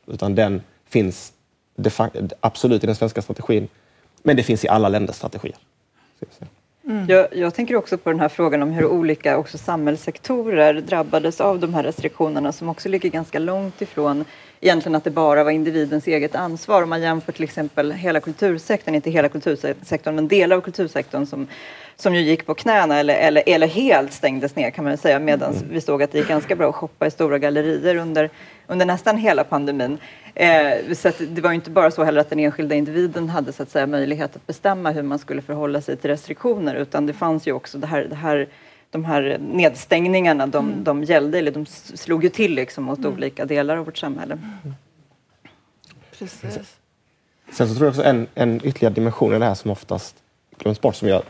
Utan 0.08 0.36
den 0.36 0.62
finns 0.90 1.34
absolut 2.40 2.84
i 2.84 2.88
den 2.88 2.96
svenska 2.96 3.22
strategin, 3.22 3.68
men 4.24 4.36
det 4.36 4.44
finns 4.44 4.66
i 4.66 4.68
alla 4.68 4.90
länders 4.90 5.16
strategier. 5.16 5.58
Mm. 6.88 7.06
Jag, 7.10 7.28
jag, 7.36 7.54
tänker 7.54 7.76
också 7.76 7.98
på 7.98 8.10
den 8.10 8.20
här 8.20 8.30
frågan 8.30 8.64
om 8.64 8.72
hur 8.72 8.86
olika 8.86 9.38
också 9.38 9.58
samhällssektorer 9.58 10.74
drabbades 10.74 11.42
av 11.42 11.60
de 11.60 11.74
här 11.74 11.84
restriktionerna 11.84 12.52
som 12.52 12.70
också 12.70 12.90
ligger 12.90 13.10
ganska 13.10 13.40
långt 13.40 13.82
ifrån 13.82 14.26
egentligen 14.62 14.96
att 14.96 15.04
det 15.04 15.12
bara 15.12 15.44
var 15.44 15.52
individens 15.52 16.08
eget 16.08 16.36
ansvar. 16.36 16.84
Om 16.84 16.90
man 16.90 17.02
jämför 17.02 17.32
till 17.32 17.44
exempel 17.44 17.92
hela 17.92 18.20
kultursektorn, 18.20 18.96
inte 18.96 19.10
hela 19.10 19.30
kultursektorn, 19.30 20.16
men 20.16 20.28
delar 20.28 20.56
av 20.58 20.62
kultursektorn 20.62 21.26
som 21.26 21.48
som 21.96 22.16
ju 22.16 22.22
gick 22.22 22.46
på 22.46 22.54
knäna 22.54 23.00
eller, 23.00 23.16
eller, 23.16 23.44
eller 23.46 23.68
helt 23.68 24.14
stängdes 24.14 24.56
ner 24.56 24.72
kan 24.72 24.84
man 24.84 24.98
säga 24.98 25.20
medan 25.20 25.54
mm. 25.54 25.70
vi 25.70 25.82
såg 25.82 26.04
att 26.04 26.12
det 26.12 26.18
gick 26.18 26.28
ganska 26.28 26.56
bra 26.56 26.70
att 26.70 26.76
shoppa 26.76 27.08
i 27.08 27.12
stora 27.12 27.38
gallerier 27.38 27.96
under, 27.96 28.30
under 28.68 28.86
nästan 28.86 29.18
hela 29.18 29.44
pandemin. 29.44 29.98
Eh, 30.34 30.94
så 30.94 31.12
det 31.20 31.42
var 31.42 31.52
inte 31.52 31.70
bara 31.70 31.92
så 31.92 32.04
heller 32.04 32.22
att 32.22 32.30
den 32.30 32.40
enskilda 32.40 32.76
individen 32.76 33.30
hade 33.30 33.54
så 33.54 33.64
att 33.64 33.70
säga, 33.70 33.88
möjlighet 33.88 34.36
att 34.36 34.48
bestämma 34.48 34.92
hur 34.92 35.04
man 35.04 35.20
skulle 35.20 35.42
förhålla 35.42 35.82
sig 35.82 35.98
till 35.98 36.10
restriktioner 36.10 36.76
utan 36.76 37.06
det 37.06 37.14
fanns 37.14 37.48
ju 37.48 37.52
också 37.52 37.78
det 37.78 37.88
här, 37.88 38.04
det 38.10 38.16
här 38.16 38.48
de 38.96 39.06
här 39.06 39.38
nedstängningarna, 39.42 40.48
de, 40.48 40.70
mm. 40.70 40.84
de 40.84 41.04
gällde, 41.04 41.40
eller 41.40 41.52
de 41.52 41.66
slog 41.66 42.24
ju 42.24 42.30
till 42.30 42.56
liksom 42.56 42.84
mot 42.84 43.00
mm. 43.00 43.14
olika 43.14 43.46
delar 43.46 43.78
av 43.78 43.86
vårt 43.86 43.98
samhälle. 43.98 44.38
Precis. 46.20 46.78
Sen 47.52 47.68
så 47.68 47.76
tror 47.76 47.86
jag 47.86 47.90
också 47.90 48.04
en, 48.04 48.28
en 48.36 48.62
ytterligare 48.64 48.94
dimension 48.94 49.34
i 49.34 49.40
det 49.40 49.46
här 49.46 49.56
som 49.56 49.72
oftast 49.72 50.16
glöms 50.58 50.82
bort, 50.82 50.96
som 50.96 51.08
jag 51.08 51.24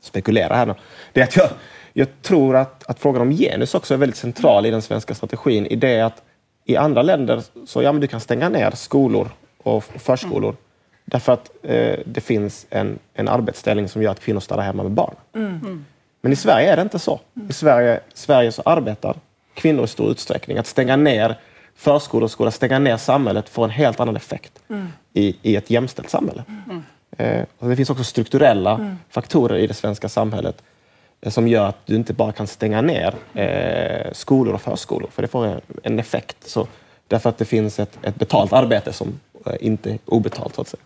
spekulera 0.00 0.54
här 0.54 0.66
nu, 0.66 0.74
det 1.12 1.20
är 1.20 1.24
att 1.24 1.36
jag, 1.36 1.48
jag 1.92 2.08
tror 2.22 2.56
att, 2.56 2.84
att 2.90 2.98
frågan 2.98 3.22
om 3.22 3.30
genus 3.30 3.74
också 3.74 3.94
är 3.94 3.98
väldigt 3.98 4.16
central 4.16 4.66
i 4.66 4.70
den 4.70 4.82
svenska 4.82 5.14
strategin. 5.14 5.66
I 5.66 5.76
det 5.76 6.00
att 6.00 6.22
i 6.64 6.76
andra 6.76 7.02
länder 7.02 7.42
så 7.66 7.82
ja, 7.82 7.92
men 7.92 8.00
du 8.00 8.06
kan 8.06 8.20
stänga 8.20 8.48
ner 8.48 8.70
skolor 8.70 9.28
och 9.58 9.84
förskolor 9.84 10.50
mm. 10.50 10.56
därför 11.04 11.32
att 11.32 11.50
eh, 11.62 11.98
det 12.06 12.20
finns 12.20 12.66
en, 12.70 12.98
en 13.14 13.28
arbetsställning 13.28 13.88
som 13.88 14.02
gör 14.02 14.10
att 14.10 14.20
kvinnor 14.20 14.40
stannar 14.40 14.62
hemma 14.62 14.82
med 14.82 14.92
barn. 14.92 15.14
Mm. 15.34 15.84
Men 16.24 16.32
i 16.32 16.36
Sverige 16.36 16.72
är 16.72 16.76
det 16.76 16.82
inte 16.82 16.98
så. 16.98 17.20
I 17.48 17.52
Sverige, 17.52 18.00
Sverige 18.14 18.52
så 18.52 18.62
arbetar 18.64 19.16
kvinnor 19.54 19.84
i 19.84 19.88
stor 19.88 20.10
utsträckning. 20.10 20.58
Att 20.58 20.66
stänga 20.66 20.96
ner 20.96 21.38
förskolor 21.76 22.24
och 22.24 22.30
skolor, 22.30 22.50
stänga 22.50 22.78
ner 22.78 22.96
samhället 22.96 23.48
får 23.48 23.64
en 23.64 23.70
helt 23.70 24.00
annan 24.00 24.16
effekt 24.16 24.52
mm. 24.68 24.88
i, 25.12 25.36
i 25.42 25.56
ett 25.56 25.70
jämställt 25.70 26.10
samhälle. 26.10 26.44
Mm. 26.68 26.82
Eh, 27.18 27.68
det 27.68 27.76
finns 27.76 27.90
också 27.90 28.04
strukturella 28.04 28.74
mm. 28.74 28.96
faktorer 29.10 29.58
i 29.58 29.66
det 29.66 29.74
svenska 29.74 30.08
samhället 30.08 30.62
eh, 31.20 31.30
som 31.30 31.48
gör 31.48 31.68
att 31.68 31.86
du 31.86 31.94
inte 31.94 32.12
bara 32.12 32.32
kan 32.32 32.46
stänga 32.46 32.80
ner 32.80 33.14
eh, 33.34 34.12
skolor 34.12 34.54
och 34.54 34.62
förskolor, 34.62 35.10
för 35.12 35.22
det 35.22 35.28
får 35.28 35.60
en 35.82 35.98
effekt. 35.98 36.36
Så, 36.46 36.66
därför 37.08 37.30
att 37.30 37.38
det 37.38 37.44
finns 37.44 37.78
ett, 37.78 37.98
ett 38.02 38.16
betalt 38.16 38.52
arbete 38.52 38.92
som 38.92 39.20
inte 39.60 39.90
är 39.90 39.98
obetalt, 40.04 40.54
så 40.54 40.60
att 40.60 40.68
säga. 40.68 40.82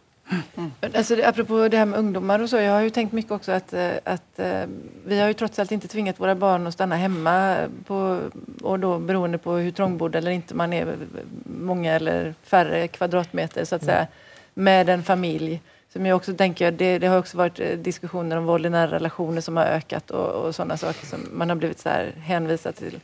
Mm. 0.56 0.70
Alltså, 0.94 1.16
apropå 1.24 1.68
det 1.68 1.76
här 1.76 1.86
med 1.86 1.98
ungdomar 1.98 2.38
och 2.38 2.50
så, 2.50 2.56
jag 2.56 2.72
har 2.72 2.80
ju 2.80 2.90
tänkt 2.90 3.12
mycket 3.12 3.32
också 3.32 3.52
att, 3.52 3.72
eh, 3.72 3.90
att 4.04 4.38
eh, 4.38 4.62
vi 5.06 5.20
har 5.20 5.28
ju 5.28 5.34
trots 5.34 5.58
allt 5.58 5.72
inte 5.72 5.88
tvingat 5.88 6.20
våra 6.20 6.34
barn 6.34 6.66
att 6.66 6.74
stanna 6.74 6.96
hemma 6.96 7.56
på, 7.86 8.20
och 8.62 8.80
då 8.80 8.98
beroende 8.98 9.38
på 9.38 9.52
hur 9.52 9.70
trångbodd 9.70 10.16
eller 10.16 10.30
inte 10.30 10.54
man 10.54 10.72
är, 10.72 10.96
många 11.44 11.92
eller 11.92 12.34
färre 12.42 12.88
kvadratmeter 12.88 13.64
så 13.64 13.74
att 13.76 13.84
säga, 13.84 14.06
med 14.54 14.88
en 14.88 15.02
familj. 15.02 15.60
Som 15.92 16.06
jag 16.06 16.16
också 16.16 16.34
tänker, 16.34 16.70
det, 16.70 16.98
det 16.98 17.06
har 17.06 17.18
också 17.18 17.36
varit 17.36 17.60
eh, 17.60 17.78
diskussioner 17.78 18.36
om 18.36 18.44
våld 18.44 18.66
i 18.66 18.70
nära 18.70 18.90
relationer 18.90 19.40
som 19.40 19.56
har 19.56 19.64
ökat 19.64 20.10
och, 20.10 20.30
och 20.30 20.54
sådana 20.54 20.76
saker 20.76 21.06
som 21.06 21.20
man 21.32 21.48
har 21.48 21.56
blivit 21.56 21.78
så 21.78 21.88
här 21.88 22.12
hänvisad 22.18 22.74
till 22.76 23.00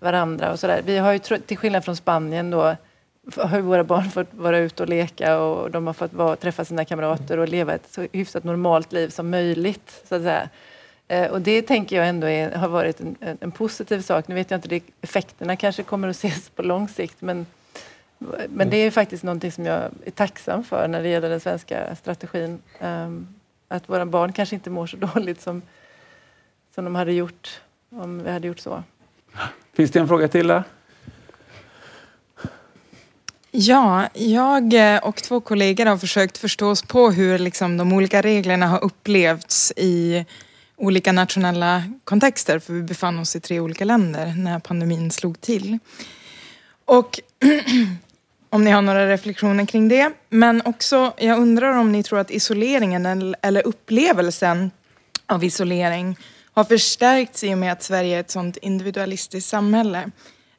varandra 0.00 0.52
och 0.52 0.60
sådär. 0.60 0.82
Vi 0.84 0.98
har 0.98 1.12
ju 1.12 1.18
till 1.18 1.58
skillnad 1.58 1.84
från 1.84 1.96
Spanien 1.96 2.50
då 2.50 2.76
har 3.36 3.60
våra 3.60 3.84
barn 3.84 4.10
fått 4.10 4.34
vara 4.34 4.58
ute 4.58 4.82
och 4.82 4.88
leka 4.88 5.38
och 5.38 5.70
de 5.70 5.86
har 5.86 5.94
fått 5.94 6.12
vara, 6.12 6.36
träffa 6.36 6.64
sina 6.64 6.84
kamrater 6.84 7.38
och 7.38 7.48
leva 7.48 7.74
ett 7.74 7.88
så 7.90 8.06
hyfsat 8.12 8.44
normalt 8.44 8.92
liv 8.92 9.08
som 9.08 9.30
möjligt. 9.30 10.02
Så 10.08 10.14
att 10.14 10.22
säga. 10.22 10.48
Eh, 11.08 11.30
och 11.30 11.40
det 11.40 11.62
tänker 11.62 11.96
jag 11.96 12.08
ändå 12.08 12.26
är, 12.26 12.50
har 12.50 12.68
varit 12.68 13.00
en, 13.00 13.16
en, 13.40 13.50
positiv 13.50 14.00
sak. 14.00 14.28
Nu 14.28 14.34
vet 14.34 14.50
jag 14.50 14.58
inte, 14.58 14.68
det, 14.68 14.82
effekterna 15.00 15.56
kanske 15.56 15.82
kommer 15.82 16.08
att 16.08 16.16
ses 16.16 16.48
på 16.48 16.62
lång 16.62 16.88
sikt 16.88 17.16
men, 17.20 17.46
men 18.48 18.70
det 18.70 18.76
är 18.76 18.90
faktiskt 18.90 19.22
någonting 19.22 19.52
som 19.52 19.66
jag 19.66 19.82
är 20.04 20.10
tacksam 20.10 20.64
för 20.64 20.88
när 20.88 21.02
det 21.02 21.08
gäller 21.08 21.28
den 21.28 21.40
svenska 21.40 21.96
strategin. 21.96 22.58
Um, 22.80 23.34
att 23.68 23.88
våra 23.88 24.06
barn 24.06 24.32
kanske 24.32 24.54
inte 24.54 24.70
mår 24.70 24.86
så 24.86 24.96
dåligt 25.14 25.40
som, 25.40 25.62
som 26.74 26.84
de 26.84 26.94
hade 26.94 27.12
gjort 27.12 27.60
om 27.90 28.22
vi 28.22 28.30
hade 28.30 28.46
gjort 28.46 28.58
så. 28.58 28.82
Finns 29.72 29.90
det 29.90 29.98
en 29.98 30.08
fråga 30.08 30.28
till 30.28 30.46
där? 30.46 30.62
Ja, 33.50 34.08
jag 34.14 34.74
eh, 34.74 34.98
och 34.98 35.16
två 35.16 35.40
kollegor 35.40 35.86
har 35.86 35.96
försökt 35.96 36.38
förstå 36.38 36.70
oss 36.70 36.82
på 36.82 37.10
hur 37.10 37.38
liksom 37.38 37.76
de 37.76 37.92
olika 37.92 38.22
reglerna 38.22 38.66
har 38.66 38.84
upplevts 38.84 39.72
i 39.76 40.24
olika 40.76 41.12
nationella 41.12 41.82
kontexter, 42.04 42.58
för 42.58 42.72
vi 42.72 42.82
befann 42.82 43.18
oss 43.18 43.36
i 43.36 43.40
tre 43.40 43.60
olika 43.60 43.84
länder 43.84 44.34
när 44.36 44.58
pandemin 44.58 45.10
slog 45.10 45.40
till. 45.40 45.78
Och 46.84 47.20
om 48.50 48.64
ni 48.64 48.70
har 48.70 48.82
några 48.82 49.08
reflektioner 49.08 49.66
kring 49.66 49.88
det. 49.88 50.12
Men 50.28 50.62
också, 50.64 51.12
jag 51.18 51.38
undrar 51.38 51.72
om 51.72 51.92
ni 51.92 52.02
tror 52.02 52.18
att 52.18 52.30
isoleringen 52.30 53.34
eller 53.42 53.66
upplevelsen 53.66 54.70
av 55.26 55.44
isolering 55.44 56.16
har 56.52 56.64
förstärkts 56.64 57.44
i 57.44 57.54
och 57.54 57.58
med 57.58 57.72
att 57.72 57.82
Sverige 57.82 58.16
är 58.16 58.20
ett 58.20 58.30
sådant 58.30 58.56
individualistiskt 58.56 59.50
samhälle 59.50 60.10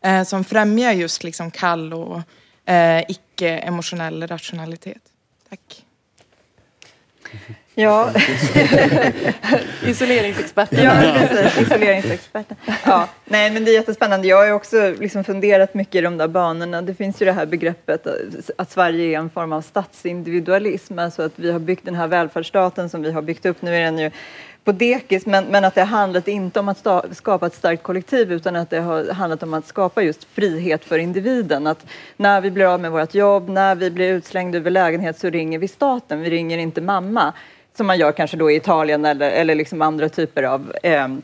eh, 0.01 0.23
som 0.23 0.43
främjar 0.43 0.91
just 0.91 1.23
liksom 1.23 1.51
kall 1.51 1.93
och 1.93 2.21
eh, 2.69 3.03
icke-emotionell 3.07 4.27
rationalitet. 4.27 5.01
Tack. 5.49 5.85
Ja. 7.75 8.09
Isoleringsexperten. 9.85 10.83
Ja, 10.83 10.91
precis. 11.29 11.61
Isoleringsexperten. 11.61 12.57
Ja. 12.85 13.07
Nej, 13.25 13.51
men 13.51 13.65
det 13.65 13.71
är 13.71 13.73
jättespännande. 13.73 14.27
Jag 14.27 14.37
har 14.37 14.51
också 14.51 14.95
liksom 14.99 15.23
funderat 15.23 15.73
mycket 15.73 15.95
i 15.95 16.01
de 16.01 16.17
där 16.17 16.27
banorna. 16.27 16.81
Det 16.81 16.93
finns 16.93 17.21
ju 17.21 17.25
det 17.25 17.31
här 17.31 17.45
begreppet 17.45 18.07
att 18.57 18.71
Sverige 18.71 19.15
är 19.15 19.19
en 19.19 19.29
form 19.29 19.53
av 19.53 19.61
statsindividualism. 19.61 20.99
Alltså 20.99 21.21
att 21.21 21.33
vi 21.35 21.51
har 21.51 21.59
byggt 21.59 21.85
den 21.85 21.95
här 21.95 22.07
välfärdsstaten 22.07 22.89
som 22.89 23.01
vi 23.01 23.11
har 23.11 23.21
byggt 23.21 23.45
upp. 23.45 23.61
Nu 23.61 23.75
är 23.75 23.81
den 23.81 23.99
ju 23.99 24.11
på 24.69 24.73
dekis, 24.73 25.25
men, 25.25 25.45
men 25.45 25.65
att 25.65 25.75
det 25.75 25.81
har 25.81 25.97
handlat 25.97 26.27
inte 26.27 26.59
om 26.59 26.69
att 26.69 26.77
sta, 26.77 27.03
skapa 27.11 27.47
ett 27.47 27.53
starkt 27.53 27.83
kollektiv 27.83 28.31
utan 28.31 28.55
att 28.55 28.69
det 28.69 28.79
har 28.79 29.13
handlat 29.13 29.43
om 29.43 29.53
att 29.53 29.67
skapa 29.67 30.01
just 30.01 30.23
frihet 30.23 30.85
för 30.85 30.99
individen. 30.99 31.67
Att 31.67 31.85
när 32.17 32.41
vi 32.41 32.51
blir 32.51 32.65
av 32.65 32.79
med 32.79 32.91
vårt 32.91 33.13
jobb, 33.13 33.49
när 33.49 33.75
vi 33.75 33.91
blir 33.91 34.13
utslängda 34.13 34.57
över 34.57 34.71
lägenhet 34.71 35.19
så 35.19 35.29
ringer 35.29 35.59
vi 35.59 35.67
staten, 35.67 36.21
vi 36.21 36.29
ringer 36.29 36.57
inte 36.57 36.81
mamma. 36.81 37.33
Som 37.77 37.87
man 37.87 37.97
gör 37.99 38.11
kanske 38.11 38.37
då 38.37 38.51
i 38.51 38.55
Italien 38.55 39.05
eller, 39.05 39.31
eller 39.31 39.55
liksom 39.55 39.81
andra 39.81 40.09
typer 40.09 40.43
av 40.43 40.73
ehm, 40.83 41.21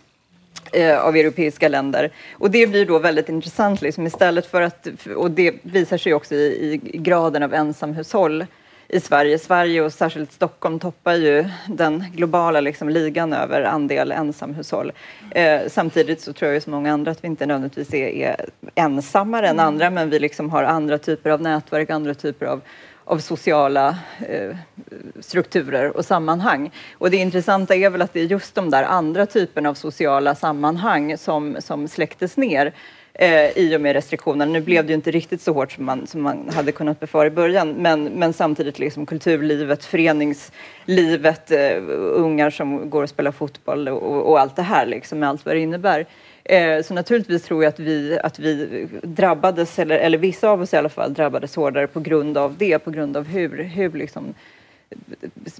eh, 0.73 0.97
av 0.99 1.15
europeiska 1.15 1.67
länder. 1.67 2.11
Och 2.33 2.51
det 2.51 2.67
blir 2.67 2.85
då 2.85 2.99
väldigt 2.99 3.29
intressant 3.29 3.81
liksom, 3.81 4.07
istället 4.07 4.45
för 4.45 4.61
att, 4.61 4.87
och 5.15 5.31
det 5.31 5.53
visar 5.61 5.97
sig 5.97 6.13
också 6.13 6.35
i, 6.35 6.81
i 6.83 6.97
graden 6.97 7.43
av 7.43 7.53
ensamhushåll 7.53 8.45
i 8.87 8.99
Sverige. 8.99 9.39
Sverige 9.39 9.81
och 9.81 9.93
särskilt 9.93 10.31
Stockholm 10.31 10.79
toppar 10.79 11.13
ju 11.13 11.45
den 11.67 12.05
globala 12.13 12.61
liksom, 12.61 12.89
ligan 12.89 13.33
över 13.33 13.61
andel 13.61 14.11
ensamhushåll. 14.11 14.91
Eh, 15.31 15.61
samtidigt 15.67 16.21
så 16.21 16.33
tror 16.33 16.51
jag 16.51 16.63
som 16.63 16.71
många 16.71 16.93
andra 16.93 17.11
att 17.11 17.23
vi 17.23 17.27
inte 17.27 17.45
nödvändigtvis 17.45 17.93
är, 17.93 18.07
är 18.07 18.49
ensammare 18.75 19.47
än 19.47 19.59
andra 19.59 19.89
men 19.89 20.09
vi 20.09 20.19
liksom 20.19 20.49
har 20.49 20.63
andra 20.63 20.97
typer 20.97 21.29
av 21.29 21.41
nätverk, 21.41 21.89
andra 21.89 22.13
typer 22.13 22.45
av 22.45 22.61
av 23.05 23.19
sociala 23.19 23.97
eh, 24.29 24.55
strukturer 25.19 25.97
och 25.97 26.05
sammanhang. 26.05 26.71
Och 26.97 27.11
det 27.11 27.17
intressanta 27.17 27.75
är 27.75 27.89
väl 27.89 28.01
att 28.01 28.13
det 28.13 28.19
är 28.19 28.25
just 28.25 28.55
de 28.55 28.69
där 28.69 28.83
andra 28.83 29.25
typerna 29.25 29.69
av 29.69 29.73
sociala 29.73 30.35
sammanhang 30.35 31.17
som, 31.17 31.57
som 31.59 31.87
släcktes 31.87 32.37
ner 32.37 32.73
eh, 33.15 33.57
i 33.57 33.75
och 33.77 33.81
med 33.81 33.93
restriktionerna. 33.93 34.51
Nu 34.51 34.61
blev 34.61 34.85
det 34.85 34.89
ju 34.89 34.95
inte 34.95 35.11
riktigt 35.11 35.41
så 35.41 35.53
hårt 35.53 35.71
som 35.71 35.85
man, 35.85 36.07
som 36.07 36.21
man 36.21 36.49
hade 36.49 36.71
kunnat 36.71 36.99
befara 36.99 37.27
i 37.27 37.29
början 37.31 37.73
men, 37.73 38.03
men 38.03 38.33
samtidigt 38.33 38.79
liksom 38.79 39.05
kulturlivet, 39.05 39.85
föreningslivet, 39.85 41.51
eh, 41.51 41.77
ungar 41.97 42.49
som 42.49 42.89
går 42.89 43.03
och 43.03 43.09
spelar 43.09 43.31
fotboll 43.31 43.87
och, 43.87 44.29
och, 44.29 44.39
allt 44.39 44.55
det 44.55 44.61
här 44.61 44.85
liksom, 44.85 45.19
med 45.19 45.29
allt 45.29 45.45
vad 45.45 45.55
det 45.55 45.59
innebär. 45.59 46.05
Eh, 46.43 46.81
så 46.81 46.93
naturligtvis 46.93 47.43
tror 47.43 47.63
jag 47.63 47.69
att 47.69 47.79
vi, 47.79 48.19
att 48.23 48.39
vi 48.39 48.87
drabbades, 49.03 49.79
eller, 49.79 49.97
eller 49.97 50.17
vissa 50.17 50.49
av 50.49 50.61
oss 50.61 50.73
i 50.73 50.77
alla 50.77 50.89
fall, 50.89 51.13
drabbades 51.13 51.55
hårdare 51.55 51.87
på 51.87 51.99
grund 51.99 52.37
av 52.37 52.55
det, 52.57 52.79
på 52.79 52.91
grund 52.91 53.17
av 53.17 53.27
hur, 53.27 53.63
hur 53.63 53.91
liksom, 53.91 54.33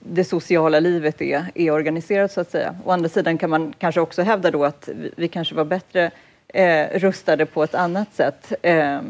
det 0.04 0.24
sociala 0.24 0.80
livet 0.80 1.22
är, 1.22 1.46
är 1.56 1.72
organiserat 1.72 2.32
så 2.32 2.42
att 2.42 2.52
säga. 2.52 2.76
Å 2.86 2.92
andra 2.92 3.10
sidan 3.10 3.38
kan 3.38 3.50
man 3.50 3.74
kanske 3.78 4.02
också 4.02 4.22
hävda 4.22 4.52
då 4.52 4.66
att 4.66 4.90
vi, 4.96 5.12
vi 5.16 5.28
kanske 5.28 5.56
var 5.56 5.66
bättre 5.66 6.12
eh, 6.48 7.00
rustade 7.00 7.46
på 7.46 7.64
ett 7.64 7.76
annat 7.76 8.16
sätt 8.16 8.54
eh, 8.62 9.02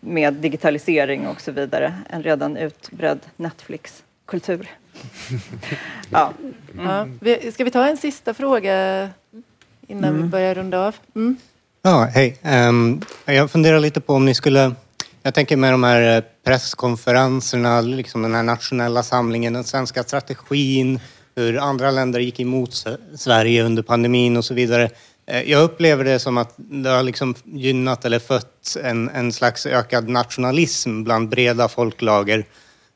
med 0.00 0.34
digitalisering 0.34 1.26
och 1.26 1.40
så 1.40 1.52
vidare. 1.52 1.94
En 2.10 2.22
redan 2.22 2.56
utbredd 2.56 3.20
Netflix-kultur. 3.36 4.70
ja. 6.10 6.32
Mm. 6.74 7.18
ja. 7.20 7.50
Ska 7.52 7.64
vi 7.64 7.70
ta 7.70 7.88
en 7.88 7.96
sista 7.96 8.34
fråga 8.34 9.08
innan 9.86 10.10
mm. 10.10 10.22
vi 10.22 10.28
börjar 10.28 10.54
runda 10.54 10.86
av? 10.86 10.96
Mm. 11.14 11.36
Ja, 11.82 12.08
hej. 12.14 12.36
Um, 12.42 13.02
jag 13.24 13.50
funderar 13.50 13.80
lite 13.80 14.00
på 14.00 14.14
om 14.14 14.24
ni 14.24 14.34
skulle 14.34 14.74
jag 15.26 15.34
tänker 15.34 15.56
med 15.56 15.72
de 15.72 15.84
här 15.84 16.16
eh, 16.16 16.24
presskonferenserna, 16.44 17.80
liksom 17.80 18.22
den 18.22 18.34
här 18.34 18.42
nationella 18.42 19.02
samlingen, 19.02 19.52
den 19.52 19.64
svenska 19.64 20.02
strategin, 20.02 21.00
hur 21.36 21.58
andra 21.58 21.90
länder 21.90 22.20
gick 22.20 22.40
emot 22.40 22.84
Sverige 23.14 23.64
under 23.64 23.82
pandemin 23.82 24.36
och 24.36 24.44
så 24.44 24.54
vidare. 24.54 24.90
Eh, 25.26 25.50
jag 25.50 25.62
upplever 25.62 26.04
det 26.04 26.18
som 26.18 26.38
att 26.38 26.54
det 26.56 26.90
har 26.90 27.02
liksom 27.02 27.34
gynnat 27.44 28.04
eller 28.04 28.18
fött 28.18 28.76
en, 28.82 29.08
en 29.08 29.32
slags 29.32 29.66
ökad 29.66 30.08
nationalism 30.08 31.04
bland 31.04 31.28
breda 31.28 31.68
folklager. 31.68 32.44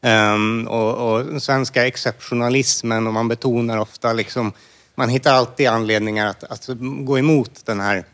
Um, 0.03 0.68
och, 0.68 1.12
och 1.12 1.24
den 1.24 1.41
svenska 1.41 1.87
exceptionalismen 1.87 3.07
och 3.07 3.12
man 3.12 3.29
betonar 3.29 3.79
ofta 3.79 4.12
liksom, 4.12 4.53
man 4.95 5.09
hittar 5.09 5.35
alltid 5.35 5.68
anledningar 5.68 6.26
att, 6.26 6.45
att 6.45 6.68
gå 6.81 7.18
emot 7.18 7.66
den 7.66 7.81
här 7.81 8.05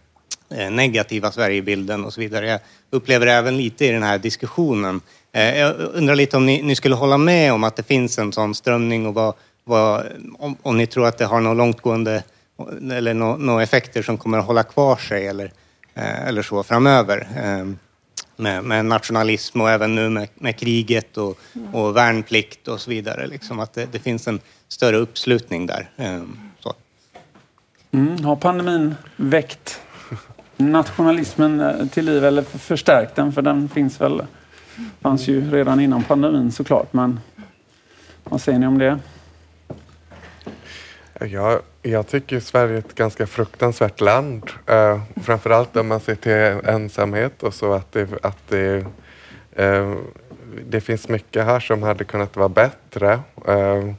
eh, 0.50 0.70
negativa 0.70 1.32
Sverigebilden 1.32 2.04
och 2.04 2.12
så 2.12 2.20
vidare. 2.20 2.46
Jag 2.46 2.60
upplever 2.90 3.26
det 3.26 3.32
även 3.32 3.56
lite 3.56 3.86
i 3.86 3.90
den 3.90 4.02
här 4.02 4.18
diskussionen. 4.18 5.00
Eh, 5.32 5.58
jag 5.58 5.74
undrar 5.78 6.14
lite 6.14 6.36
om 6.36 6.46
ni, 6.46 6.62
ni, 6.62 6.76
skulle 6.76 6.94
hålla 6.94 7.18
med 7.18 7.52
om 7.52 7.64
att 7.64 7.76
det 7.76 7.82
finns 7.82 8.18
en 8.18 8.32
sån 8.32 8.54
strömning 8.54 9.06
och 9.06 9.14
vad, 9.14 9.34
vad, 9.64 10.06
om, 10.38 10.56
om 10.62 10.78
ni 10.78 10.86
tror 10.86 11.06
att 11.06 11.18
det 11.18 11.24
har 11.24 11.40
något 11.40 11.56
långtgående 11.56 12.22
eller 12.92 13.14
några 13.14 13.36
no 13.36 13.60
effekter 13.60 14.02
som 14.02 14.18
kommer 14.18 14.38
att 14.38 14.46
hålla 14.46 14.62
kvar 14.62 14.96
sig 14.96 15.26
eller, 15.26 15.52
eh, 15.94 16.28
eller 16.28 16.42
så 16.42 16.62
framöver. 16.62 17.28
Eh, 17.36 17.66
med, 18.36 18.64
med, 18.64 18.84
nationalism 18.84 19.60
och 19.60 19.70
även 19.70 19.94
nu 19.94 20.08
med, 20.08 20.28
med 20.34 20.58
kriget 20.58 21.16
och, 21.16 21.38
och 21.72 21.96
värnplikt 21.96 22.68
och 22.68 22.80
så 22.80 22.90
vidare. 22.90 23.26
Liksom 23.26 23.60
att 23.60 23.72
det, 23.72 23.92
det 23.92 23.98
finns 23.98 24.28
en 24.28 24.40
större 24.68 24.96
uppslutning 24.96 25.66
där. 25.66 25.90
Eh, 25.96 26.22
så. 26.60 26.74
Mm, 27.90 28.24
har 28.24 28.36
pandemin 28.36 28.94
väckt 29.16 29.80
nationalismen 30.56 31.88
till 31.88 32.04
liv 32.04 32.24
eller 32.24 32.42
förstärkt 32.42 33.16
den? 33.16 33.32
För 33.32 33.42
den 33.42 33.68
finns 33.68 34.00
väl, 34.00 34.22
fanns 35.00 35.28
ju 35.28 35.50
redan 35.50 35.80
innan 35.80 36.02
pandemin 36.02 36.52
såklart. 36.52 36.92
Men 36.92 37.20
vad 38.24 38.40
säger 38.40 38.58
ni 38.58 38.66
om 38.66 38.78
det? 38.78 38.98
Jag, 41.20 41.60
jag 41.82 42.06
tycker 42.06 42.40
Sverige 42.40 42.74
är 42.74 42.78
ett 42.78 42.94
ganska 42.94 43.26
fruktansvärt 43.26 44.00
land. 44.00 44.50
Eh, 44.66 45.00
framförallt 45.22 45.76
om 45.76 45.88
man 45.88 46.00
ser 46.00 46.14
till 46.14 46.68
ensamhet 46.70 47.42
och 47.42 47.54
så 47.54 47.72
att 47.72 47.92
det, 47.92 48.08
att 48.22 48.38
det, 48.48 48.86
eh, 49.52 49.94
det 50.66 50.80
finns 50.80 51.08
mycket 51.08 51.44
här 51.44 51.60
som 51.60 51.82
hade 51.82 52.04
kunnat 52.04 52.36
vara 52.36 52.48
bättre. 52.48 53.20
Eh, 53.46 53.94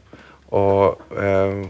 och 0.46 1.14
eh, 1.24 1.66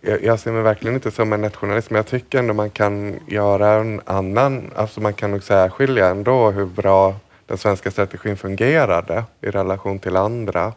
jag, 0.00 0.24
jag 0.24 0.40
ser 0.40 0.52
mig 0.52 0.62
verkligen 0.62 0.94
inte 0.94 1.10
som 1.10 1.32
en 1.32 1.40
nationalist 1.40 1.90
men 1.90 1.96
jag 1.96 2.06
tycker 2.06 2.38
ändå 2.38 2.54
man 2.54 2.70
kan 2.70 3.20
göra 3.26 3.68
en 3.68 4.00
annan, 4.04 4.70
alltså 4.76 5.00
man 5.00 5.14
kan 5.14 5.30
nog 5.30 5.42
särskilja 5.42 6.08
ändå 6.08 6.50
hur 6.50 6.66
bra 6.66 7.16
den 7.46 7.58
svenska 7.58 7.90
strategin 7.90 8.36
fungerade 8.36 9.24
i 9.40 9.46
relation 9.50 9.98
till 9.98 10.16
andra 10.16 10.72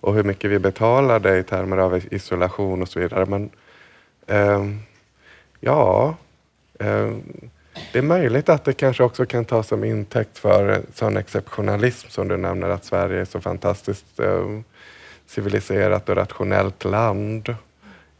och 0.00 0.14
hur 0.14 0.24
mycket 0.24 0.50
vi 0.50 0.58
betalar 0.58 1.20
det 1.20 1.38
i 1.38 1.42
termer 1.42 1.76
av 1.76 2.00
isolation 2.10 2.82
och 2.82 2.88
så 2.88 3.00
vidare. 3.00 3.26
Men 3.26 3.50
eh, 4.26 4.64
ja, 5.60 6.14
eh, 6.78 7.10
det 7.92 7.98
är 7.98 8.02
möjligt 8.02 8.48
att 8.48 8.64
det 8.64 8.72
kanske 8.72 9.02
också 9.02 9.26
kan 9.26 9.44
tas 9.44 9.68
som 9.68 9.84
intäkt 9.84 10.38
för 10.38 10.82
sån 10.94 11.16
exceptionalism 11.16 12.08
som 12.08 12.28
du 12.28 12.36
nämner, 12.36 12.68
att 12.68 12.84
Sverige 12.84 13.20
är 13.20 13.24
så 13.24 13.40
fantastiskt 13.40 14.20
eh, 14.20 14.60
civiliserat 15.26 16.08
och 16.08 16.16
rationellt 16.16 16.84
land. 16.84 17.54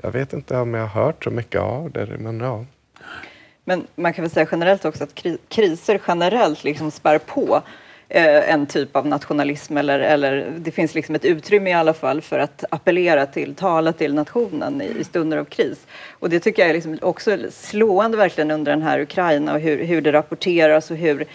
Jag 0.03 0.11
vet 0.13 0.33
inte 0.33 0.57
om 0.57 0.75
jag 0.75 0.87
har 0.87 1.05
hört 1.05 1.25
så 1.25 1.31
mycket 1.31 1.61
av 1.61 1.91
det, 1.91 2.07
men 2.19 2.41
ja. 2.41 2.65
Men 3.65 3.87
man 3.95 4.13
kan 4.13 4.23
väl 4.23 4.31
säga 4.31 4.49
generellt 4.51 4.85
också 4.85 5.05
att 5.05 5.23
kriser 5.49 6.01
generellt 6.09 6.65
liksom 6.65 6.91
spär 6.91 7.19
på 7.19 7.63
Eh, 8.13 8.51
en 8.51 8.67
typ 8.67 8.97
av 8.97 9.07
nationalism 9.07 9.77
eller, 9.77 10.01
eller 10.01 10.53
det 10.59 10.71
finns 10.71 10.95
liksom 10.95 11.15
ett 11.15 11.25
utrymme 11.25 11.71
i 11.71 11.73
alla 11.73 11.95
fall 11.95 12.21
för 12.21 12.39
att 12.39 12.65
appellera 12.71 13.27
till, 13.27 13.55
tala 13.55 13.93
till 13.93 14.15
nationen 14.15 14.83
i, 14.83 15.01
i 15.01 15.05
stunder 15.05 15.37
av 15.37 15.45
kris. 15.45 15.87
Och 16.11 16.31
det 16.31 16.41
tycker 16.41 16.63
jag 16.63 16.71
är 16.71 16.75
liksom 16.75 16.99
också 17.03 17.39
slående 17.51 18.17
verkligen 18.17 18.51
under 18.51 18.73
den 18.73 18.83
här 18.83 19.01
Ukraina 19.01 19.55
och 19.55 19.61
hur, 19.61 19.85
hur 19.85 20.01
det 20.01 20.13
rapporteras 20.13 20.91
och 20.91 20.97
hur 20.97 21.27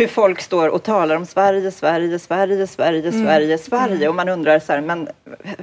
hur 0.00 0.08
folk 0.08 0.40
står 0.40 0.68
och 0.68 0.82
talar 0.82 1.16
om 1.16 1.26
Sverige, 1.26 1.70
Sverige, 1.70 2.18
Sverige, 2.18 2.66
Sverige, 2.66 3.08
mm. 3.08 3.24
Sverige, 3.24 3.58
Sverige. 3.58 3.96
Mm. 3.96 4.08
Och 4.08 4.14
man 4.14 4.28
undrar 4.28 4.58
så 4.58 4.72
här, 4.72 4.80
men 4.80 5.08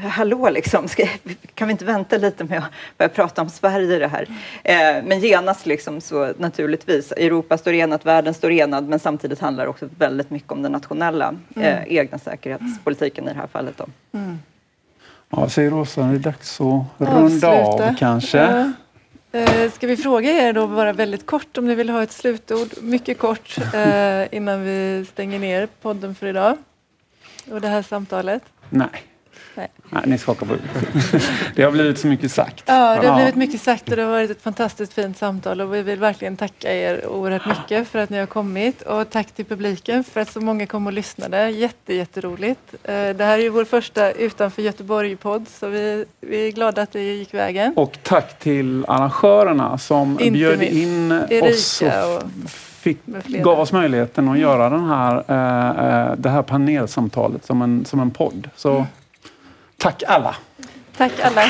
hallå 0.01 0.49
liksom, 0.49 0.87
ska, 0.87 1.07
kan 1.53 1.67
vi 1.67 1.71
inte 1.71 1.85
vänta 1.85 2.17
lite 2.17 2.43
med 2.43 2.57
att 2.57 2.97
börja 2.97 3.09
prata 3.09 3.41
om 3.41 3.49
Sverige 3.49 3.95
i 3.95 3.99
det 3.99 4.07
här? 4.07 4.27
Eh, 4.63 5.03
men 5.03 5.19
genast 5.19 5.65
liksom 5.65 6.01
så 6.01 6.33
naturligtvis, 6.37 7.11
Europa 7.11 7.57
står 7.57 7.73
enat, 7.73 8.05
världen 8.05 8.33
står 8.33 8.51
enad, 8.51 8.87
men 8.87 8.99
samtidigt 8.99 9.39
handlar 9.39 9.63
det 9.63 9.69
också 9.69 9.89
väldigt 9.97 10.29
mycket 10.29 10.51
om 10.51 10.61
den 10.61 10.71
nationella 10.71 11.35
eh, 11.55 11.77
mm. 11.77 11.83
egna 11.87 12.19
säkerhetspolitiken 12.19 13.25
i 13.25 13.27
det 13.27 13.39
här 13.39 13.47
fallet. 13.47 13.77
Då. 13.77 13.85
Mm. 14.19 14.39
Ja, 15.29 15.49
säger 15.49 15.73
Åsa, 15.73 16.01
det 16.01 16.15
är 16.15 16.19
dags 16.19 16.61
att 16.61 16.85
runda 16.97 17.47
av 17.47 17.95
kanske. 17.99 18.37
Ja. 18.37 18.71
Eh, 19.37 19.71
ska 19.71 19.87
vi 19.87 19.97
fråga 19.97 20.31
er 20.31 20.53
då 20.53 20.67
bara 20.67 20.93
väldigt 20.93 21.25
kort 21.25 21.57
om 21.57 21.65
ni 21.65 21.75
vill 21.75 21.89
ha 21.89 22.03
ett 22.03 22.11
slutord, 22.11 22.67
mycket 22.81 23.17
kort, 23.17 23.57
eh, 23.73 24.33
innan 24.35 24.63
vi 24.63 25.05
stänger 25.11 25.39
ner 25.39 25.67
podden 25.81 26.15
för 26.15 26.27
idag 26.27 26.57
och 27.51 27.61
det 27.61 27.67
här 27.67 27.81
samtalet? 27.81 28.43
Nej. 28.69 29.03
Nej. 29.57 29.67
Nej, 29.89 30.03
ni 30.05 30.17
skakar 30.17 30.45
på 30.45 30.53
Det 31.55 31.63
har 31.63 31.71
blivit 31.71 31.99
så 31.99 32.07
mycket 32.07 32.31
sagt. 32.31 32.63
Ja, 32.65 32.97
det 33.01 33.07
har 33.07 33.15
blivit 33.15 33.35
mycket 33.35 33.61
sagt 33.61 33.89
och 33.89 33.95
det 33.95 34.01
har 34.01 34.09
varit 34.09 34.31
ett 34.31 34.41
fantastiskt 34.41 34.93
fint 34.93 35.17
samtal 35.17 35.61
och 35.61 35.73
vi 35.73 35.81
vill 35.81 35.99
verkligen 35.99 36.37
tacka 36.37 36.73
er 36.73 37.07
oerhört 37.07 37.45
mycket 37.45 37.87
för 37.87 37.99
att 37.99 38.09
ni 38.09 38.19
har 38.19 38.25
kommit 38.25 38.81
och 38.81 39.09
tack 39.09 39.31
till 39.31 39.45
publiken 39.45 40.03
för 40.03 40.21
att 40.21 40.31
så 40.31 40.41
många 40.41 40.65
kom 40.65 40.87
och 40.87 40.93
lyssnade. 40.93 41.49
Jätte, 41.49 41.93
jätteroligt. 41.93 42.73
Eh, 42.83 42.93
det 42.93 43.23
här 43.23 43.37
är 43.37 43.43
ju 43.43 43.49
vår 43.49 43.65
första 43.65 44.11
utanför 44.11 44.61
Göteborg-podd 44.61 45.45
så 45.47 45.67
vi, 45.67 46.05
vi 46.21 46.47
är 46.47 46.51
glada 46.51 46.81
att 46.81 46.91
det 46.91 47.01
gick 47.01 47.33
vägen. 47.33 47.73
Och 47.75 47.97
tack 48.03 48.39
till 48.39 48.85
arrangörerna 48.87 49.77
som 49.77 50.11
Inte 50.19 50.31
bjöd 50.31 50.63
in 50.63 51.11
Erika 51.11 51.47
oss 51.47 51.81
och 51.81 52.49
fick, 52.93 53.05
gav 53.43 53.59
oss 53.59 53.71
möjligheten 53.71 54.29
att 54.29 54.39
göra 54.39 54.69
den 54.69 54.85
här, 54.85 55.23
eh, 55.27 56.09
eh, 56.09 56.15
det 56.17 56.29
här 56.29 56.41
panelsamtalet 56.41 57.45
som 57.45 57.61
en, 57.61 57.85
som 57.85 57.99
en 57.99 58.11
podd. 58.11 58.49
Så 58.55 58.69
mm. 58.69 58.85
Tack 59.77 60.03
alla! 60.07 60.35
Tack 60.97 61.19
alla! 61.19 61.41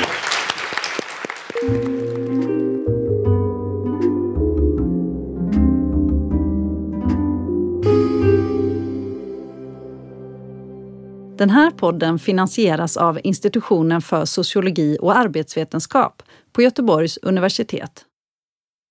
Den 11.38 11.50
här 11.50 11.72
podden 11.72 12.20
finansieras 12.20 12.98
av 12.98 13.20
Institutionen 13.24 14.02
för 14.02 14.26
sociologi 14.26 14.98
och 15.02 15.18
arbetsvetenskap 15.18 16.24
på 16.52 16.62
Göteborgs 16.62 17.18
universitet. 17.18 18.07